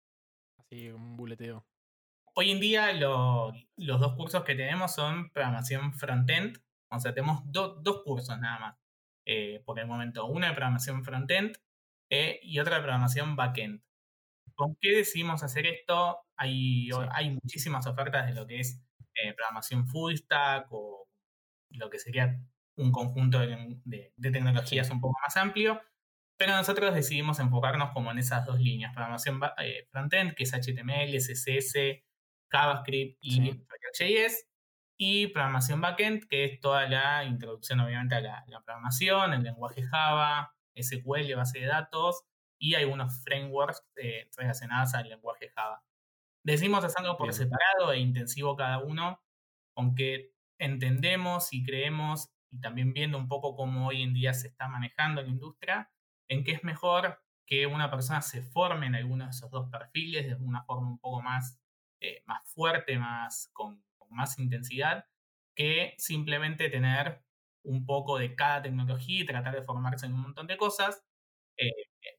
Así, 0.59 0.91
un 0.91 1.17
buleteo. 1.17 1.67
Hoy 2.35 2.51
en 2.51 2.61
día 2.61 2.93
lo- 2.95 3.53
los 3.77 4.01
dos 4.01 4.15
cursos 4.17 4.45
que 4.45 4.55
tenemos 4.55 4.95
son 4.95 5.31
programación 5.31 5.93
frontend, 5.95 6.59
o 6.91 6.99
sea, 7.01 7.13
tenemos 7.15 7.43
do- 7.47 7.75
dos 7.83 8.03
cursos 8.05 8.39
nada 8.39 8.59
más 8.59 8.77
eh, 9.27 9.63
por 9.65 9.79
el 9.79 9.87
momento, 9.87 10.27
uno 10.27 10.47
de 10.47 10.53
programación 10.53 11.05
frontend 11.05 11.57
eh, 12.11 12.41
y 12.43 12.59
otro 12.59 12.75
de 12.75 12.81
programación 12.81 13.37
backend. 13.37 13.83
¿Con 14.55 14.77
qué 14.81 14.97
decidimos 14.97 15.43
hacer 15.45 15.67
esto? 15.67 16.19
Hay, 16.37 16.89
Sí. 16.93 16.99
hay 17.13 17.31
muchísimas 17.31 17.87
ofertas 17.87 18.27
de 18.27 18.35
lo 18.35 18.47
que 18.47 18.61
es 18.61 18.83
eh, 19.17 19.35
programación 19.35 19.87
full 19.89 20.15
stack 20.17 20.69
o 20.73 21.09
lo 21.71 21.91
que 21.91 21.99
sería 21.99 22.41
un 22.77 22.93
conjunto 22.93 23.39
de, 23.41 23.81
de- 23.85 24.13
de 24.17 24.31
tecnologías 24.33 24.91
un 24.91 25.01
poco 25.01 25.19
más 25.23 25.37
amplio. 25.37 25.81
Pero 26.39 26.53
nosotros 26.57 26.95
decidimos 26.95 27.39
enfocarnos 27.41 27.93
como 27.93 28.11
en 28.11 28.19
esas 28.19 28.45
dos 28.47 28.61
líneas, 28.61 28.93
programación 28.95 29.41
eh, 29.59 29.87
frontend, 29.91 30.35
que 30.35 30.45
es 30.45 30.55
HTML, 30.55 31.21
CSS, 31.21 32.05
JavaScript 32.53 33.19
y 33.21 33.31
Sí. 33.33 33.41
React.js, 33.41 34.49
y 34.99 35.27
programación 35.29 35.81
backend, 35.81 36.29
que 36.29 36.45
es 36.45 36.61
toda 36.61 36.87
la 36.89 37.25
introducción 37.25 37.81
obviamente 37.81 38.15
a 38.15 38.21
la, 38.21 38.45
la 38.47 38.61
programación, 38.63 39.33
el 39.33 39.43
lenguaje 39.43 39.83
Java, 39.83 40.55
SQL, 40.81 41.35
base 41.35 41.61
de 41.61 41.67
datos, 41.67 42.23
y 42.59 42.75
algunos 42.77 43.23
frameworks 43.25 43.83
eh, 43.97 44.29
relacionados 44.37 44.95
al 44.95 45.09
lenguaje 45.09 45.49
Java. 45.51 45.83
Decidimos 46.45 46.85
hacerlo 46.85 47.17
por 47.17 47.29
Bien. 47.29 47.35
separado 47.35 47.93
e 47.93 47.99
intensivo 47.99 48.55
cada 48.57 48.79
uno, 48.79 49.21
aunque 49.77 50.33
entendemos 50.61 51.53
y 51.53 51.65
creemos, 51.65 52.31
y 52.53 52.61
también 52.61 52.93
viendo 52.93 53.19
un 53.19 53.29
poco 53.29 53.57
cómo 53.57 53.89
hoy 53.89 54.03
en 54.03 54.15
día 54.15 54.35
se 54.35 54.49
está 54.49 54.69
manejando 54.69 55.23
la 55.23 55.29
industria, 55.29 55.91
en 56.29 56.45
que 56.45 56.53
es 56.53 56.65
mejor 56.65 57.23
que 57.47 57.67
una 57.67 57.91
persona 57.91 58.23
se 58.23 58.43
forme 58.43 58.87
en 58.87 58.95
alguno 58.95 59.25
de 59.25 59.31
esos 59.31 59.51
dos 59.51 59.69
perfiles 59.71 60.27
de 60.29 60.35
una 60.37 60.63
forma 60.63 60.89
un 60.89 60.99
poco 60.99 61.23
más, 61.23 61.61
eh, 62.03 62.23
más 62.27 62.43
fuerte, 62.47 62.99
más, 62.99 63.51
con, 63.53 63.85
con 63.99 64.09
más 64.17 64.39
intensidad, 64.39 65.07
que 65.55 65.95
simplemente 65.99 66.71
tener 66.71 67.25
un 67.65 67.87
poco 67.87 68.19
de 68.19 68.35
cada 68.37 68.63
tecnología 68.63 69.23
y 69.23 69.27
tratar 69.27 69.55
de 69.55 69.63
formarse 69.65 70.07
en 70.07 70.15
un 70.15 70.23
montón 70.23 70.47
de 70.49 70.57
cosas. 70.57 71.05
eh, 71.57 71.71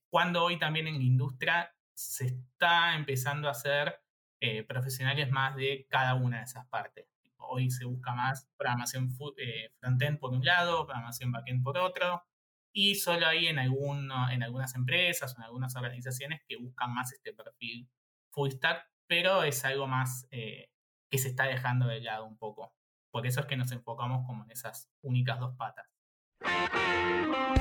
cuando 0.10 0.44
hoy 0.44 0.60
también 0.60 0.88
en 0.88 0.98
la 0.98 1.04
industria 1.04 1.76
se 1.94 2.28
está 2.28 2.96
empezando 2.96 3.48
a 3.48 3.52
hacer 3.52 4.00
eh, 4.40 4.64
profesionales 4.64 5.30
más 5.32 5.56
de 5.56 5.88
cada 5.90 6.16
una 6.16 6.38
de 6.40 6.44
esas 6.44 6.68
partes. 6.68 7.08
Hoy 7.38 7.70
se 7.72 7.86
busca 7.86 8.14
más 8.14 8.50
programación 8.58 9.10
eh, 9.38 9.70
frontend 9.80 10.20
por 10.20 10.32
un 10.34 10.44
lado, 10.46 10.86
programación 10.86 11.32
backend 11.32 11.64
por 11.64 11.78
otro, 11.78 12.24
y 12.72 12.96
solo 12.96 13.28
hay 13.28 13.48
en, 13.48 13.60
alguno- 13.60 14.30
en 14.32 14.44
algunas 14.44 14.76
empresas 14.76 15.34
o 15.36 15.38
en 15.40 15.44
algunas 15.44 15.76
organizaciones 15.76 16.42
que 16.48 16.58
buscan 16.58 16.94
más 16.94 17.12
este 17.14 17.34
perfil 17.34 17.90
full 18.32 18.50
stack, 18.52 18.90
pero 19.08 19.44
es 19.44 19.64
algo 19.66 19.88
más 19.88 20.28
eh, 20.32 20.70
que 21.10 21.18
se 21.18 21.30
está 21.30 21.46
dejando 21.46 21.88
de 21.88 22.02
lado 22.02 22.26
un 22.26 22.38
poco. 22.38 22.74
Por 23.12 23.28
eso 23.28 23.42
es 23.42 23.46
que 23.46 23.58
nos 23.58 23.72
enfocamos 23.72 24.26
como 24.26 24.44
en 24.44 24.52
esas 24.52 24.90
únicas 25.02 25.40
dos 25.40 25.56
patas. 25.56 25.88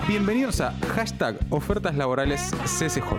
Bienvenidos 0.09 0.61
a 0.61 0.73
hashtag 0.95 1.39
Ofertas 1.51 1.95
Laborales 1.95 2.51
CCJ, 2.65 3.13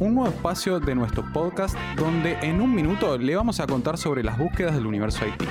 un 0.00 0.14
nuevo 0.14 0.28
espacio 0.28 0.80
de 0.80 0.94
nuestro 0.94 1.30
podcast 1.32 1.76
donde 1.96 2.32
en 2.40 2.60
un 2.60 2.74
minuto 2.74 3.18
le 3.18 3.36
vamos 3.36 3.60
a 3.60 3.66
contar 3.66 3.98
sobre 3.98 4.24
las 4.24 4.38
búsquedas 4.38 4.74
del 4.74 4.86
universo 4.86 5.26
IT. 5.26 5.42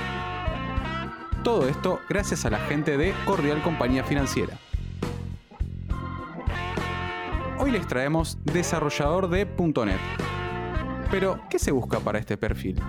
Todo 1.42 1.68
esto 1.68 2.00
gracias 2.08 2.44
a 2.44 2.50
la 2.50 2.58
gente 2.58 2.96
de 2.96 3.14
Cordial 3.24 3.62
Compañía 3.62 4.04
Financiera. 4.04 4.58
Hoy 7.58 7.70
les 7.70 7.86
traemos 7.86 8.38
desarrollador 8.44 9.28
de 9.28 9.44
.NET. 9.44 10.31
Pero, 11.12 11.38
¿qué 11.50 11.58
se 11.58 11.72
busca 11.72 12.00
para 12.00 12.18
este 12.18 12.38
perfil? 12.38 12.80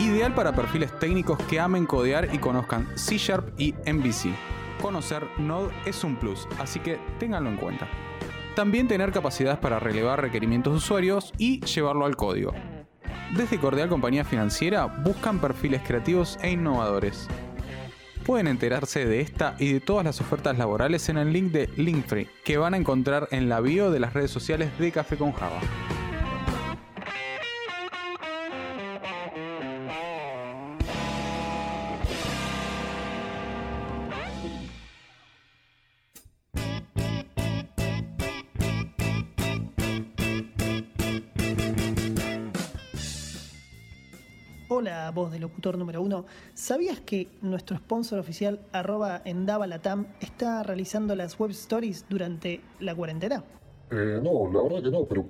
Ideal 0.00 0.34
para 0.34 0.52
perfiles 0.52 0.98
técnicos 0.98 1.38
que 1.44 1.60
amen 1.60 1.86
codear 1.86 2.34
y 2.34 2.38
conozcan 2.38 2.88
C 2.96 3.18
Sharp 3.18 3.54
y 3.56 3.72
MVC. 3.86 4.34
Conocer 4.82 5.24
Node 5.38 5.72
es 5.86 6.02
un 6.02 6.16
plus, 6.16 6.48
así 6.58 6.80
que 6.80 6.98
ténganlo 7.20 7.50
en 7.50 7.56
cuenta. 7.56 7.86
También 8.56 8.88
tener 8.88 9.12
capacidades 9.12 9.60
para 9.60 9.78
relevar 9.78 10.20
requerimientos 10.20 10.72
de 10.72 10.78
usuarios 10.78 11.32
y 11.38 11.64
llevarlo 11.64 12.04
al 12.04 12.16
código. 12.16 12.52
Desde 13.36 13.60
Cordial 13.60 13.88
Compañía 13.88 14.24
Financiera 14.24 14.86
buscan 14.86 15.38
perfiles 15.38 15.82
creativos 15.86 16.36
e 16.42 16.50
innovadores. 16.50 17.28
Pueden 18.26 18.48
enterarse 18.48 19.06
de 19.06 19.20
esta 19.20 19.54
y 19.60 19.72
de 19.72 19.80
todas 19.80 20.04
las 20.04 20.20
ofertas 20.20 20.58
laborales 20.58 21.08
en 21.08 21.18
el 21.18 21.32
link 21.32 21.52
de 21.52 21.70
Linktree 21.76 22.28
que 22.44 22.58
van 22.58 22.74
a 22.74 22.76
encontrar 22.76 23.28
en 23.30 23.48
la 23.48 23.60
bio 23.60 23.92
de 23.92 24.00
las 24.00 24.14
redes 24.14 24.32
sociales 24.32 24.76
de 24.80 24.90
Café 24.90 25.16
con 25.16 25.30
Java. 25.30 25.60
Voz 45.14 45.32
de 45.32 45.38
locutor 45.38 45.78
número 45.78 46.02
uno. 46.02 46.26
¿Sabías 46.54 47.00
que 47.00 47.28
nuestro 47.40 47.76
sponsor 47.76 48.18
oficial, 48.18 48.60
arroba 48.72 49.22
Endavalatam, 49.24 50.06
está 50.20 50.62
realizando 50.62 51.14
las 51.14 51.38
web 51.38 51.50
stories 51.50 52.06
durante 52.08 52.60
la 52.80 52.94
cuarentena? 52.94 53.44
Eh, 53.90 54.20
no, 54.22 54.50
la 54.52 54.62
verdad 54.62 54.82
que 54.82 54.90
no, 54.90 55.04
pero. 55.04 55.24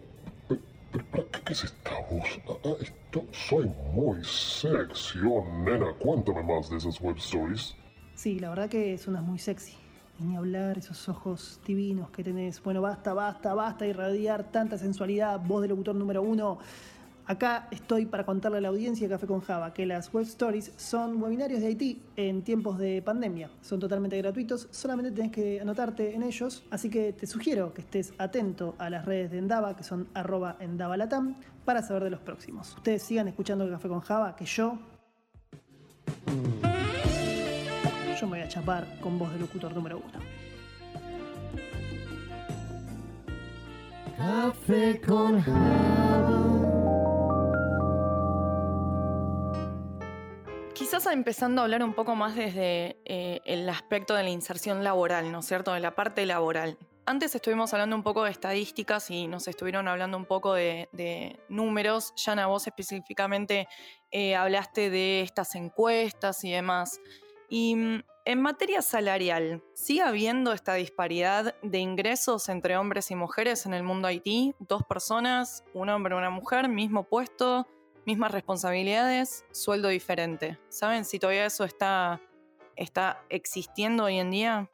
pero, 0.49 0.61
pero 0.91 1.05
¿para 1.07 1.25
qué, 1.25 1.41
qué 1.45 1.53
es 1.53 1.65
esta 1.65 1.91
voz? 2.11 2.41
Ah, 2.49 2.53
ah, 2.65 2.75
esto, 2.81 3.25
soy 3.33 3.71
muy 3.93 4.25
sexy, 4.25 5.19
oh 5.21 5.45
nena, 5.65 5.93
cuéntame 5.99 6.43
más 6.43 6.71
de 6.71 6.79
esas 6.79 7.01
web 7.01 7.17
stories. 7.19 7.75
Sí, 8.15 8.39
la 8.39 8.49
verdad 8.51 8.69
que 8.69 8.97
suenas 8.97 9.23
muy 9.23 9.39
sexy. 9.39 9.75
Y 10.21 10.23
ni 10.23 10.37
hablar, 10.37 10.79
esos 10.79 11.09
ojos 11.09 11.61
divinos 11.67 12.11
que 12.11 12.23
tenés. 12.23 12.63
Bueno, 12.63 12.81
basta, 12.81 13.13
basta, 13.15 13.53
basta 13.53 13.85
irradiar 13.85 14.45
tanta 14.53 14.79
sensualidad, 14.79 15.41
voz 15.41 15.63
de 15.63 15.69
locutor 15.69 15.97
número 15.97 16.23
uno. 16.23 16.59
Acá 17.27 17.69
estoy 17.71 18.05
para 18.05 18.27
contarle 18.27 18.59
a 18.59 18.61
la 18.61 18.69
audiencia 18.69 19.09
de 19.09 19.15
Café 19.15 19.27
con 19.27 19.41
Java 19.41 19.73
que 19.73 19.87
las 19.87 20.13
web 20.13 20.25
stories 20.25 20.73
son 20.77 21.23
webinarios 21.23 21.63
de 21.63 21.71
IT 21.71 22.03
en 22.17 22.43
tiempos 22.43 22.79
de 22.79 23.01
pandemia. 23.01 23.51
Son 23.63 23.81
totalmente 23.81 24.19
gratuitos, 24.19 24.69
solamente 24.71 25.11
tenés 25.11 25.33
que 25.33 25.59
anotarte 25.59 26.15
en 26.15 26.23
ellos. 26.23 26.65
Así 26.71 26.91
que 26.91 27.15
te 27.15 27.27
sugiero 27.27 27.73
que 27.73 27.81
estés 27.81 28.13
atento 28.19 28.75
a 28.79 28.91
las 28.91 29.07
redes 29.07 29.31
de 29.31 29.39
Endava, 29.39 29.75
que 29.75 29.85
son 29.85 30.09
arroba 30.13 30.57
endavalatam, 30.61 31.37
para 31.65 31.81
saber 31.81 32.05
de 32.05 32.11
los 32.11 32.21
próximos. 32.21 32.75
Ustedes 32.77 33.03
sigan 33.03 33.27
escuchando 33.27 33.69
Café 33.71 33.89
con 33.89 34.01
Java, 34.01 34.37
que 34.37 34.45
yo 34.45 34.79
yo 38.21 38.27
me 38.27 38.39
voy 38.39 38.41
a 38.41 38.49
chapar 38.49 38.87
con 39.01 39.19
voz 39.19 39.33
de 39.33 39.41
locutor 39.41 39.75
número 39.75 39.99
uno. 39.99 40.21
Café 44.17 45.01
con 45.01 45.43
Quizás 50.75 51.07
empezando 51.07 51.61
a 51.61 51.65
hablar 51.65 51.85
un 51.85 51.95
poco 51.95 52.17
más 52.17 52.35
desde 52.35 52.99
eh, 53.05 53.41
el 53.45 53.69
aspecto 53.69 54.15
de 54.15 54.25
la 54.25 54.31
inserción 54.31 54.83
laboral, 54.83 55.31
¿no 55.31 55.39
es 55.39 55.47
cierto? 55.47 55.73
De 55.73 55.79
la 55.79 55.95
parte 55.95 56.27
laboral. 56.27 56.77
Antes 57.07 57.33
estuvimos 57.37 57.73
hablando 57.73 57.95
un 57.95 58.03
poco 58.03 58.25
de 58.25 58.33
estadísticas 58.33 59.09
y 59.09 59.29
nos 59.29 59.47
estuvieron 59.47 59.87
hablando 59.87 60.17
un 60.17 60.25
poco 60.25 60.53
de, 60.55 60.89
de 60.91 61.39
números. 61.49 62.13
Yana, 62.17 62.49
vos 62.49 62.67
específicamente 62.67 63.69
eh, 64.11 64.35
hablaste 64.35 64.91
de 64.91 65.21
estas 65.21 65.55
encuestas 65.55 66.43
y 66.43 66.51
demás. 66.51 67.01
Y 67.49 67.77
mm, 67.77 68.03
en 68.25 68.43
materia 68.43 68.83
salarial, 68.83 69.63
¿sigue 69.75 70.03
habiendo 70.03 70.53
esta 70.53 70.75
disparidad 70.75 71.55
de 71.63 71.79
ingresos 71.79 72.49
entre 72.49 72.77
hombres 72.77 73.13
y 73.13 73.15
mujeres 73.15 73.65
en 73.65 73.75
el 73.75 73.85
mundo 73.85 74.11
IT? 74.11 74.57
Dos 74.59 74.83
personas, 74.83 75.63
un 75.73 75.89
hombre 75.89 76.17
y 76.17 76.19
una 76.19 76.31
mujer, 76.31 76.69
mismo 76.69 77.05
puesto, 77.05 77.69
mismas 78.07 78.33
responsabilidades, 78.33 79.45
sueldo 79.53 79.89
diferente. 79.89 80.59
¿Saben 80.69 81.05
si 81.05 81.19
todavía 81.19 81.47
eso 81.47 81.65
está, 81.65 82.21
está 82.77 83.23
existiendo 83.29 84.05
hoy 84.05 84.19
en 84.19 84.31
día? 84.31 84.71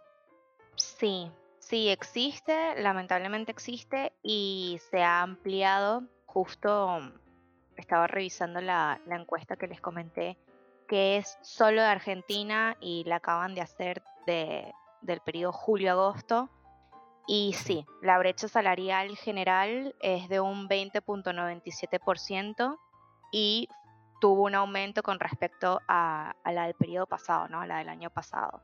Sí, 0.76 1.30
sí 1.58 1.88
existe, 1.88 2.80
lamentablemente 2.80 3.52
existe 3.52 4.12
y 4.22 4.78
se 4.90 5.02
ha 5.02 5.22
ampliado. 5.22 6.04
Justo 6.26 7.00
mm, 7.00 7.12
estaba 7.76 8.06
revisando 8.06 8.60
la, 8.60 9.00
la 9.06 9.16
encuesta 9.16 9.56
que 9.56 9.66
les 9.66 9.80
comenté, 9.80 10.38
que 10.88 11.16
es 11.16 11.38
solo 11.42 11.82
de 11.82 11.88
Argentina 11.88 12.76
y 12.80 13.04
la 13.04 13.16
acaban 13.16 13.54
de 13.54 13.60
hacer 13.60 14.02
de, 14.26 14.72
del 15.02 15.20
periodo 15.20 15.52
julio-agosto. 15.52 16.48
Y 17.26 17.54
sí, 17.54 17.86
la 18.02 18.18
brecha 18.18 18.48
salarial 18.48 19.16
general 19.16 19.94
es 20.00 20.28
de 20.28 20.40
un 20.40 20.68
20.97% 20.68 22.78
y 23.30 23.68
tuvo 24.20 24.44
un 24.44 24.54
aumento 24.54 25.02
con 25.02 25.18
respecto 25.18 25.80
a, 25.88 26.34
a 26.44 26.52
la 26.52 26.64
del 26.64 26.74
periodo 26.74 27.06
pasado, 27.06 27.48
¿no? 27.48 27.60
A 27.60 27.66
la 27.66 27.78
del 27.78 27.88
año 27.88 28.10
pasado. 28.10 28.60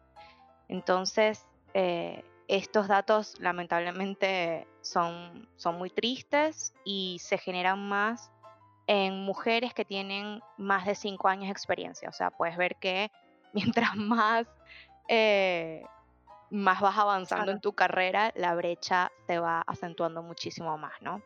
Entonces, 0.69 1.47
eh, 1.75 2.25
estos 2.49 2.89
datos 2.89 3.39
lamentablemente 3.41 4.67
son, 4.81 5.49
son 5.57 5.79
muy 5.79 5.91
tristes 5.91 6.75
y 6.85 7.19
se 7.21 7.39
generan 7.39 7.89
más 7.89 8.31
en 8.87 9.25
mujeres 9.25 9.75
que 9.75 9.85
tienen 9.85 10.41
más 10.57 10.87
de 10.87 10.95
5 10.95 11.29
años 11.29 11.47
de 11.47 11.53
experiencia. 11.53 12.09
O 12.09 12.13
sea, 12.13 12.31
puedes 12.31 12.57
ver 12.57 12.77
que 12.77 13.11
mientras 13.53 13.97
más, 13.97 14.47
eh, 15.09 15.85
más 16.51 16.81
vas 16.81 16.97
avanzando 16.99 17.45
Claro. 17.45 17.57
en 17.57 17.61
tu 17.61 17.73
carrera, 17.73 18.33
la 18.37 18.55
brecha 18.55 19.11
se 19.27 19.39
va 19.39 19.63
acentuando 19.67 20.23
muchísimo 20.23 20.77
más, 20.79 20.93
¿no? 21.01 21.23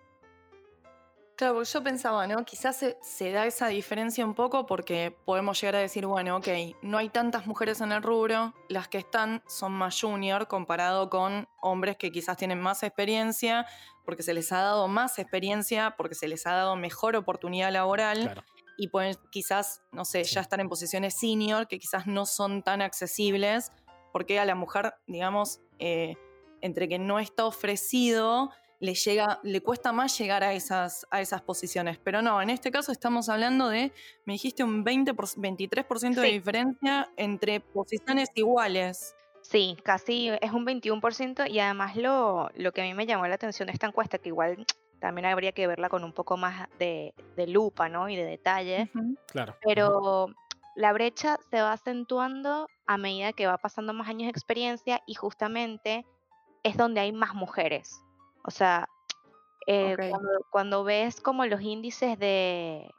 Claro, 1.41 1.55
porque 1.55 1.71
yo 1.71 1.83
pensaba, 1.83 2.27
¿no? 2.27 2.45
Quizás 2.45 2.77
se, 2.77 2.99
se 3.01 3.33
da 3.33 3.47
esa 3.47 3.69
diferencia 3.69 4.27
un 4.27 4.35
poco 4.35 4.67
porque 4.67 5.17
podemos 5.25 5.59
llegar 5.59 5.77
a 5.77 5.79
decir, 5.79 6.05
bueno, 6.05 6.37
ok, 6.37 6.49
no 6.83 6.99
hay 6.99 7.09
tantas 7.09 7.47
mujeres 7.47 7.81
en 7.81 7.93
el 7.93 8.03
rubro, 8.03 8.53
las 8.69 8.89
que 8.89 8.99
están 8.99 9.43
son 9.49 9.73
más 9.73 9.99
junior 9.99 10.49
comparado 10.49 11.09
con 11.09 11.49
hombres 11.63 11.97
que 11.97 12.13
quizás 12.13 12.37
tienen 12.37 12.61
más 12.61 12.83
experiencia, 12.83 13.65
porque 14.05 14.23
se 14.23 14.35
les 14.35 14.53
ha 14.53 14.59
dado 14.61 14.87
más 14.87 15.19
experiencia, 15.19 15.95
porque 15.97 16.15
se 16.15 16.29
les 16.29 16.47
ha 16.47 16.53
dado 16.53 16.77
mejor 16.77 17.17
oportunidad 17.17 17.73
laboral 17.73 18.21
Claro. 18.21 18.45
y 18.77 18.89
pueden 18.89 19.17
quizás, 19.33 19.81
no 19.93 20.05
sé, 20.05 20.25
Sí. 20.27 20.35
ya 20.35 20.43
estar 20.43 20.61
en 20.61 20.69
posiciones 20.69 21.19
senior 21.19 21.69
que 21.69 21.79
quizás 21.79 22.07
no 22.07 22.27
son 22.27 22.63
tan 22.63 22.83
accesibles, 22.83 23.73
porque 24.13 24.39
a 24.39 24.45
la 24.45 24.55
mujer, 24.57 24.93
digamos, 25.07 25.63
eh, 25.79 26.17
entre 26.61 26.87
que 26.87 26.99
no 26.99 27.19
está 27.19 27.47
ofrecido, 27.47 28.51
le 28.81 28.95
llega, 28.95 29.39
le 29.43 29.61
cuesta 29.63 29.93
más 29.93 30.19
llegar 30.19 30.43
a 30.43 30.53
esas, 30.55 31.07
a 31.11 31.21
esas 31.21 31.43
posiciones. 31.43 31.99
Pero 31.99 32.23
no, 32.23 32.41
en 32.43 32.51
este 32.51 32.71
caso 32.71 32.91
estamos 32.93 33.29
hablando 33.29 33.69
de, 33.69 33.93
me 34.25 34.33
dijiste 34.33 34.65
un 34.65 34.83
20 34.85 35.15
por- 35.15 35.27
23% 35.29 36.21
de 36.23 36.27
Sí. 36.29 36.33
diferencia 36.33 37.09
entre 37.17 37.61
posiciones 37.61 38.29
iguales. 38.35 39.15
Sí, 39.43 39.77
casi 39.85 40.29
es 40.41 40.53
un 40.53 40.65
21% 40.67 41.47
y 41.51 41.59
además 41.61 41.97
lo, 41.97 42.51
lo 42.57 42.73
que 42.73 42.81
a 42.83 42.85
mí 42.85 42.95
me 42.95 43.07
llamó 43.07 43.27
la 43.27 43.35
atención 43.35 43.67
de 43.67 43.73
esta 43.73 43.87
encuesta, 43.87 44.19
que 44.19 44.29
igual 44.31 44.65
también 44.99 45.27
habría 45.27 45.53
que 45.53 45.67
verla 45.67 45.89
con 45.89 46.05
un 46.05 46.13
poco 46.13 46.37
más 46.37 46.69
de, 46.79 47.15
de 47.37 47.47
lupa, 47.47 47.89
¿no? 47.89 48.09
Y 48.09 48.17
de 48.17 48.25
detalle. 48.25 48.91
Claro. 49.29 49.57
pero 49.63 50.29
la 50.77 50.93
brecha 50.93 51.39
se 51.51 51.61
va 51.61 51.73
acentuando 51.73 52.67
a 52.87 52.97
medida 52.97 53.33
que 53.33 53.47
va 53.47 53.59
pasando 53.59 53.93
más 53.93 54.09
años 54.09 54.25
de 54.27 54.31
experiencia 54.31 55.03
y 55.07 55.15
justamente 55.15 56.07
es 56.63 56.77
donde 56.77 57.01
hay 57.01 57.13
más 57.13 57.35
mujeres. 57.35 58.01
O 58.45 58.51
sea, 58.51 58.89
eh, 59.67 59.95
cuando, 60.11 60.29
cuando 60.51 60.85
ves 60.85 61.21
como 61.21 61.45
los 61.47 61.61
índices 61.61 62.19
de, 62.19 62.91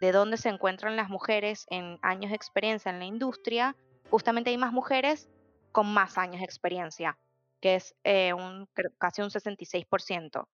de 0.00 0.12
dónde 0.12 0.36
se 0.36 0.48
encuentran 0.48 0.96
las 0.96 1.08
mujeres 1.08 1.66
en 1.70 1.98
años 2.02 2.30
de 2.30 2.36
experiencia 2.36 2.90
en 2.90 2.98
la 2.98 3.04
industria, 3.04 3.76
justamente 4.10 4.50
hay 4.50 4.58
más 4.58 4.72
mujeres 4.72 5.28
con 5.72 5.92
más 5.92 6.16
años 6.18 6.38
de 6.38 6.44
experiencia, 6.44 7.18
que 7.60 7.74
es 7.76 7.94
eh, 8.04 8.32
un, 8.32 8.68
casi 8.98 9.22
un 9.22 9.30
66% 9.30 10.48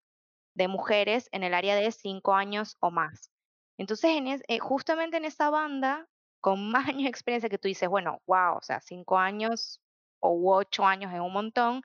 de 0.55 0.68
mujeres 0.68 1.28
en 1.32 1.45
el 1.45 1.55
área 1.55 1.76
de 1.76 1.90
5 1.93 2.34
años 2.34 2.76
o 2.80 2.90
más. 2.90 3.30
Entonces, 3.78 4.11
en 4.16 4.26
es- 4.26 4.43
eh, 4.49 4.59
justamente 4.59 5.16
en 5.16 5.24
esa 5.24 5.51
banda, 5.51 6.09
con 6.40 6.70
más 6.70 6.84
años 6.88 7.05
de 7.05 7.09
experiencia 7.09 7.49
que 7.49 7.59
tú 7.59 7.68
dices, 7.68 7.88
bueno, 7.88 8.20
wow, 8.26 8.57
o 8.59 8.62
sea, 8.62 8.80
5 8.80 9.18
años 9.18 9.80
o 10.20 10.55
8 10.55 10.84
años 10.84 11.12
es 11.14 11.20
un 11.20 11.32
montón, 11.32 11.82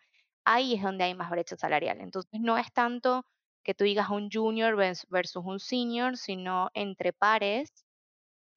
ahí 0.47 0.75
es 0.75 0.83
donde 0.83 1.03
hay 1.05 1.15
más 1.15 1.29
brecha 1.31 1.55
salarial. 1.57 2.01
Entonces, 2.01 2.39
no 2.41 2.57
es 2.57 2.71
tanto 2.73 3.25
que 3.63 3.73
tú 3.75 3.83
digas 3.85 4.09
un 4.09 4.29
junior 4.31 4.75
vers- 4.77 5.05
versus 5.09 5.43
un 5.45 5.59
senior, 5.59 6.17
sino 6.17 6.69
entre 6.73 7.13
pares, 7.13 7.85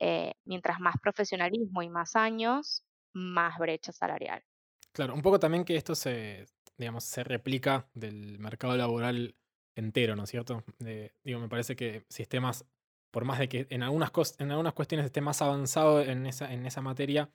eh, 0.00 0.34
mientras 0.44 0.80
más 0.80 0.96
profesionalismo 1.02 1.82
y 1.82 1.90
más 1.90 2.16
años, 2.16 2.84
más 3.14 3.58
brecha 3.58 3.92
salarial. 3.92 4.42
Claro, 4.92 5.14
un 5.14 5.22
poco 5.22 5.38
también 5.38 5.64
que 5.64 5.76
esto 5.76 5.94
se, 5.94 6.46
digamos, 6.76 7.04
se 7.04 7.22
replica 7.24 7.88
del 7.94 8.38
mercado 8.38 8.76
laboral 8.76 9.36
entero, 9.76 10.16
¿no 10.16 10.24
es 10.24 10.30
cierto? 10.30 10.64
Digo, 11.24 11.38
me 11.40 11.48
parece 11.48 11.76
que 11.76 12.06
sistemas, 12.08 12.66
por 13.12 13.24
más 13.24 13.38
de 13.38 13.48
que 13.48 13.66
en 13.70 13.82
algunas, 13.82 14.10
en 14.38 14.50
algunas 14.50 14.72
cuestiones 14.74 15.06
esté 15.06 15.20
más 15.20 15.42
avanzado 15.42 16.00
en 16.02 16.26
esa, 16.26 16.52
en 16.52 16.66
esa 16.66 16.80
materia, 16.82 17.32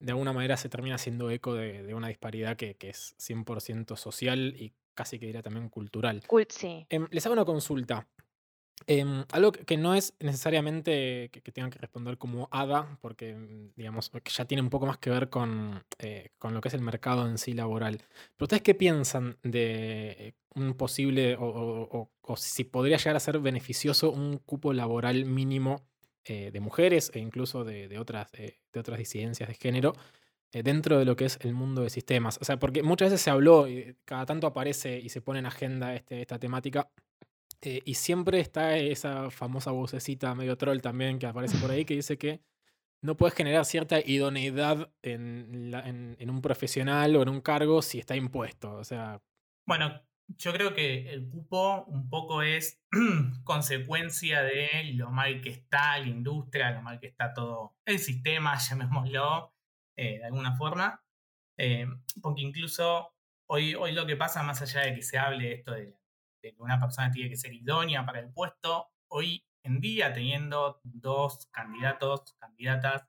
de 0.00 0.12
alguna 0.12 0.32
manera 0.32 0.56
se 0.56 0.68
termina 0.68 0.96
haciendo 0.96 1.30
eco 1.30 1.54
de, 1.54 1.82
de 1.82 1.94
una 1.94 2.08
disparidad 2.08 2.56
que, 2.56 2.74
que 2.76 2.90
es 2.90 3.14
100% 3.18 3.96
social 3.96 4.54
y 4.58 4.72
casi 4.94 5.18
que 5.18 5.26
diría 5.26 5.42
también 5.42 5.68
cultural. 5.68 6.22
Cool, 6.26 6.46
sí. 6.48 6.86
Em, 6.88 7.06
les 7.10 7.24
hago 7.26 7.34
una 7.34 7.44
consulta. 7.44 8.08
Em, 8.86 9.24
algo 9.32 9.52
que 9.52 9.64
que 9.66 9.76
no 9.76 9.94
es 9.94 10.14
necesariamente 10.20 11.28
que, 11.32 11.42
que 11.42 11.52
tengan 11.52 11.70
que 11.70 11.78
responder 11.78 12.16
como 12.16 12.48
ADA, 12.50 12.98
porque 13.02 13.34
mm, 13.34 13.72
digamos 13.76 14.08
que 14.10 14.30
ya 14.30 14.46
tiene 14.46 14.62
un 14.62 14.70
poco 14.70 14.86
más 14.86 14.96
que 14.98 15.10
ver 15.10 15.28
con, 15.28 15.84
eh, 15.98 16.30
con 16.38 16.54
lo 16.54 16.60
que 16.62 16.68
es 16.68 16.74
el 16.74 16.80
mercado 16.80 17.28
en 17.28 17.36
sí 17.36 17.52
laboral. 17.52 17.98
Pero 18.36 18.44
ustedes 18.46 18.62
qué 18.62 18.74
piensan 18.74 19.36
de 19.42 20.10
eh, 20.18 20.34
un 20.54 20.74
posible 20.74 21.36
o, 21.36 21.44
o- 21.44 21.98
o- 21.98 22.10
o 22.22 22.36
si 22.38 22.64
podría 22.64 22.96
llegar 22.96 23.16
a 23.16 23.20
ser 23.20 23.38
beneficioso 23.38 24.10
un 24.10 24.38
cupo 24.38 24.72
laboral 24.72 25.26
mínimo 25.26 25.84
eh, 26.24 26.50
de 26.52 26.60
mujeres 26.60 27.10
e 27.14 27.18
incluso 27.18 27.64
de, 27.64 27.88
de 27.88 27.98
otras, 27.98 28.28
eh, 28.34 28.58
otras 28.76 28.98
disidencias 28.98 29.48
de 29.48 29.54
género 29.54 29.94
eh, 30.52 30.62
dentro 30.62 30.98
de 30.98 31.04
lo 31.04 31.16
que 31.16 31.24
es 31.26 31.38
el 31.42 31.54
mundo 31.54 31.82
de 31.82 31.90
sistemas? 31.90 32.38
O 32.40 32.44
sea, 32.44 32.58
porque 32.58 32.82
muchas 32.82 33.10
veces 33.10 33.22
se 33.22 33.30
habló 33.30 33.68
y 33.68 33.96
cada 34.04 34.26
tanto 34.26 34.46
aparece 34.46 34.98
y 34.98 35.08
se 35.08 35.20
pone 35.20 35.38
en 35.38 35.46
agenda 35.46 35.94
este, 35.94 36.20
esta 36.20 36.38
temática. 36.38 36.90
Y 37.62 37.92
siempre 37.94 38.40
está 38.40 38.78
esa 38.78 39.30
famosa 39.30 39.70
vocecita 39.70 40.34
medio 40.34 40.56
troll 40.56 40.80
también 40.80 41.18
que 41.18 41.26
aparece 41.26 41.58
por 41.58 41.70
ahí 41.70 41.84
que 41.84 41.92
dice 41.94 42.16
que 42.16 42.40
no 43.02 43.18
puedes 43.18 43.34
generar 43.34 43.66
cierta 43.66 44.00
idoneidad 44.00 44.90
en, 45.02 45.70
en- 45.74 46.16
en 46.18 46.30
un 46.30 46.40
profesional 46.40 47.14
o 47.16 47.22
en 47.22 47.28
un 47.28 47.42
cargo 47.42 47.82
si 47.82 47.98
está 47.98 48.16
impuesto. 48.16 48.74
O 48.76 48.84
sea, 48.84 49.20
Bueno, 49.66 50.00
yo 50.38 50.52
creo 50.52 50.74
que 50.74 51.10
el 51.10 51.28
cupo 51.28 51.84
un 51.84 52.08
poco 52.08 52.42
es 52.42 52.82
consecuencia 53.44 54.42
de 54.42 54.92
lo 54.94 55.10
mal 55.10 55.40
que 55.40 55.50
está 55.50 55.98
la 55.98 56.06
industria, 56.06 56.70
lo 56.70 56.82
mal 56.82 57.00
que 57.00 57.08
está 57.08 57.32
todo 57.32 57.76
el 57.84 57.98
sistema, 57.98 58.56
llamémoslo 58.68 59.52
eh, 59.96 60.18
de 60.18 60.24
alguna 60.24 60.56
forma. 60.56 61.02
Eh, 61.58 61.86
porque 62.22 62.42
incluso 62.42 63.14
hoy, 63.46 63.74
hoy 63.74 63.92
lo 63.92 64.06
que 64.06 64.16
pasa, 64.16 64.42
más 64.42 64.62
allá 64.62 64.82
de 64.82 64.94
que 64.94 65.02
se 65.02 65.18
hable 65.18 65.52
esto 65.52 65.72
de, 65.72 65.94
que 66.40 66.54
una 66.58 66.80
persona 66.80 67.10
tiene 67.10 67.28
que 67.28 67.36
ser 67.36 67.52
idónea 67.52 68.06
para 68.06 68.20
el 68.20 68.32
puesto, 68.32 68.88
hoy 69.08 69.44
en 69.62 69.80
día 69.80 70.12
teniendo 70.12 70.80
dos 70.84 71.48
candidatos, 71.50 72.34
candidatas 72.38 73.04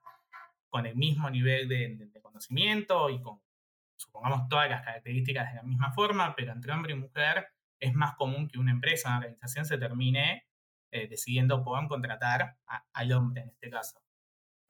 con 0.68 0.84
el 0.84 0.96
mismo 0.96 1.30
nivel 1.30 1.68
de 1.68 2.20
conocimiento 2.20 3.08
y 3.08 3.22
con, 3.22 3.40
supongamos, 4.02 4.48
todas 4.48 4.68
las 4.70 4.82
características 4.82 5.50
de 5.50 5.56
la 5.56 5.62
misma 5.62 5.92
forma, 5.92 6.34
pero 6.36 6.52
entre 6.52 6.72
hombre 6.72 6.92
y 6.92 6.96
mujer 6.96 7.46
es 7.80 7.94
más 7.94 8.14
común 8.16 8.48
que 8.48 8.58
una 8.58 8.70
empresa, 8.72 9.08
una 9.08 9.18
organización 9.18 9.64
se 9.64 9.78
termine 9.78 10.46
eh, 10.92 11.08
decidiendo 11.08 11.62
por 11.64 11.88
contratar 11.88 12.58
a- 12.66 12.84
al 12.92 13.12
hombre 13.12 13.42
en 13.42 13.48
este 13.48 13.70
caso. 13.70 14.00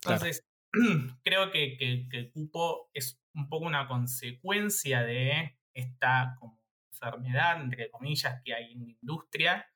Claro. 0.01 0.23
Entonces, 0.25 0.47
creo 1.23 1.51
que, 1.51 1.75
que- 1.77 2.07
que 2.09 2.17
el 2.17 2.31
cupo 2.31 2.89
es 2.93 3.21
un 3.35 3.49
poco 3.49 3.65
una 3.65 3.87
consecuencia 3.87 5.01
de 5.03 5.57
esta 5.73 6.35
como 6.39 6.61
enfermedad, 6.91 7.61
entre 7.61 7.89
comillas, 7.89 8.41
que 8.43 8.53
hay 8.53 8.71
en 8.73 8.83
la 8.85 8.91
industria, 8.91 9.67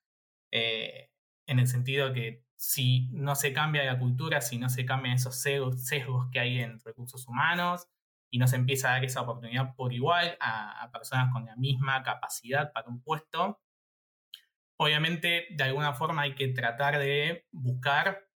eh, 0.51 1.09
en 1.47 1.59
el 1.59 1.67
sentido 1.67 2.13
que 2.13 2.45
si 2.55 3.09
no 3.11 3.35
se 3.35 3.51
cambia 3.53 3.83
la 3.83 3.99
cultura, 3.99 4.41
si 4.41 4.57
no 4.57 4.69
se 4.69 4.85
cambian 4.85 5.15
esos 5.15 5.39
sesgos 5.41 6.29
que 6.31 6.39
hay 6.39 6.59
en 6.59 6.79
recursos 6.79 7.27
humanos 7.27 7.87
y 8.31 8.39
no 8.39 8.47
se 8.47 8.55
empieza 8.57 8.89
a 8.89 8.93
dar 8.93 9.05
esa 9.05 9.21
oportunidad 9.21 9.75
por 9.75 9.93
igual 9.93 10.37
a, 10.41 10.89
personas 10.91 11.31
con 11.33 11.45
la 11.45 11.55
misma 11.55 12.03
capacidad 12.03 12.71
para 12.73 12.89
un 12.89 13.01
puesto, 13.01 13.61
obviamente 14.79 15.47
de 15.51 15.63
alguna 15.63 15.93
forma 15.93 16.23
hay 16.23 16.35
que 16.35 16.49
tratar 16.49 16.99
de 16.99 17.47
buscar 17.51 18.27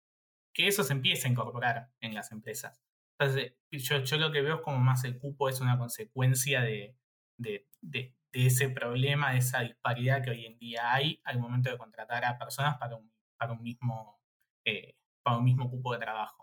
que 0.54 0.68
eso 0.68 0.84
se 0.84 0.94
empiece 0.94 1.28
a 1.28 1.32
incorporar 1.32 1.92
en 2.02 2.14
las 2.16 2.32
empresas. 2.32 2.82
Entonces, 3.20 3.56
yo, 3.72 4.00
yo 4.04 4.18
lo 4.18 4.32
que 4.32 4.42
veo 4.42 4.58
es 4.58 4.62
como 4.62 4.80
más 4.80 5.04
el 5.06 5.20
cupo 5.20 5.50
es 5.50 5.62
una 5.62 5.78
consecuencia 5.78 6.62
de, 6.62 6.98
de, 7.38 7.68
de- 7.82 8.16
de 8.34 8.48
ese 8.48 8.70
problema, 8.70 9.32
de 9.34 9.40
esa 9.40 9.62
disparidad 9.62 10.24
que 10.24 10.32
hoy 10.32 10.46
en 10.46 10.58
día 10.58 10.94
hay 10.94 11.22
al 11.26 11.40
momento 11.40 11.70
de 11.70 11.78
contratar 11.78 12.26
a 12.26 12.38
personas 12.38 12.78
para 12.78 12.96
un, 12.98 13.12
para 13.38 13.54
un, 13.54 13.62
mismo, 13.64 14.22
eh, 14.66 14.96
para 15.24 15.38
un 15.38 15.44
mismo 15.46 15.70
cupo 15.70 15.94
de 15.94 16.00
trabajo. 16.00 16.41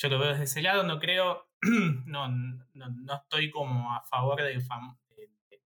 Yo 0.00 0.08
lo 0.08 0.18
veo 0.18 0.30
desde 0.30 0.44
ese 0.44 0.62
lado, 0.62 0.82
no 0.82 0.98
creo, 0.98 1.46
no, 2.06 2.26
no, 2.28 2.88
no 2.88 3.14
estoy 3.14 3.50
como 3.50 3.92
a 3.92 4.02
favor 4.04 4.40
de 4.42 4.58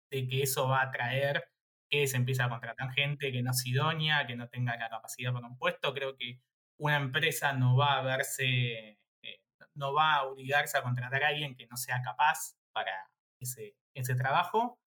que 0.09 0.41
eso 0.41 0.67
va 0.67 0.81
a 0.81 0.91
traer 0.91 1.43
que 1.87 2.07
se 2.07 2.17
empiece 2.17 2.41
a 2.41 2.49
contratar 2.49 2.91
gente 2.91 3.31
que 3.31 3.43
no 3.43 3.51
es 3.51 3.63
idónea, 3.67 4.25
que 4.25 4.35
no 4.35 4.49
tenga 4.49 4.75
la 4.77 4.89
capacidad 4.89 5.31
para 5.31 5.45
un 5.45 5.57
puesto. 5.59 5.93
Creo 5.93 6.15
que 6.15 6.41
una 6.79 6.95
empresa 6.95 7.53
no 7.53 7.77
va 7.77 7.99
a 7.99 8.01
verse, 8.01 8.97
eh, 9.21 9.41
no 9.75 9.93
va 9.93 10.15
a 10.15 10.23
obligarse 10.23 10.77
a 10.77 10.81
contratar 10.81 11.23
a 11.23 11.27
alguien 11.27 11.55
que 11.55 11.67
no 11.67 11.77
sea 11.77 12.01
capaz 12.01 12.55
para 12.71 13.11
ese, 13.39 13.75
ese 13.93 14.15
trabajo, 14.15 14.79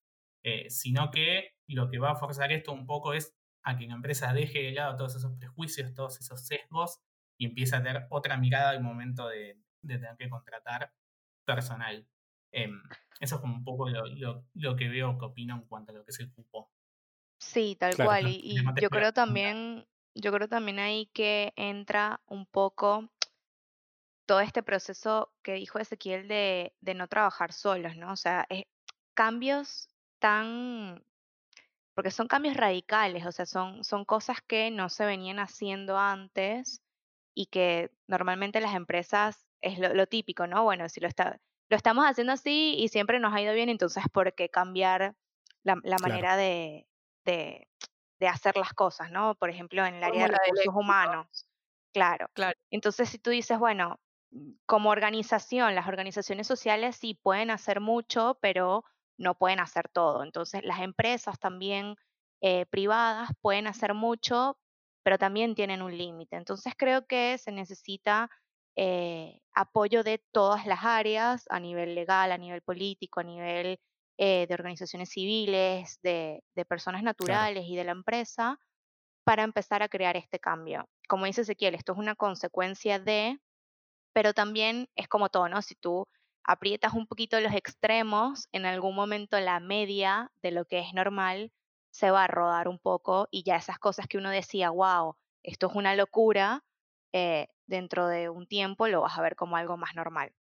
eh, 0.42 0.68
sino 0.68 1.12
que 1.12 1.52
lo 1.68 1.88
que 1.88 1.98
va 1.98 2.12
a 2.12 2.16
forzar 2.16 2.50
esto 2.50 2.72
un 2.72 2.86
poco 2.86 3.14
es 3.14 3.36
a 3.62 3.76
que 3.76 3.86
la 3.86 3.94
empresa 3.94 4.32
deje 4.32 4.62
de 4.64 4.72
lado 4.72 4.96
todos 4.96 5.14
esos 5.14 5.32
prejuicios, 5.34 5.94
todos 5.94 6.18
esos 6.18 6.44
sesgos 6.44 7.00
y 7.38 7.46
empiece 7.46 7.76
a 7.76 7.82
tener 7.82 8.06
otra 8.10 8.36
mirada 8.36 8.70
al 8.70 8.82
momento 8.82 9.28
de, 9.28 9.58
de 9.82 9.98
tener 9.98 10.16
que 10.16 10.28
contratar 10.28 10.92
personal. 11.46 12.06
Em, 12.52 12.82
eso 13.20 13.36
es 13.36 13.40
como 13.40 13.54
un 13.54 13.64
poco 13.64 13.88
lo, 13.88 14.06
lo- 14.06 14.44
lo 14.54 14.76
que 14.76 14.88
veo 14.88 15.18
que 15.18 15.24
opino 15.26 15.54
en 15.54 15.62
cuanto 15.62 15.92
a 15.92 15.96
lo 15.96 16.04
que 16.04 16.10
es 16.10 16.20
el 16.20 16.32
cupo. 16.32 16.70
Sí, 17.38 17.76
tal 17.78 17.94
Claro. 17.94 18.08
cual. 18.10 18.24
No 18.24 18.30
Y, 18.30 18.64
yo 18.80 18.90
creo 18.90 19.12
también, 19.12 19.86
yo 20.14 20.32
creo 20.32 20.48
también 20.48 20.78
ahí 20.80 21.06
que 21.14 21.52
entra 21.56 22.20
un 22.26 22.46
poco 22.46 23.08
todo 24.26 24.40
este 24.40 24.62
proceso 24.62 25.32
que 25.42 25.54
dijo 25.54 25.78
Ezequiel 25.78 26.28
de, 26.28 26.74
de 26.80 26.94
no 26.94 27.08
trabajar 27.08 27.52
solos, 27.52 27.96
¿no? 27.96 28.12
O 28.12 28.16
sea, 28.16 28.46
es- 28.50 28.64
cambios 29.14 29.88
tan 30.18 31.02
porque 31.94 32.12
son 32.12 32.28
cambios 32.28 32.56
radicales, 32.56 33.26
o 33.26 33.32
sea, 33.32 33.44
son, 33.44 33.82
son 33.82 34.04
cosas 34.04 34.38
que 34.46 34.70
no 34.70 34.88
se 34.88 35.04
venían 35.04 35.40
haciendo 35.40 35.98
antes 35.98 36.80
y 37.38 37.46
que 37.46 37.92
normalmente 38.08 38.60
las 38.60 38.74
empresas 38.74 39.46
es 39.60 39.78
lo, 39.78 39.94
lo 39.94 40.06
típico, 40.08 40.48
¿no? 40.48 40.64
Bueno, 40.64 40.88
si 40.88 40.98
lo, 41.00 41.06
está, 41.06 41.40
lo 41.68 41.76
estamos 41.76 42.04
haciendo 42.04 42.32
así 42.32 42.74
y 42.76 42.88
siempre 42.88 43.20
nos 43.20 43.32
ha 43.32 43.40
ido 43.40 43.54
bien, 43.54 43.68
entonces 43.68 44.02
¿por 44.12 44.34
qué 44.34 44.48
cambiar 44.50 45.14
la, 45.62 45.76
la 45.84 46.00
Claro. 46.00 46.00
manera 46.00 46.36
de, 46.36 46.88
de, 47.24 47.68
de 48.18 48.28
hacer 48.28 48.56
las 48.56 48.72
cosas, 48.74 49.12
¿no? 49.12 49.36
Por 49.36 49.50
ejemplo, 49.50 49.86
en 49.86 49.94
el 49.96 50.04
área 50.04 50.22
de 50.24 50.28
recursos 50.32 50.74
humanos. 50.74 51.28
Claro. 51.92 52.28
Claro. 52.34 52.58
Entonces, 52.70 53.08
si 53.08 53.18
tú 53.18 53.30
dices, 53.30 53.58
bueno, 53.58 54.00
mm, 54.30 54.52
como 54.66 54.90
organización, 54.90 55.74
las 55.74 55.88
organizaciones 55.88 56.46
sociales 56.46 56.96
sí 56.96 57.14
pueden 57.14 57.50
hacer 57.50 57.80
mucho, 57.80 58.38
pero 58.42 58.84
no 59.16 59.36
pueden 59.36 59.60
hacer 59.60 59.88
todo. 59.88 60.22
Entonces, 60.24 60.62
las 60.64 60.80
empresas 60.80 61.38
también 61.38 61.96
eh, 62.40 62.66
privadas 62.66 63.30
pueden 63.40 63.66
hacer 63.66 63.94
mucho, 63.94 64.58
pero 65.08 65.16
también 65.16 65.54
tienen 65.54 65.80
un 65.80 65.96
límite. 65.96 66.36
Entonces, 66.36 66.74
creo 66.76 67.06
que 67.06 67.38
se 67.38 67.50
necesita 67.50 68.28
eh, 68.76 69.40
apoyo 69.54 70.02
de 70.02 70.22
todas 70.32 70.66
las 70.66 70.84
áreas, 70.84 71.46
a 71.48 71.58
nivel 71.60 71.94
legal, 71.94 72.30
a 72.30 72.36
nivel 72.36 72.60
político, 72.60 73.20
a 73.20 73.22
nivel 73.22 73.80
eh, 74.18 74.44
de 74.46 74.52
organizaciones 74.52 75.08
civiles, 75.08 75.98
de, 76.02 76.44
de 76.54 76.64
personas 76.66 77.02
naturales 77.02 77.64
y 77.66 77.74
de 77.74 77.84
la 77.84 77.92
empresa, 77.92 78.60
para 79.24 79.44
empezar 79.44 79.82
a 79.82 79.88
crear 79.88 80.14
este 80.18 80.38
cambio. 80.38 80.86
Como 81.08 81.24
dice 81.24 81.40
Ezequiel, 81.40 81.74
esto 81.74 81.92
es 81.92 81.98
una 81.98 82.14
consecuencia 82.14 82.98
de, 82.98 83.38
pero 84.12 84.34
también 84.34 84.90
es 84.94 85.08
como 85.08 85.30
todo, 85.30 85.48
¿no? 85.48 85.62
Si 85.62 85.74
tú 85.74 86.06
aprietas 86.44 86.92
un 86.92 87.06
poquito 87.06 87.40
los 87.40 87.54
extremos, 87.54 88.46
en 88.52 88.66
algún 88.66 88.94
momento 88.94 89.40
la 89.40 89.58
media 89.58 90.30
de 90.42 90.50
lo 90.50 90.66
que 90.66 90.80
es 90.80 90.92
normal 90.92 91.50
se 91.98 92.12
va 92.12 92.24
a 92.24 92.28
rodar 92.28 92.68
un 92.68 92.78
poco 92.78 93.26
y 93.32 93.42
ya 93.42 93.56
esas 93.56 93.80
cosas 93.80 94.06
que 94.06 94.18
uno 94.18 94.30
decía, 94.30 94.70
wow, 94.70 95.16
esto 95.42 95.66
es 95.66 95.74
una 95.74 95.96
locura, 95.96 96.64
eh, 97.12 97.48
dentro 97.66 98.06
de 98.06 98.28
un 98.28 98.46
tiempo 98.46 98.86
lo 98.86 99.00
vas 99.00 99.18
a 99.18 99.22
ver 99.22 99.34
como 99.34 99.56
algo 99.56 99.76
más 99.76 99.96
normal. 99.96 100.32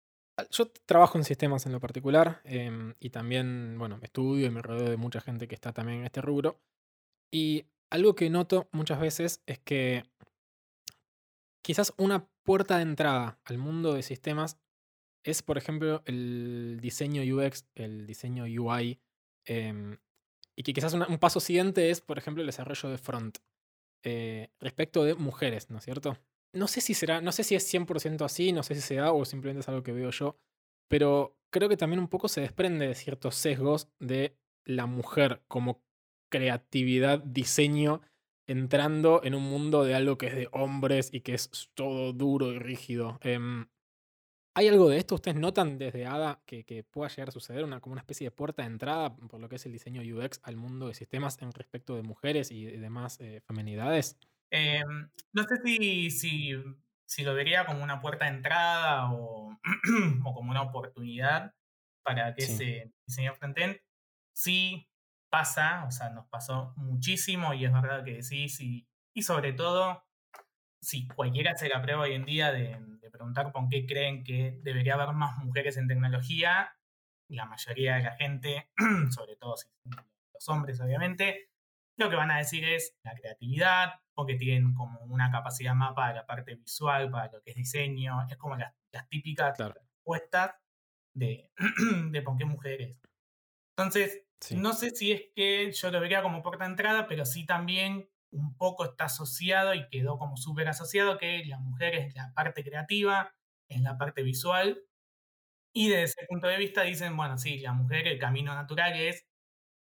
Yo 0.50 0.70
trabajo 0.84 1.16
en 1.16 1.24
sistemas 1.24 1.64
en 1.64 1.72
lo 1.72 1.80
particular 1.80 2.42
em, 2.44 2.92
y 3.00 3.09
también, 3.09 3.78
bueno, 3.78 3.98
estudio 4.02 4.46
y 4.46 4.50
me 4.50 4.61
rodeo 4.61 4.90
de 4.90 4.98
mucha 4.98 5.22
gente 5.22 5.48
que 5.48 5.54
está 5.54 5.72
también 5.72 6.00
en 6.00 6.04
este 6.04 6.20
rubro. 6.20 6.61
Y 7.32 7.64
algo 7.88 8.14
que 8.14 8.28
noto 8.28 8.68
muchas 8.72 9.00
veces 9.00 9.42
es 9.46 9.59
que 9.59 10.04
quizás 11.62 11.94
una 11.96 12.28
puerta 12.44 12.76
de 12.76 12.82
entrada 12.82 13.40
al 13.46 13.57
mundo 13.57 13.94
de 13.94 14.02
sistemas 14.02 14.59
es, 15.24 15.40
por 15.42 15.57
ejemplo, 15.57 16.02
el 16.04 16.80
diseño 16.82 17.22
UX, 17.22 17.64
el 17.74 18.07
diseño 18.07 18.44
UI, 18.44 19.00
em, 19.46 19.96
y 20.57 20.62
que 20.62 20.72
quizás 20.72 20.94
un 20.94 21.18
paso 21.18 21.38
siguiente 21.38 21.90
es, 21.90 22.00
por 22.00 22.18
ejemplo, 22.18 22.42
el 22.42 22.46
desarrollo 22.46 22.88
de 22.88 22.98
front 22.98 23.38
eh, 24.02 24.50
respecto 24.59 25.04
de 25.04 25.14
mujeres, 25.14 25.70
¿no 25.70 25.78
es 25.78 25.84
cierto? 25.84 26.16
No 26.52 26.66
sé 26.66 26.80
si 26.80 26.94
será, 26.94 27.20
no 27.20 27.32
sé 27.32 27.44
si 27.44 27.54
es 27.54 27.72
100% 27.72 28.24
así, 28.24 28.52
no 28.52 28.62
sé 28.62 28.74
si 28.74 28.80
se 28.80 28.94
da 28.96 29.12
o 29.12 29.24
simplemente 29.24 29.61
es 29.61 29.68
algo 29.68 29.82
que 29.82 29.92
veo 29.92 30.11
yo, 30.11 30.38
pero 30.88 31.36
creo 31.50 31.68
que 31.68 31.76
también 31.76 32.00
un 32.00 32.09
poco 32.09 32.28
se 32.28 32.40
desprende 32.40 32.88
de 32.88 32.94
ciertos 32.94 33.34
sesgos 33.34 33.88
de 33.98 34.36
la 34.64 34.86
mujer 34.86 35.42
como 35.48 35.82
creatividad, 36.30 37.18
diseño, 37.18 38.00
entrando 38.46 39.20
en 39.24 39.34
un 39.34 39.42
mundo 39.42 39.84
de 39.84 39.94
algo 39.94 40.18
que 40.18 40.26
es 40.28 40.34
de 40.34 40.48
hombres 40.52 41.11
y 41.12 41.20
que 41.20 41.34
es 41.34 41.50
todo 41.74 42.12
duro 42.12 42.52
y 42.52 42.59
rígido. 42.59 43.18
Em, 43.22 43.66
¿Hay 44.59 44.68
algo 44.68 44.88
de 44.88 44.96
esto? 44.96 45.16
¿Ustedes 45.16 45.36
notan 45.36 45.76
desde 45.76 46.07
ADA 46.07 46.42
que, 46.46 46.64
que 46.64 46.82
pueda 46.82 47.11
llegar 47.11 47.28
a 47.28 47.32
suceder 47.32 47.62
una, 47.62 47.80
como 47.80 47.92
una 47.92 48.00
especie 48.00 48.26
de 48.26 48.30
puerta 48.30 48.62
de 48.62 48.68
entrada 48.68 49.14
por 49.14 49.38
lo 49.38 49.50
que 49.50 49.57
es 49.57 49.66
el 49.66 49.72
diseño 49.72 50.00
UX 50.00 50.40
al 50.44 50.57
mundo 50.57 50.88
de 50.88 50.94
sistemas 50.94 51.40
en 51.42 51.52
respecto 51.52 51.94
de 51.94 52.02
mujeres 52.02 52.50
y 52.50 52.64
de 52.64 52.78
demás 52.78 53.18
eh, 53.20 53.42
feminidades? 53.46 54.18
Eh, 54.50 54.82
no 55.32 55.42
sé 55.44 55.57
si, 55.64 56.11
si, 56.11 56.52
si 57.04 57.24
lo 57.24 57.34
vería 57.34 57.66
como 57.66 57.82
una 57.82 58.00
puerta 58.00 58.26
de 58.26 58.32
entrada 58.36 59.12
o, 59.12 59.50
o 60.24 60.34
como 60.34 60.50
una 60.50 60.62
oportunidad 60.62 61.54
para 62.02 62.34
que 62.34 62.46
Sí. 62.46 62.46
ese 62.46 62.92
diseño 63.07 63.34
frontend. 63.34 63.78
Sí 64.32 64.88
pasa, 65.30 65.84
o 65.86 65.90
sea, 65.90 66.11
nos 66.11 66.26
pasó 66.28 66.72
muchísimo 66.76 67.52
y 67.54 67.64
es 67.64 67.72
verdad 67.72 68.04
que 68.04 68.22
sí, 68.22 68.48
sí. 68.48 68.88
Y 69.14 69.22
sobre 69.22 69.52
todo, 69.52 70.05
si 70.87 71.09
cualquiera 71.09 71.57
se 71.57 71.68
la 71.68 71.82
prueba 71.82 72.03
hoy 72.03 72.12
en 72.12 72.24
día 72.24 72.53
de, 72.53 72.78
de 73.01 73.11
preguntar 73.11 73.51
por 73.51 73.68
qué 73.68 73.87
creen 73.87 74.22
que 74.22 74.61
debería 74.62 74.95
haber 74.95 75.12
más 75.14 75.37
mujeres 75.39 75.76
en 75.78 75.89
tecnología, 75.89 76.76
la 77.28 77.45
mayoría 77.45 77.97
de 77.97 78.03
la 78.05 78.12
gente, 78.12 78.70
sobre 79.11 79.34
todo 79.34 79.57
si 79.57 79.66
son 79.82 80.07
los 80.32 80.49
hombres 80.49 80.80
obviamente, 80.80 81.51
lo 81.99 82.09
que 82.09 82.14
van 82.14 82.30
a 82.30 82.39
decir 82.39 82.64
es 82.64 82.97
la 83.03 83.14
creatividad, 83.16 83.95
porque 84.14 84.37
tienen 84.37 84.74
como 84.74 85.01
una 85.01 85.28
capacidad 85.32 85.74
más 85.74 85.93
para 85.95 86.14
la 86.14 86.24
parte 86.24 86.55
visual, 86.55 87.11
para 87.11 87.32
lo 87.32 87.43
que 87.43 87.51
es 87.51 87.57
diseño, 87.57 88.24
es 88.30 88.37
como 88.37 88.55
las, 88.55 88.72
las 88.93 89.09
típicas 89.09 89.57
Claro. 89.57 89.74
respuestas 89.74 90.55
de, 91.14 91.51
de 92.12 92.22
por 92.22 92.37
qué 92.37 92.45
mujeres. 92.45 93.01
Entonces, 93.76 94.22
Sí. 94.39 94.55
no 94.55 94.72
sé 94.74 94.91
si 94.91 95.12
es 95.12 95.22
que 95.34 95.72
yo 95.72 95.91
lo 95.91 95.99
vería 95.99 96.22
como 96.22 96.43
puerta 96.43 96.64
de 96.64 96.70
entrada, 96.70 97.09
pero 97.09 97.24
sí 97.24 97.45
también 97.45 98.09
un 98.37 98.57
poco 98.57 98.84
está 98.84 99.05
asociado 99.05 99.74
y 99.74 99.89
quedó 99.89 100.18
como 100.18 100.37
súper 100.37 100.68
asociado 100.68 101.18
que 101.18 101.45
la 101.47 101.59
mujer 101.59 101.95
es 101.95 102.14
la 102.14 102.32
parte 102.34 102.64
creativa, 102.64 103.34
es 103.68 103.80
la 103.80 103.99
parte 103.99 104.22
visual. 104.22 104.82
Y 105.74 105.89
desde 105.89 106.05
ese 106.05 106.26
punto 106.28 106.47
de 106.49 106.57
vista 106.57 106.82
dicen, 106.82 107.16
bueno, 107.16 107.39
sí, 107.39 107.59
la 107.59 107.72
mujer, 107.72 108.07
el 108.09 108.18
camino 108.18 108.55
natural 108.55 108.95
es 108.95 109.26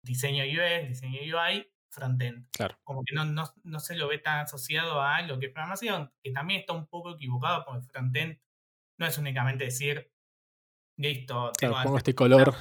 diseño 0.04 0.44
UX, 0.44 0.88
diseño 0.88 1.20
UI, 1.20 1.72
frontend. 1.90 2.48
Claro. 2.50 2.78
Como 2.84 3.02
que 3.04 3.14
no, 3.14 3.24
no, 3.24 3.44
no 3.64 3.80
se 3.80 3.96
lo 3.96 4.08
ve 4.08 4.18
tan 4.18 4.40
asociado 4.40 5.02
a 5.02 5.22
lo 5.22 5.38
que 5.38 5.46
es 5.46 5.52
programación, 5.52 6.12
que 6.22 6.32
también 6.32 6.60
está 6.60 6.72
un 6.72 6.86
poco 6.86 7.14
equivocado 7.14 7.64
porque 7.64 7.86
frontend 7.86 8.38
no 8.98 9.06
es 9.06 9.18
únicamente 9.18 9.64
decir, 9.64 10.12
listo, 10.98 11.52
tengo 11.58 11.74
Claro, 11.74 11.84
pongo 11.84 11.96
que 11.96 11.98
este 11.98 12.14
color. 12.14 12.54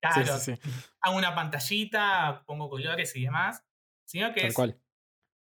Claro, 0.00 0.38
sí, 0.38 0.54
sí, 0.54 0.60
sí. 0.62 0.70
hago 1.00 1.16
una 1.16 1.34
pantallita, 1.34 2.42
pongo 2.46 2.70
colores 2.70 3.14
y 3.16 3.24
demás, 3.24 3.64
sino 4.06 4.32
que 4.32 4.40
Tal 4.40 4.48
es 4.50 4.54
cual. 4.54 4.80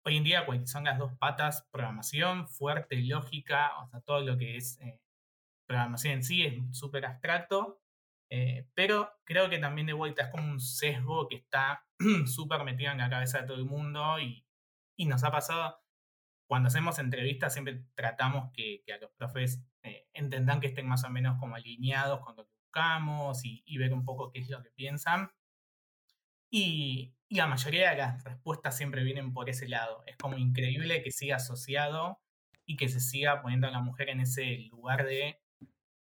Hoy 0.05 0.17
en 0.17 0.23
día 0.23 0.45
cual 0.45 0.67
son 0.67 0.83
las 0.83 0.99
dos 0.99 1.13
patas, 1.17 1.67
programación, 1.71 2.47
fuerte, 2.47 3.01
lógica, 3.01 3.71
o 3.79 3.87
sea, 3.87 4.01
todo 4.01 4.21
lo 4.21 4.37
que 4.37 4.55
es 4.55 4.79
eh, 4.81 5.01
programación 5.67 6.13
en 6.15 6.23
sí 6.23 6.43
es 6.43 6.77
súper 6.77 7.05
abstracto, 7.05 7.81
eh, 8.29 8.67
pero 8.75 9.11
creo 9.23 9.49
que 9.49 9.57
también 9.57 9.87
de 9.87 9.93
vuelta 9.93 10.23
es 10.23 10.29
como 10.29 10.43
un 10.43 10.59
sesgo 10.59 11.27
que 11.27 11.37
está 11.37 11.85
súper 12.27 12.63
metido 12.63 12.91
en 12.91 12.99
la 12.99 13.09
cabeza 13.09 13.41
de 13.41 13.47
todo 13.47 13.57
el 13.57 13.65
mundo 13.65 14.19
y, 14.19 14.45
y 14.95 15.05
nos 15.07 15.23
ha 15.23 15.31
pasado, 15.31 15.79
cuando 16.47 16.67
hacemos 16.67 16.99
entrevistas 16.99 17.53
siempre 17.53 17.83
tratamos 17.95 18.51
que, 18.53 18.83
que 18.85 18.93
a 18.93 18.99
los 18.99 19.11
profes 19.17 19.63
eh, 19.81 20.07
entendan 20.13 20.59
que 20.59 20.67
estén 20.67 20.87
más 20.87 21.03
o 21.03 21.09
menos 21.09 21.39
como 21.39 21.55
alineados 21.55 22.19
con 22.21 22.35
lo 22.35 22.45
que 22.45 22.53
buscamos 22.63 23.43
y, 23.43 23.63
y 23.65 23.77
ver 23.79 23.91
un 23.91 24.05
poco 24.05 24.31
qué 24.31 24.39
es 24.39 24.49
lo 24.49 24.61
que 24.61 24.69
piensan. 24.69 25.31
Y, 26.55 27.13
y 27.29 27.35
la 27.37 27.47
mayoría 27.47 27.91
de 27.91 27.97
las 27.97 28.23
respuestas 28.23 28.77
siempre 28.77 29.03
vienen 29.03 29.33
por 29.33 29.49
ese 29.49 29.67
lado. 29.67 30.03
Es 30.07 30.15
como 30.17 30.37
increíble 30.37 31.03
que 31.03 31.11
siga 31.11 31.37
asociado 31.37 32.21
y 32.65 32.77
que 32.77 32.87
se 32.89 32.99
siga 33.01 33.41
poniendo 33.41 33.67
a 33.67 33.71
la 33.71 33.81
mujer 33.81 34.09
en 34.09 34.21
ese 34.21 34.57
lugar 34.71 35.05
de, 35.05 35.41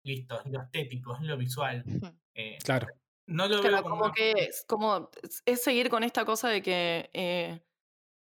listo, 0.04 0.40
es 0.44 0.52
lo 0.52 0.62
estético, 0.64 1.16
es 1.16 1.22
lo 1.24 1.38
visual. 1.38 1.84
Eh, 2.36 2.58
Claro. 2.64 2.88
no 3.28 3.48
lo 3.48 3.62
Claro, 3.62 3.84
veo 3.84 3.84
como, 3.84 4.12
que 4.14 4.32
es, 4.34 4.66
como, 4.68 5.10
es- 5.24 5.44
es 5.46 5.64
seguir 5.64 5.90
con 5.90 6.04
esta 6.04 6.26
cosa 6.26 6.50
de 6.50 6.62
que 6.62 7.10
eh, 7.14 7.62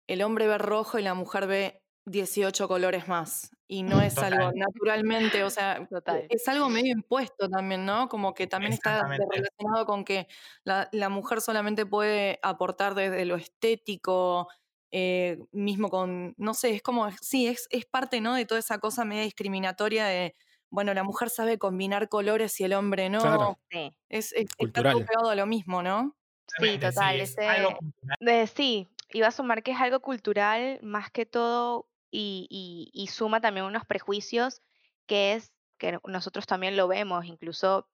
el 0.08 0.22
hombre 0.24 0.48
ve 0.48 0.58
rojo 0.58 1.00
y 1.00 1.04
la 1.04 1.14
mujer 1.16 1.48
ve 1.48 1.84
18 2.08 2.68
colores 2.68 3.08
más. 3.08 3.52
Y 3.70 3.84
no 3.84 4.02
es 4.02 4.18
algo 4.18 4.52
naturalmente, 4.56 5.44
o 5.44 5.50
sea, 5.50 5.86
Total. 5.90 6.26
es 6.30 6.48
algo 6.48 6.70
medio 6.70 6.94
impuesto 6.94 7.50
también, 7.50 7.86
¿no? 7.86 8.08
Como 8.08 8.34
que 8.34 8.48
también 8.48 8.72
está 8.72 9.04
relacionado 9.04 9.86
con 9.86 10.06
que 10.06 10.28
la, 10.64 10.88
la 10.94 11.10
mujer 11.10 11.42
solamente 11.42 11.86
puede 11.86 12.40
aportar 12.44 12.96
desde 12.96 13.26
lo 13.26 13.36
estético, 13.36 14.48
eh, 14.92 15.38
mismo 15.52 15.90
con, 15.90 16.34
no 16.38 16.54
sé, 16.54 16.76
es 16.76 16.82
como, 16.82 17.12
sí, 17.22 17.48
es, 17.48 17.68
es 17.72 17.86
parte, 17.86 18.22
¿no? 18.22 18.36
De 18.36 18.46
toda 18.46 18.60
esa 18.60 18.78
cosa 18.80 19.04
media 19.04 19.24
discriminatoria 19.24 20.06
de, 20.06 20.34
bueno, 20.70 20.94
la 20.94 21.04
mujer 21.04 21.30
sabe 21.30 21.58
combinar 21.58 22.08
colores 22.08 22.58
y 22.62 22.64
el 22.64 22.72
hombre 22.74 23.10
no. 23.10 23.20
Claro. 23.20 23.60
Sí, 23.70 23.94
Es, 24.08 24.32
es- 24.32 24.44
está 24.44 24.56
Cultural. 24.60 25.06
pegado 25.06 25.30
a 25.30 25.36
lo 25.36 25.46
mismo, 25.46 25.84
¿no? 25.84 26.16
sí, 26.58 26.78
total. 26.80 27.20
es 27.20 27.32
ese- 27.32 27.46
algo 27.46 27.76
cultural. 27.78 28.18
de- 28.22 28.48
sí, 28.48 28.88
iba 29.12 29.28
a 29.28 29.32
sumar 29.32 29.62
que 29.62 29.72
es 29.72 29.82
algo 29.82 30.00
cultural 30.00 30.80
más 30.82 31.12
que 31.12 31.26
todo 31.26 31.90
y, 32.12 32.48
y- 32.50 32.92
y 32.94 33.08
suma 33.08 33.42
también 33.42 33.66
unos 33.66 33.86
prejuicios 33.86 34.62
que 35.08 35.34
es 35.34 35.54
que 35.78 36.00
nosotros 36.08 36.48
también 36.48 36.76
lo 36.78 36.88
vemos, 36.88 37.26
incluso 37.26 37.88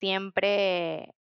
siempre 0.00 1.14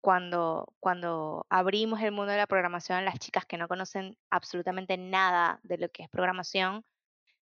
cuando, 0.00 0.74
cuando 0.80 1.46
abrimos 1.50 2.00
el 2.02 2.12
mundo 2.12 2.32
de 2.32 2.38
la 2.38 2.46
programación 2.46 3.04
las 3.04 3.18
chicas 3.18 3.46
que 3.46 3.58
no 3.58 3.68
conocen 3.68 4.16
absolutamente 4.30 4.98
nada 4.98 5.60
de 5.64 5.78
lo 5.78 5.88
que 5.90 6.04
es 6.04 6.10
programación, 6.10 6.84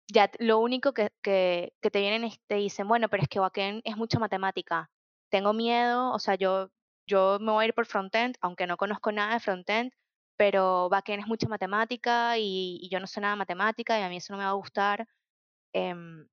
ya 0.09 0.31
lo 0.39 0.59
único 0.61 0.93
que, 0.95 1.11
que, 1.23 1.75
que 1.81 1.91
te 1.91 2.01
vienen 2.01 2.25
es 2.25 2.41
te 2.47 2.57
dicen, 2.57 2.89
bueno, 2.89 3.09
pero 3.09 3.23
es 3.23 3.29
que 3.29 3.41
backend 3.41 3.83
es 3.85 3.97
mucha 3.97 4.19
matemática. 4.19 4.91
Tengo 5.31 5.53
miedo, 5.53 6.13
o 6.13 6.19
sea, 6.19 6.37
yo, 6.37 6.71
yo 7.07 7.39
me 7.41 7.53
voy 7.53 7.65
a 7.65 7.69
ir 7.69 7.75
por 7.75 7.87
frontend, 7.87 8.37
aunque 8.41 8.67
no 8.67 8.77
conozco 8.77 9.13
nada 9.13 9.35
de 9.35 9.41
frontend, 9.41 9.93
pero 10.37 10.89
backend 10.91 11.23
es 11.23 11.27
mucha 11.29 11.49
matemática 11.49 12.39
y, 12.39 12.79
y 12.83 12.89
yo 12.91 13.01
no 13.01 13.07
sé 13.07 13.21
nada 13.21 13.35
de 13.35 13.39
matemática 13.39 13.99
y 13.99 14.03
a 14.03 14.09
mí 14.09 14.17
eso 14.19 14.33
no 14.33 14.39
me 14.39 14.45
va 14.45 14.51
a 14.51 14.55
gustar. 14.55 15.09
Em, 15.73 16.29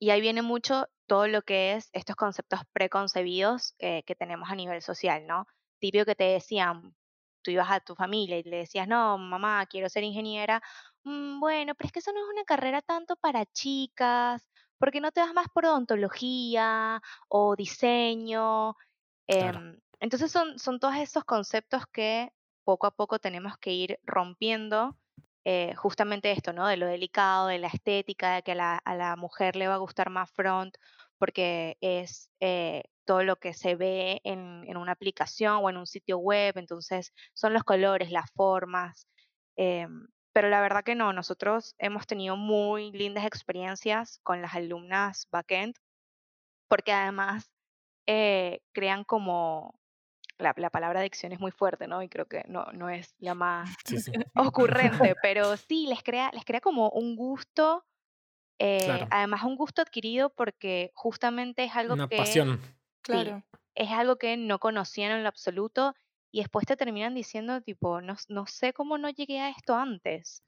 y 0.00 0.10
ahí 0.10 0.20
viene 0.20 0.42
mucho 0.42 0.88
todo 1.06 1.28
lo 1.28 1.42
que 1.42 1.74
es 1.74 1.90
estos 1.92 2.16
conceptos 2.16 2.60
preconcebidos 2.72 3.74
eh, 3.78 4.02
que 4.04 4.14
tenemos 4.14 4.50
a 4.50 4.54
nivel 4.54 4.82
social, 4.82 5.26
¿no? 5.26 5.46
Típico 5.80 6.04
que 6.04 6.14
te 6.14 6.24
decían, 6.24 6.94
tú 7.42 7.50
ibas 7.50 7.70
a 7.70 7.80
tu 7.80 7.94
familia 7.96 8.38
y 8.38 8.42
le 8.44 8.58
decías, 8.58 8.86
no, 8.88 9.18
mamá, 9.18 9.66
quiero 9.66 9.88
ser 9.88 10.04
ingeniera. 10.04 10.62
"Mm, 11.04 11.40
bueno, 11.40 11.74
pero 11.74 11.86
es 11.88 11.92
que 11.92 11.98
eso 12.00 12.12
no 12.12 12.20
es 12.20 12.30
una 12.34 12.44
carrera 12.44 12.82
tanto 12.82 13.16
para 13.16 13.46
chicas, 13.46 14.48
porque 14.78 15.00
no 15.00 15.12
te 15.12 15.20
vas 15.20 15.34
más 15.34 15.48
por 15.52 15.66
odontología 15.66 17.02
o 17.28 17.56
diseño. 17.56 18.76
Claro. 19.36 19.60
Em, 19.60 19.80
entonces 20.00 20.30
son, 20.32 20.58
son 20.58 20.80
todos 20.80 20.96
esos 20.96 21.24
conceptos 21.24 21.84
que 21.92 22.32
poco 22.70 22.86
a 22.86 22.92
poco 22.92 23.18
tenemos 23.18 23.58
que 23.58 23.72
ir 23.72 23.98
rompiendo. 24.04 24.96
eh, 25.44 25.74
justamente 25.74 26.30
esto, 26.32 26.52
¿no? 26.52 26.66
De 26.68 26.76
lo 26.76 26.86
delicado, 26.86 27.48
de 27.48 27.58
la 27.58 27.68
estética, 27.68 28.34
de 28.36 28.42
que 28.42 28.52
a 28.52 28.94
la, 28.94 29.16
mujer 29.16 29.56
le 29.56 29.68
va 29.68 29.74
a 29.74 29.78
gustar 29.78 30.10
más 30.10 30.30
front, 30.30 30.76
porque 31.18 31.78
es 31.80 32.30
eh, 32.40 32.84
todo 33.06 33.24
lo 33.24 33.36
que 33.36 33.54
se 33.54 33.74
ve 33.74 34.20
en, 34.24 34.76
una 34.76 34.92
aplicación 34.92 35.60
o 35.62 35.70
en 35.70 35.78
un 35.78 35.86
sitio 35.86 36.18
web, 36.18 36.58
entonces 36.58 37.12
son 37.34 37.54
los 37.54 37.64
colores, 37.64 38.10
las 38.12 38.30
formas. 38.32 39.06
em, 39.56 40.06
pero 40.32 40.48
la 40.48 40.60
verdad 40.60 40.84
que 40.84 40.94
no, 40.94 41.12
nosotros 41.12 41.74
hemos 41.78 42.06
tenido 42.06 42.36
muy 42.36 42.92
lindas 42.92 43.24
experiencias 43.26 44.20
con 44.22 44.42
las 44.42 44.54
alumnas 44.54 45.26
backend, 45.32 45.74
porque 46.68 46.92
además 46.92 47.50
eh, 48.06 48.60
crean 48.72 49.04
como, 49.04 49.79
la, 50.40 50.54
la 50.56 50.70
palabra 50.70 51.00
adicción 51.00 51.32
es 51.32 51.40
muy 51.40 51.50
fuerte, 51.52 51.86
¿no? 51.88 52.02
Y 52.02 52.08
creo 52.08 52.26
que 52.26 52.44
no, 52.48 52.64
no 52.72 52.88
es 52.90 53.14
la 53.18 53.34
más 53.34 53.78
Sí, 53.84 53.98
sí. 53.98 54.12
ocurrente, 54.36 55.16
pero 55.16 55.56
sí, 55.56 55.86
les 55.88 56.02
crea, 56.02 56.30
les 56.32 56.44
crea 56.44 56.60
como 56.60 56.90
un 56.90 57.16
gusto, 57.16 57.86
eh, 58.58 58.86
Claro. 58.86 59.08
además 59.10 59.44
un 59.44 59.56
gusto 59.56 59.82
adquirido 59.82 60.30
porque 60.34 60.92
justamente 60.94 61.64
es 61.64 61.76
algo 61.76 61.94
Una 61.94 62.06
que 62.08 62.16
pasión. 62.16 62.60
Claro. 63.02 63.42
es 63.74 63.90
algo 63.90 64.16
que 64.18 64.36
no 64.36 64.58
conocían 64.58 65.12
en 65.12 65.22
lo 65.22 65.28
absoluto 65.28 65.94
y 66.32 66.40
después 66.40 66.66
te 66.66 66.76
terminan 66.76 67.14
diciendo 67.14 67.60
tipo, 67.62 68.00
no, 68.00 68.16
no 68.28 68.46
sé 68.46 68.72
cómo 68.72 68.98
no 68.98 69.10
llegué 69.10 69.40
a 69.40 69.50
esto 69.50 69.74
antes. 69.76 70.42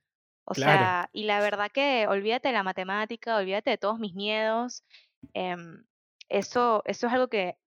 O 0.44 0.54
Claro. 0.54 0.84
sea, 0.86 1.10
y 1.12 1.24
la 1.24 1.40
verdad 1.40 1.70
que 1.72 2.06
olvídate 2.08 2.48
de 2.48 2.54
la 2.54 2.62
matemática, 2.64 3.36
olvídate 3.36 3.70
de 3.70 3.78
todos 3.78 3.98
mis 3.98 4.14
miedos. 4.14 4.84
em, 5.34 5.84
eso, 6.28 6.82
eso 6.86 7.06
es 7.06 7.12
algo 7.12 7.28
que 7.28 7.58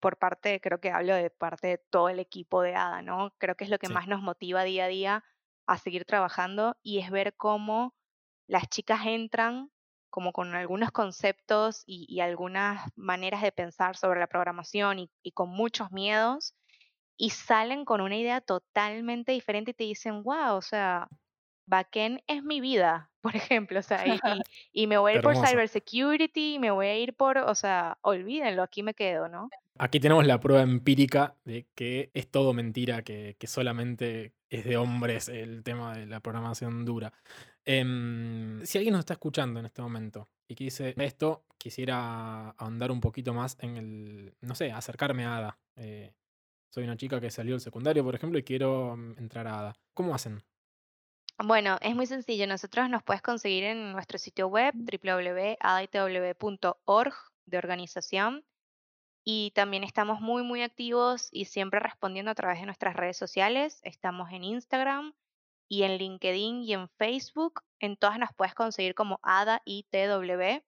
por 0.00 0.18
parte, 0.18 0.60
creo 0.60 0.80
que 0.80 0.90
hablo 0.90 1.14
de 1.14 1.30
parte 1.30 1.68
de 1.68 1.78
todo 1.78 2.08
el 2.08 2.18
equipo 2.20 2.62
de 2.62 2.74
ADA, 2.74 3.02
¿no? 3.02 3.34
Creo 3.38 3.56
que 3.56 3.64
es 3.64 3.70
lo 3.70 3.78
que 3.78 3.88
Sí. 3.88 3.90
más 3.90 4.08
nos 4.08 4.22
motiva 4.22 4.64
día 4.64 4.84
a 4.86 4.88
día 4.88 5.24
a 5.66 5.78
seguir 5.78 6.04
trabajando 6.04 6.76
y 6.82 6.98
es 7.00 7.10
ver 7.10 7.36
cómo 7.36 7.94
las 8.46 8.68
chicas 8.68 9.02
entran 9.06 9.70
como 10.10 10.32
con 10.32 10.54
algunos 10.56 10.90
conceptos 10.92 11.84
y, 11.86 12.06
y 12.08 12.20
algunas 12.20 12.90
maneras 12.96 13.42
de 13.42 13.52
pensar 13.52 13.96
sobre 13.96 14.18
la 14.20 14.26
programación 14.26 14.98
y, 14.98 15.10
y 15.22 15.32
con 15.32 15.50
muchos 15.50 15.92
miedos 15.92 16.54
y 17.16 17.30
salen 17.30 17.84
con 17.84 18.00
una 18.00 18.16
idea 18.16 18.40
totalmente 18.40 19.32
diferente 19.32 19.72
y 19.72 19.74
te 19.74 19.84
dicen, 19.84 20.22
wow, 20.22 20.56
o 20.56 20.62
sea, 20.62 21.08
backend 21.70 22.20
es 22.26 22.42
mi 22.42 22.60
vida, 22.60 23.10
por 23.22 23.34
ejemplo, 23.34 23.78
o 23.78 23.82
sea, 23.82 24.04
y, 24.72 24.86
me 24.86 24.98
voy 24.98 25.12
a 25.12 25.14
ir 25.16 25.22
por 25.22 25.36
cybersecurity, 25.36 26.58
me 26.58 26.70
voy 26.70 26.86
a 26.86 26.98
ir 26.98 27.14
por, 27.14 27.38
o 27.38 27.54
sea, 27.54 27.98
olvídenlo, 28.02 28.62
aquí 28.62 28.82
me 28.82 28.94
quedo, 28.94 29.28
¿no? 29.28 29.48
Aquí 29.78 29.98
tenemos 29.98 30.26
la 30.26 30.40
prueba 30.40 30.62
empírica 30.62 31.36
de 31.44 31.66
que 31.74 32.10
es 32.12 32.30
todo 32.30 32.52
mentira, 32.52 33.02
que, 33.02 33.36
que 33.38 33.46
solamente 33.46 34.34
es 34.50 34.64
de 34.64 34.76
hombres 34.76 35.28
el 35.28 35.62
tema 35.62 35.96
de 35.96 36.06
la 36.06 36.20
programación 36.20 36.84
dura. 36.84 37.12
Em, 37.64 38.64
si 38.64 38.78
alguien 38.78 38.92
nos 38.92 39.00
está 39.00 39.14
escuchando 39.14 39.60
en 39.60 39.66
este 39.66 39.80
momento 39.80 40.28
y 40.48 40.54
que 40.54 40.64
dice 40.64 40.94
esto, 40.98 41.44
quisiera 41.56 42.50
ahondar 42.50 42.90
un 42.90 43.00
poquito 43.00 43.32
más 43.32 43.56
en 43.60 43.76
el, 43.76 44.34
no 44.40 44.54
sé, 44.54 44.72
acercarme 44.72 45.24
a 45.24 45.36
ADA. 45.36 45.58
Eh, 45.76 46.12
soy 46.70 46.84
una 46.84 46.96
chica 46.96 47.20
que 47.20 47.30
salió 47.30 47.54
del 47.54 47.60
secundario, 47.60 48.04
por 48.04 48.14
ejemplo, 48.14 48.38
y 48.38 48.42
quiero 48.42 48.96
mm, 48.96 49.18
entrar 49.18 49.46
a 49.46 49.60
ADA. 49.60 49.76
¿Cómo 49.94 50.14
hacen? 50.14 50.42
Bueno, 51.42 51.78
es 51.80 51.96
muy 51.96 52.04
sencillo. 52.06 52.46
Nosotros 52.46 52.90
nos 52.90 53.02
puedes 53.02 53.22
conseguir 53.22 53.64
en 53.64 53.92
nuestro 53.92 54.18
sitio 54.18 54.48
web 54.48 54.74
www.adaitw.org 54.74 57.14
de 57.46 57.58
organización 57.58 58.44
y 59.24 59.50
también 59.52 59.82
estamos 59.84 60.20
muy 60.20 60.42
muy 60.42 60.60
activos 60.62 61.28
y 61.32 61.46
siempre 61.46 61.80
respondiendo 61.80 62.30
a 62.30 62.34
través 62.34 62.60
de 62.60 62.66
nuestras 62.66 62.94
redes 62.94 63.16
sociales. 63.16 63.80
Estamos 63.84 64.30
en 64.32 64.44
Instagram 64.44 65.14
y 65.68 65.84
en 65.84 65.96
LinkedIn 65.96 66.62
y 66.62 66.74
en 66.74 66.90
Facebook. 66.90 67.62
En 67.78 67.96
todas 67.96 68.18
nos 68.18 68.34
puedes 68.36 68.54
conseguir 68.54 68.94
como 68.94 69.18
ADA 69.22 69.62
ITW 69.64 70.62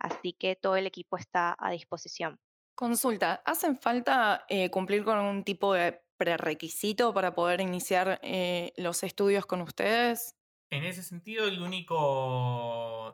así 0.00 0.32
que 0.32 0.56
todo 0.56 0.74
el 0.74 0.88
equipo 0.88 1.16
está 1.16 1.54
a 1.56 1.70
disposición. 1.70 2.40
Consulta, 2.74 3.40
¿hacen 3.46 3.78
falta 3.78 4.46
eh, 4.48 4.68
cumplir 4.70 5.04
con 5.04 5.18
un 5.18 5.44
tipo 5.44 5.74
de 5.74 6.02
prerequisito 6.16 7.14
para 7.14 7.34
poder 7.36 7.60
iniciar 7.60 8.18
eh, 8.22 8.72
los 8.76 9.04
estudios 9.04 9.46
con 9.46 9.60
ustedes? 9.60 10.34
En 10.72 10.82
ese 10.82 11.04
sentido, 11.04 11.46
el 11.46 11.62
único, 11.62 11.96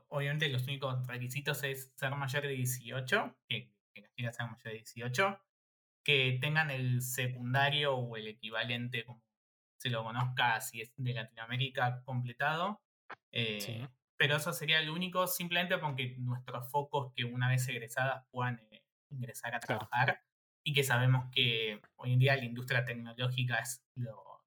obviamente 0.08 0.48
los 0.48 0.62
únicos 0.62 1.06
requisitos 1.06 1.62
es 1.62 1.92
ser 1.94 2.14
mayor 2.14 2.42
de 2.44 2.48
18, 2.50 3.36
que, 3.46 3.70
que 3.94 4.00
las 4.00 4.12
chicas 4.14 4.36
sean 4.36 4.50
mayor 4.50 4.64
de 4.64 4.72
18, 4.78 5.38
que 6.04 6.38
tengan 6.40 6.70
el 6.70 7.02
secundario 7.02 7.94
o 7.96 8.16
el 8.16 8.28
equivalente, 8.28 9.04
como 9.04 9.22
se 9.78 9.90
lo 9.90 10.04
conozca, 10.04 10.60
si 10.60 10.80
es 10.82 10.92
de 10.96 11.14
Latinoamérica 11.14 12.02
completado. 12.04 12.80
eh, 13.32 13.60
Sí. 13.60 13.88
Pero 14.18 14.36
eso 14.36 14.52
sería 14.52 14.82
lo 14.82 14.92
único, 14.94 15.26
simplemente 15.26 15.78
porque 15.78 16.16
nuestro 16.18 16.62
foco 16.64 17.08
es 17.08 17.14
que 17.16 17.24
una 17.24 17.48
vez 17.48 17.66
egresadas 17.68 18.24
puedan 18.30 18.60
eh, 18.70 18.82
ingresar 19.10 19.54
a 19.54 19.60
Claro. 19.60 19.88
trabajar 19.88 20.20
y 20.64 20.74
que 20.74 20.84
sabemos 20.84 21.30
que 21.32 21.80
hoy 21.96 22.12
en 22.14 22.18
día 22.18 22.36
la 22.36 22.44
industria 22.44 22.84
tecnológica 22.84 23.58
es 23.60 23.82
lo, 23.94 24.44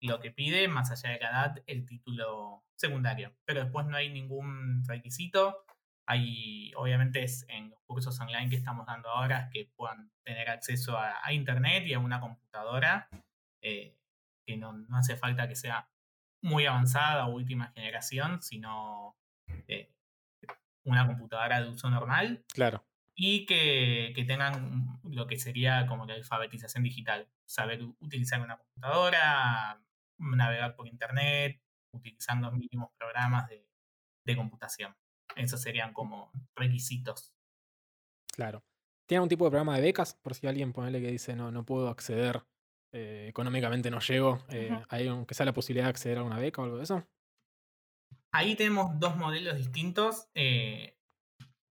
lo 0.00 0.20
que 0.20 0.30
pide, 0.32 0.68
más 0.68 0.90
allá 0.90 1.10
de 1.14 1.20
la 1.20 1.30
edad, 1.30 1.62
el 1.66 1.86
título 1.86 2.64
secundario. 2.76 3.36
Pero 3.44 3.62
después 3.62 3.86
no 3.86 3.96
hay 3.96 4.10
ningún 4.10 4.82
requisito. 4.84 5.63
Hay, 6.06 6.72
obviamente, 6.76 7.22
es 7.22 7.46
en 7.48 7.70
los 7.70 7.80
cursos 7.86 8.18
online 8.20 8.50
que 8.50 8.56
estamos 8.56 8.86
dando 8.86 9.08
ahora 9.08 9.48
que 9.52 9.70
puedan 9.76 10.10
tener 10.22 10.50
acceso 10.50 10.98
a, 10.98 11.24
a 11.24 11.32
internet 11.32 11.84
y 11.86 11.94
a 11.94 11.98
una 11.98 12.20
computadora, 12.20 13.08
eh, 13.62 13.96
que 14.46 14.56
no, 14.56 14.72
no 14.74 14.96
hace 14.98 15.16
falta 15.16 15.48
que 15.48 15.56
sea 15.56 15.88
muy 16.42 16.66
avanzada 16.66 17.26
o 17.26 17.32
última 17.34 17.72
generación, 17.72 18.42
sino 18.42 19.16
eh, 19.66 19.90
una 20.84 21.06
computadora 21.06 21.62
de 21.62 21.70
uso 21.70 21.88
normal 21.88 22.44
Claro. 22.52 22.84
y 23.14 23.46
que, 23.46 24.12
que 24.14 24.24
tengan 24.24 25.00
lo 25.04 25.26
que 25.26 25.38
sería 25.38 25.86
como 25.86 26.04
la 26.04 26.14
alfabetización 26.14 26.84
digital, 26.84 27.26
saber 27.46 27.82
utilizar 28.00 28.42
una 28.42 28.58
computadora, 28.58 29.80
navegar 30.18 30.76
por 30.76 30.86
internet, 30.86 31.62
utilizando 31.94 32.50
los 32.50 32.58
mínimos 32.58 32.90
programas 32.98 33.48
de, 33.48 33.66
de 34.26 34.36
computación. 34.36 34.94
Esos 35.36 35.60
serían 35.60 35.92
como 35.92 36.30
requisitos. 36.56 37.32
Claro. 38.32 38.62
¿Tiene 39.06 39.18
algún 39.18 39.28
tipo 39.28 39.44
de 39.44 39.50
programa 39.50 39.76
de 39.76 39.82
becas? 39.82 40.14
Por 40.14 40.34
si 40.34 40.46
alguien 40.46 40.72
ponele 40.72 41.00
que 41.00 41.10
dice 41.10 41.36
no, 41.36 41.50
no 41.50 41.64
puedo 41.64 41.88
acceder, 41.88 42.42
eh, 42.92 43.26
económicamente 43.28 43.90
no 43.90 44.00
llego. 44.00 44.38
eh. 44.48 44.70
¿Hay 44.88 45.08
aunque 45.08 45.34
sea 45.34 45.46
la 45.46 45.52
posibilidad 45.52 45.86
de 45.86 45.90
acceder 45.90 46.18
a 46.18 46.22
una 46.22 46.38
beca 46.38 46.62
o 46.62 46.64
algo 46.64 46.78
de 46.78 46.84
eso? 46.84 47.06
Ahí 48.32 48.56
tenemos 48.56 48.98
dos 48.98 49.16
modelos 49.16 49.56
distintos. 49.56 50.28
eh, 50.34 50.96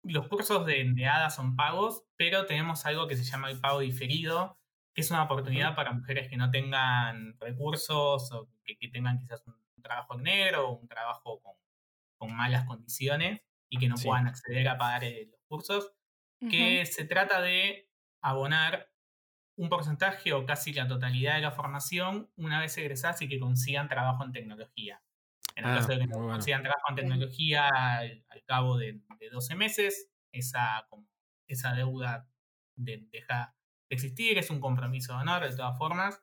los 0.03 0.27
cursos 0.27 0.65
de, 0.67 0.91
de 0.93 1.07
ADA 1.07 1.31
son 1.31 1.55
pagos, 1.55 2.03
pero 2.15 2.45
tenemos 2.45 2.85
algo 2.85 3.07
que 3.07 3.15
se 3.17 3.23
llama 3.23 3.49
el 3.49 3.59
pago 3.59 3.79
diferido, 3.79 4.59
que 4.93 5.01
es 5.01 5.09
una 5.09 5.23
oportunidad 5.23 5.75
para 5.75 5.93
mujeres 5.93 6.29
que 6.29 6.37
no 6.37 6.51
tengan 6.51 7.37
recursos 7.39 8.31
o 8.31 8.47
que, 8.63 8.77
que 8.77 8.87
tengan 8.89 9.17
quizás 9.17 9.43
un 9.47 9.55
trabajo 9.81 10.15
en 10.15 10.23
negro 10.23 10.69
o 10.69 10.77
un 10.77 10.87
trabajo 10.87 11.41
con, 11.41 11.55
con 12.25 12.35
malas 12.35 12.65
condiciones 12.65 13.41
y 13.69 13.77
que 13.77 13.87
no 13.89 13.97
Sí. 13.97 14.07
puedan 14.07 14.27
acceder 14.27 14.67
a 14.67 14.77
pagar 14.77 15.03
eh, 15.03 15.27
los 15.31 15.41
cursos, 15.47 15.91
que 16.49 16.85
se 16.85 17.05
trata 17.05 17.41
de 17.41 17.89
abonar 18.21 18.91
un 19.57 19.69
porcentaje 19.69 20.33
o 20.33 20.45
casi 20.45 20.73
la 20.73 20.87
totalidad 20.87 21.35
de 21.35 21.41
la 21.41 21.51
formación 21.51 22.29
una 22.35 22.59
vez 22.59 22.77
egresadas 22.77 23.21
y 23.21 23.27
que 23.29 23.39
consigan 23.39 23.87
trabajo 23.87 24.23
en 24.23 24.31
tecnología. 24.33 25.01
En 25.55 25.63
el 25.65 25.71
Ah, 25.71 25.75
caso 25.77 25.87
de 25.93 25.99
que 25.99 26.07
no 26.07 26.17
bueno. 26.17 26.33
consigan 26.33 26.61
trabajo 26.61 26.85
en 26.89 26.95
tecnología 26.95 27.69
al, 27.69 28.25
al 28.27 28.43
cabo 28.43 28.77
de, 28.77 29.01
de 29.19 29.29
12 29.29 29.55
meses, 29.55 30.11
esa, 30.33 30.85
como- 30.89 31.07
esa 31.47 31.73
deuda 31.73 32.29
de- 32.75 33.07
deja 33.11 33.55
de 33.89 33.95
existir, 33.95 34.37
es 34.37 34.49
un 34.49 34.59
compromiso 34.59 35.13
de 35.13 35.19
honor 35.21 35.49
de 35.49 35.55
todas 35.55 35.77
formas, 35.77 36.21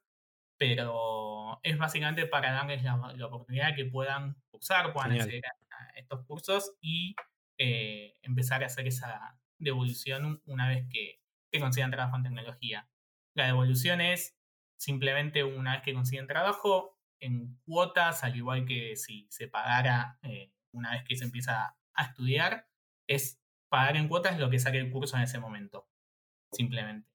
pero 0.66 1.60
es 1.62 1.76
básicamente 1.78 2.26
para 2.26 2.52
darles 2.52 2.82
la, 2.82 2.96
la 3.16 3.26
oportunidad 3.26 3.68
de 3.68 3.74
que 3.74 3.84
puedan 3.86 4.36
cursar, 4.50 4.92
puedan 4.92 5.10
Genial. 5.10 5.26
acceder 5.28 5.44
a, 5.46 5.84
a 5.84 5.98
estos 5.98 6.24
cursos 6.26 6.72
y 6.80 7.14
eh, 7.58 8.16
empezar 8.22 8.62
a 8.62 8.66
hacer 8.66 8.86
esa 8.86 9.38
devolución 9.58 10.24
un- 10.24 10.42
una 10.46 10.68
vez 10.68 10.86
que, 10.90 11.20
que 11.50 11.60
consigan 11.60 11.90
trabajo 11.90 12.16
en 12.16 12.22
tecnología. 12.24 12.88
La 13.34 13.46
devolución 13.46 14.00
es 14.00 14.36
simplemente 14.78 15.44
una 15.44 15.72
vez 15.74 15.82
que 15.82 15.94
consiguen 15.94 16.26
trabajo 16.26 16.98
en 17.20 17.60
cuotas, 17.64 18.24
al 18.24 18.36
igual 18.36 18.64
que 18.66 18.96
si 18.96 19.26
se 19.30 19.48
pagara 19.48 20.18
eh, 20.22 20.52
una 20.72 20.92
vez 20.92 21.04
que 21.04 21.16
se 21.16 21.24
empieza 21.24 21.76
a 21.94 22.02
estudiar, 22.04 22.66
es 23.08 23.40
pagar 23.70 23.96
en 23.96 24.08
cuotas 24.08 24.38
lo 24.38 24.50
que 24.50 24.58
saque 24.58 24.78
el 24.78 24.90
curso 24.90 25.16
en 25.16 25.22
ese 25.22 25.38
momento, 25.38 25.88
simplemente. 26.52 27.08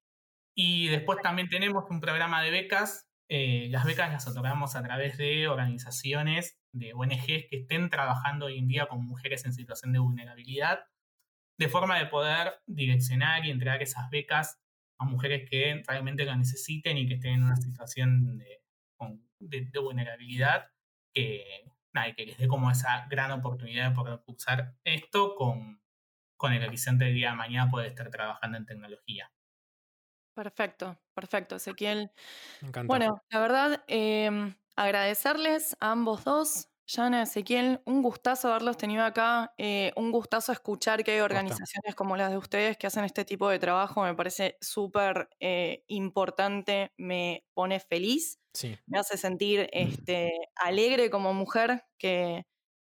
Y 0.56 0.88
después 0.88 1.20
también 1.22 1.50
tenemos 1.50 1.84
un 1.89 2.00
programa 2.02 2.41
de 2.41 2.52
becas. 2.52 3.07
Eh, 3.30 3.67
las 3.69 3.86
becas 3.86 4.11
las 4.11 4.28
otorgamos 4.28 4.75
a 4.75 4.84
través 4.84 5.17
de 5.17 5.47
organizaciones, 5.47 6.59
de 6.71 6.93
ONGs 6.93 7.47
que 7.49 7.57
estén 7.61 7.89
trabajando 7.89 8.45
hoy 8.47 8.57
en 8.57 8.67
día 8.67 8.88
con 8.88 9.05
mujeres 9.05 9.45
en 9.45 9.53
situación 9.53 9.91
de 9.93 9.99
vulnerabilidad, 9.99 10.86
de 11.59 11.69
forma 11.69 11.97
de 11.97 12.05
poder 12.07 12.53
direccionar 12.67 13.45
y 13.45 13.51
entregar 13.51 13.82
esas 13.82 14.09
becas 14.09 14.61
a 14.99 15.05
mujeres 15.05 15.49
que 15.49 15.84
realmente 15.88 16.25
lo 16.25 16.36
necesiten 16.36 16.97
y 16.97 17.07
que 17.07 17.15
estén 17.15 17.34
en 17.36 17.43
una 17.43 17.55
situación 17.57 18.38
de, 18.38 18.61
de- 19.39 19.80
vulnerabilidad, 19.80 20.67
que, 21.13 21.43
nada, 21.93 22.13
que 22.13 22.25
les 22.25 22.38
dé 22.38 22.47
como 22.47 22.71
esa 22.71 23.07
gran 23.07 23.32
oportunidad 23.32 23.89
de 23.89 23.95
poder 23.95 24.21
cursar 24.25 24.75
esto 24.84 25.36
con, 25.36 25.82
con 26.38 26.53
el 26.53 26.63
horizonte 26.63 27.05
del 27.05 27.15
día 27.15 27.32
de 27.32 27.38
mañana 27.38 27.69
poder 27.69 27.88
estar 27.88 28.09
trabajando 28.09 28.57
en 28.57 28.65
tecnología. 28.65 29.32
Perfecto, 30.38 30.96
perfecto, 31.16 31.56
Ezequiel. 31.56 32.12
Me 32.62 32.68
encanta. 32.68 32.88
Bueno, 32.88 33.24
la 33.32 33.40
verdad, 33.40 33.84
em, 33.88 34.54
agradecerles 34.76 35.76
a 35.80 35.92
ambos 35.94 36.24
dos, 36.26 36.70
Yana, 36.86 37.24
Ezequiel, 37.24 37.82
un 37.86 38.04
gustazo 38.04 38.50
haberlos 38.50 38.78
tenido 38.78 39.04
acá, 39.04 39.56
eh, 39.58 39.92
un 39.96 40.12
gustazo 40.12 40.52
escuchar 40.52 41.04
que 41.04 41.14
hay 41.14 41.22
organizaciones 41.22 41.96
como 41.96 42.16
las 42.18 42.30
de 42.30 42.38
ustedes 42.38 42.78
que 42.78 42.86
hacen 42.86 43.04
este 43.04 43.26
tipo 43.26 43.50
de 43.50 43.58
trabajo, 43.58 44.04
me 44.04 44.14
parece 44.14 44.60
súper 44.62 45.28
eh, 45.40 45.84
importante, 45.88 46.94
me 46.98 47.44
pone 47.56 47.80
feliz, 47.80 48.40
Sí. 48.54 48.78
me 48.86 49.00
hace 49.00 49.18
sentir 49.18 49.68
este, 50.04 50.32
alegre 50.56 51.10
como 51.10 51.34
mujer 51.34 51.84
que, 51.98 52.46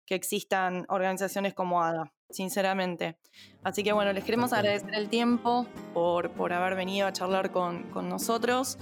que 0.06 0.16
existan 0.16 0.86
organizaciones 0.90 1.54
como 1.54 1.82
ADA, 1.82 2.14
sinceramente. 2.30 3.18
Así 3.64 3.84
que 3.84 3.94
bueno, 3.94 4.14
les 4.14 4.24
queremos 4.24 4.54
agradecer 4.54 4.94
el 4.96 5.10
tiempo 5.10 5.66
por, 5.94 6.32
por 6.32 6.54
haber 6.54 6.76
venido 6.76 7.08
a 7.08 7.14
charlar 7.14 7.52
con, 7.52 7.84
con 7.92 8.10
nosotros. 8.10 8.78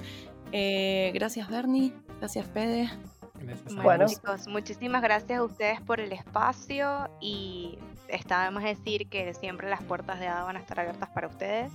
Eh, 0.52 1.12
gracias 1.14 1.50
Bernie, 1.50 1.94
gracias 2.20 2.48
Fede. 2.48 2.90
Gracias 3.36 3.76
Bueno, 3.76 4.06
chicos, 4.08 4.48
muchísimas 4.48 5.02
gracias 5.02 5.40
a 5.40 5.44
ustedes 5.44 5.82
por 5.82 6.00
el 6.00 6.12
espacio 6.14 7.10
y 7.20 7.78
está 8.08 8.46
de 8.46 8.52
más 8.52 8.64
decir 8.64 9.08
que 9.10 9.34
siempre 9.34 9.70
las 9.70 9.84
puertas 9.84 10.20
de 10.20 10.28
ADA 10.28 10.44
van 10.44 10.56
a 10.58 10.60
estar 10.60 10.80
abiertas 10.80 11.10
para 11.10 11.28
ustedes. 11.28 11.72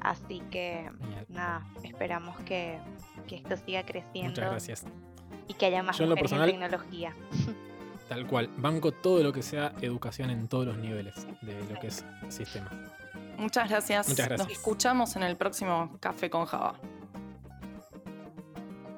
Así 0.00 0.40
que 0.50 0.90
nada, 1.28 1.66
esperamos 1.82 2.36
que, 2.40 2.78
que 3.26 3.36
esto 3.36 3.56
siga 3.56 3.84
creciendo 3.84 4.30
Muchas 4.30 4.50
gracias. 4.50 4.84
y 5.48 5.54
que 5.54 5.66
haya 5.66 5.82
más 5.82 5.96
Yo 5.98 6.04
en 6.04 6.10
lo 6.10 6.16
mujeres 6.16 6.30
personal- 6.30 6.50
en 6.50 6.60
tecnología. 6.60 7.14
Tal 8.12 8.26
cual. 8.26 8.50
Banco 8.58 8.92
todo 8.92 9.22
lo 9.22 9.32
que 9.32 9.40
sea 9.40 9.72
educación 9.80 10.28
en 10.28 10.46
todos 10.46 10.66
los 10.66 10.76
niveles 10.76 11.26
de 11.40 11.54
lo 11.72 11.80
que 11.80 11.86
es 11.86 12.04
sistema. 12.28 12.70
Muchas 13.38 13.70
gracias. 13.70 14.06
Muchas 14.06 14.28
gracias. 14.28 14.48
Nos 14.48 14.58
escuchamos 14.58 15.16
en 15.16 15.22
el 15.22 15.38
próximo 15.38 15.96
Café 15.98 16.28
con 16.28 16.44
Java. 16.44 16.74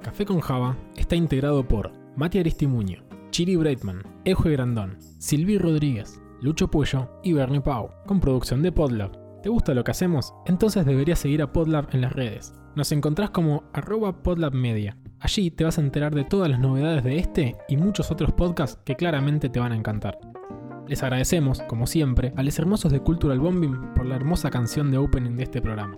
Café 0.02 0.26
con 0.26 0.40
Java 0.40 0.76
está 0.96 1.14
integrado 1.14 1.62
por 1.68 1.92
Mati 2.16 2.40
Aristimuño, 2.40 3.04
Chiri 3.30 3.54
Breitman, 3.54 4.02
Euje 4.24 4.50
Grandón, 4.50 4.98
Silvi 5.20 5.58
Rodríguez, 5.58 6.20
Lucho 6.40 6.68
Puello 6.68 7.08
y 7.22 7.34
Bernie 7.34 7.60
Pau, 7.60 7.90
con 8.06 8.18
producción 8.18 8.62
de 8.62 8.72
Podlab. 8.72 9.12
¿Te 9.42 9.48
gusta 9.48 9.74
lo 9.74 9.84
que 9.84 9.92
hacemos? 9.92 10.34
Entonces 10.44 10.84
deberías 10.86 11.20
seguir 11.20 11.40
a 11.40 11.52
Podlab 11.52 11.86
en 11.94 12.00
las 12.00 12.12
redes. 12.12 12.52
Nos 12.74 12.90
encontrás 12.90 13.30
como 13.30 13.62
arroba 13.72 14.24
podlabmedia. 14.24 14.96
Allí 15.24 15.50
te 15.50 15.64
vas 15.64 15.78
a 15.78 15.80
enterar 15.80 16.14
de 16.14 16.24
todas 16.24 16.50
las 16.50 16.60
novedades 16.60 17.02
de 17.02 17.16
este 17.16 17.56
y 17.66 17.78
muchos 17.78 18.10
otros 18.10 18.34
podcasts 18.34 18.78
que 18.84 18.94
claramente 18.94 19.48
te 19.48 19.58
van 19.58 19.72
a 19.72 19.74
encantar. 19.74 20.18
Les 20.86 21.02
agradecemos, 21.02 21.62
como 21.62 21.86
siempre, 21.86 22.34
a 22.36 22.42
los 22.42 22.58
hermosos 22.58 22.92
de 22.92 23.00
Cultural 23.00 23.40
Bombing 23.40 23.94
por 23.94 24.04
la 24.04 24.16
hermosa 24.16 24.50
canción 24.50 24.90
de 24.90 24.98
opening 24.98 25.36
de 25.36 25.44
este 25.44 25.62
programa. 25.62 25.96